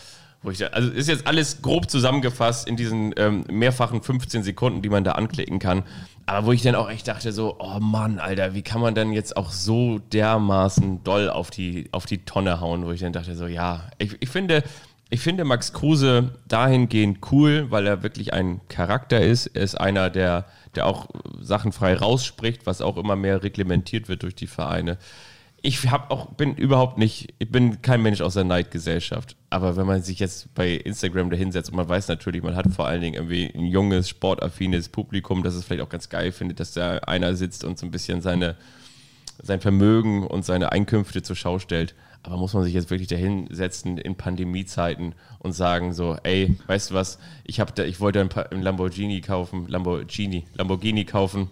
Also 0.44 0.90
ist 0.90 1.08
jetzt 1.08 1.26
alles 1.26 1.60
grob 1.60 1.90
zusammengefasst 1.90 2.68
in 2.68 2.76
diesen 2.76 3.12
ähm, 3.16 3.44
mehrfachen 3.50 4.00
15 4.00 4.44
Sekunden, 4.44 4.80
die 4.80 4.88
man 4.88 5.02
da 5.02 5.12
anklicken 5.12 5.58
kann. 5.58 5.82
Aber 6.26 6.46
wo 6.46 6.52
ich 6.52 6.62
dann 6.62 6.76
auch 6.76 6.88
echt 6.88 7.08
dachte, 7.08 7.32
so, 7.32 7.56
oh 7.58 7.80
Mann, 7.80 8.20
Alter, 8.20 8.54
wie 8.54 8.62
kann 8.62 8.80
man 8.80 8.94
denn 8.94 9.12
jetzt 9.12 9.36
auch 9.36 9.50
so 9.50 9.98
dermaßen 10.12 11.02
doll 11.02 11.30
auf 11.30 11.50
die, 11.50 11.88
auf 11.90 12.06
die 12.06 12.18
Tonne 12.18 12.60
hauen, 12.60 12.84
wo 12.84 12.92
ich 12.92 13.00
dann 13.00 13.12
dachte, 13.12 13.34
so, 13.34 13.46
ja, 13.46 13.88
ich, 13.98 14.16
ich 14.20 14.28
finde, 14.28 14.62
ich 15.08 15.20
finde 15.20 15.44
Max 15.44 15.72
Kruse 15.72 16.32
dahingehend 16.48 17.18
cool, 17.30 17.70
weil 17.70 17.86
er 17.86 18.02
wirklich 18.02 18.32
ein 18.32 18.60
Charakter 18.68 19.20
ist. 19.20 19.46
Er 19.46 19.62
ist 19.62 19.76
einer, 19.76 20.10
der, 20.10 20.46
der 20.74 20.86
auch 20.86 21.08
Sachen 21.40 21.70
frei 21.70 21.94
rausspricht, 21.94 22.66
was 22.66 22.80
auch 22.80 22.96
immer 22.96 23.14
mehr 23.14 23.42
reglementiert 23.42 24.08
wird 24.08 24.24
durch 24.24 24.34
die 24.34 24.48
Vereine. 24.48 24.98
Ich 25.62 25.90
hab 25.90 26.10
auch, 26.10 26.34
bin 26.34 26.54
überhaupt 26.56 26.98
nicht, 26.98 27.34
ich 27.38 27.50
bin 27.50 27.82
kein 27.82 28.02
Mensch 28.02 28.20
aus 28.20 28.34
der 28.34 28.44
Neidgesellschaft. 28.44 29.36
Aber 29.48 29.76
wenn 29.76 29.86
man 29.86 30.02
sich 30.02 30.18
jetzt 30.18 30.52
bei 30.54 30.72
Instagram 30.72 31.30
da 31.30 31.36
hinsetzt 31.36 31.70
und 31.70 31.76
man 31.76 31.88
weiß 31.88 32.08
natürlich, 32.08 32.42
man 32.42 32.56
hat 32.56 32.66
vor 32.72 32.86
allen 32.88 33.00
Dingen 33.00 33.14
irgendwie 33.14 33.52
ein 33.54 33.66
junges, 33.66 34.08
sportaffines 34.08 34.88
Publikum, 34.88 35.44
das 35.44 35.54
es 35.54 35.64
vielleicht 35.64 35.82
auch 35.82 35.88
ganz 35.88 36.08
geil 36.08 36.32
findet, 36.32 36.58
dass 36.58 36.72
da 36.72 36.98
einer 36.98 37.36
sitzt 37.36 37.62
und 37.62 37.78
so 37.78 37.86
ein 37.86 37.92
bisschen 37.92 38.22
seine, 38.22 38.56
sein 39.40 39.60
Vermögen 39.60 40.26
und 40.26 40.44
seine 40.44 40.72
Einkünfte 40.72 41.22
zur 41.22 41.36
Schau 41.36 41.60
stellt. 41.60 41.94
Aber 42.26 42.36
muss 42.36 42.54
man 42.54 42.64
sich 42.64 42.74
jetzt 42.74 42.90
wirklich 42.90 43.08
dahinsetzen 43.08 43.98
in 43.98 44.16
Pandemiezeiten 44.16 45.14
und 45.38 45.52
sagen 45.52 45.92
so, 45.92 46.16
ey, 46.24 46.56
weißt 46.66 46.90
du 46.90 46.94
was, 46.94 47.20
ich, 47.44 47.60
hab 47.60 47.74
da, 47.76 47.84
ich 47.84 48.00
wollte 48.00 48.20
ein, 48.20 48.30
ein 48.50 48.62
Lamborghini 48.62 49.20
kaufen, 49.20 49.68
Lamborghini, 49.68 50.44
Lamborghini 50.54 51.04
kaufen 51.04 51.48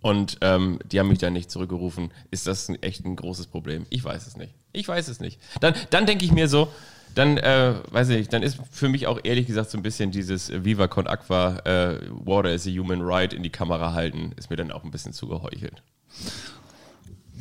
und 0.00 0.38
ähm, 0.40 0.78
die 0.90 0.98
haben 0.98 1.08
mich 1.08 1.18
dann 1.18 1.34
nicht 1.34 1.50
zurückgerufen. 1.50 2.10
Ist 2.30 2.46
das 2.46 2.70
ein, 2.70 2.82
echt 2.82 3.04
ein 3.04 3.16
großes 3.16 3.48
Problem? 3.48 3.84
Ich 3.90 4.02
weiß 4.02 4.26
es 4.26 4.38
nicht. 4.38 4.54
Ich 4.72 4.88
weiß 4.88 5.08
es 5.08 5.20
nicht. 5.20 5.38
Dann, 5.60 5.74
dann 5.90 6.06
denke 6.06 6.24
ich 6.24 6.32
mir 6.32 6.48
so, 6.48 6.68
dann, 7.14 7.36
äh, 7.36 7.74
weiß 7.90 8.08
ich 8.08 8.16
nicht, 8.16 8.32
dann 8.32 8.42
ist 8.42 8.58
für 8.70 8.88
mich 8.88 9.06
auch 9.06 9.20
ehrlich 9.24 9.46
gesagt 9.46 9.70
so 9.70 9.76
ein 9.76 9.82
bisschen 9.82 10.10
dieses 10.10 10.50
Viva 10.64 10.88
Con 10.88 11.06
Aqua, 11.06 11.58
äh, 11.64 12.00
Water 12.10 12.50
is 12.52 12.66
a 12.66 12.70
Human 12.70 13.02
Right 13.02 13.34
in 13.34 13.42
die 13.42 13.50
Kamera 13.50 13.92
halten, 13.92 14.32
ist 14.36 14.48
mir 14.48 14.56
dann 14.56 14.70
auch 14.70 14.84
ein 14.84 14.90
bisschen 14.90 15.12
zu 15.12 15.28
geheuchelt. 15.28 15.82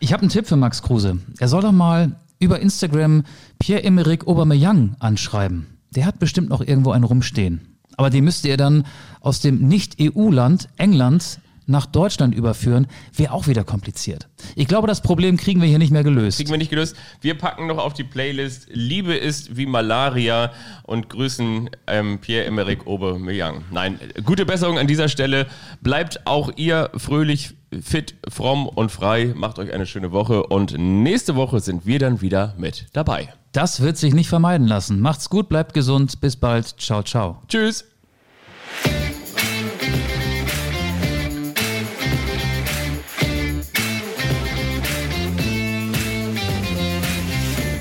Ich 0.00 0.12
habe 0.12 0.22
einen 0.22 0.30
Tipp 0.30 0.46
für 0.46 0.56
Max 0.56 0.82
Kruse. 0.82 1.18
Er 1.38 1.48
soll 1.48 1.62
doch 1.62 1.72
mal 1.72 2.16
über 2.38 2.60
Instagram 2.60 3.24
Pierre-Emerick 3.58 4.26
Aubameyang 4.26 4.96
anschreiben. 4.98 5.66
Der 5.94 6.06
hat 6.06 6.18
bestimmt 6.18 6.50
noch 6.50 6.60
irgendwo 6.60 6.90
einen 6.90 7.04
rumstehen. 7.04 7.78
Aber 7.96 8.10
den 8.10 8.24
müsste 8.24 8.48
er 8.48 8.56
dann 8.56 8.84
aus 9.20 9.40
dem 9.40 9.66
Nicht-EU-Land 9.68 10.68
England 10.76 11.40
nach 11.66 11.86
Deutschland 11.86 12.34
überführen, 12.34 12.86
wäre 13.12 13.32
auch 13.32 13.48
wieder 13.48 13.64
kompliziert. 13.64 14.28
Ich 14.54 14.68
glaube, 14.68 14.86
das 14.86 15.00
Problem 15.00 15.36
kriegen 15.36 15.60
wir 15.60 15.68
hier 15.68 15.78
nicht 15.78 15.90
mehr 15.90 16.04
gelöst. 16.04 16.38
Kriegen 16.38 16.50
wir 16.50 16.58
nicht 16.58 16.70
gelöst. 16.70 16.96
Wir 17.20 17.36
packen 17.36 17.66
noch 17.66 17.78
auf 17.78 17.92
die 17.92 18.04
Playlist 18.04 18.68
Liebe 18.70 19.14
ist 19.14 19.56
wie 19.56 19.66
Malaria 19.66 20.52
und 20.84 21.08
grüßen 21.08 21.70
ähm, 21.88 22.20
Pierre-Emerick 22.20 22.86
Aubameyang. 22.86 23.64
Nein, 23.72 23.98
gute 24.24 24.46
Besserung 24.46 24.78
an 24.78 24.86
dieser 24.86 25.08
Stelle. 25.08 25.46
Bleibt 25.82 26.26
auch 26.26 26.52
ihr 26.56 26.90
fröhlich, 26.96 27.54
fit, 27.82 28.14
fromm 28.28 28.68
und 28.68 28.90
frei. 28.90 29.32
Macht 29.34 29.58
euch 29.58 29.72
eine 29.72 29.86
schöne 29.86 30.12
Woche 30.12 30.46
und 30.46 30.76
nächste 30.78 31.36
Woche 31.36 31.60
sind 31.60 31.86
wir 31.86 31.98
dann 31.98 32.20
wieder 32.20 32.54
mit 32.58 32.86
dabei. 32.92 33.32
Das 33.52 33.80
wird 33.80 33.96
sich 33.96 34.14
nicht 34.14 34.28
vermeiden 34.28 34.66
lassen. 34.66 35.00
Macht's 35.00 35.30
gut, 35.30 35.48
bleibt 35.48 35.74
gesund. 35.74 36.20
Bis 36.20 36.36
bald. 36.36 36.66
Ciao, 36.78 37.02
ciao. 37.02 37.42
Tschüss. 37.48 37.84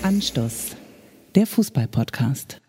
Anstoß, 0.01 0.75
der 1.35 1.45
Fußball-Podcast. 1.45 2.64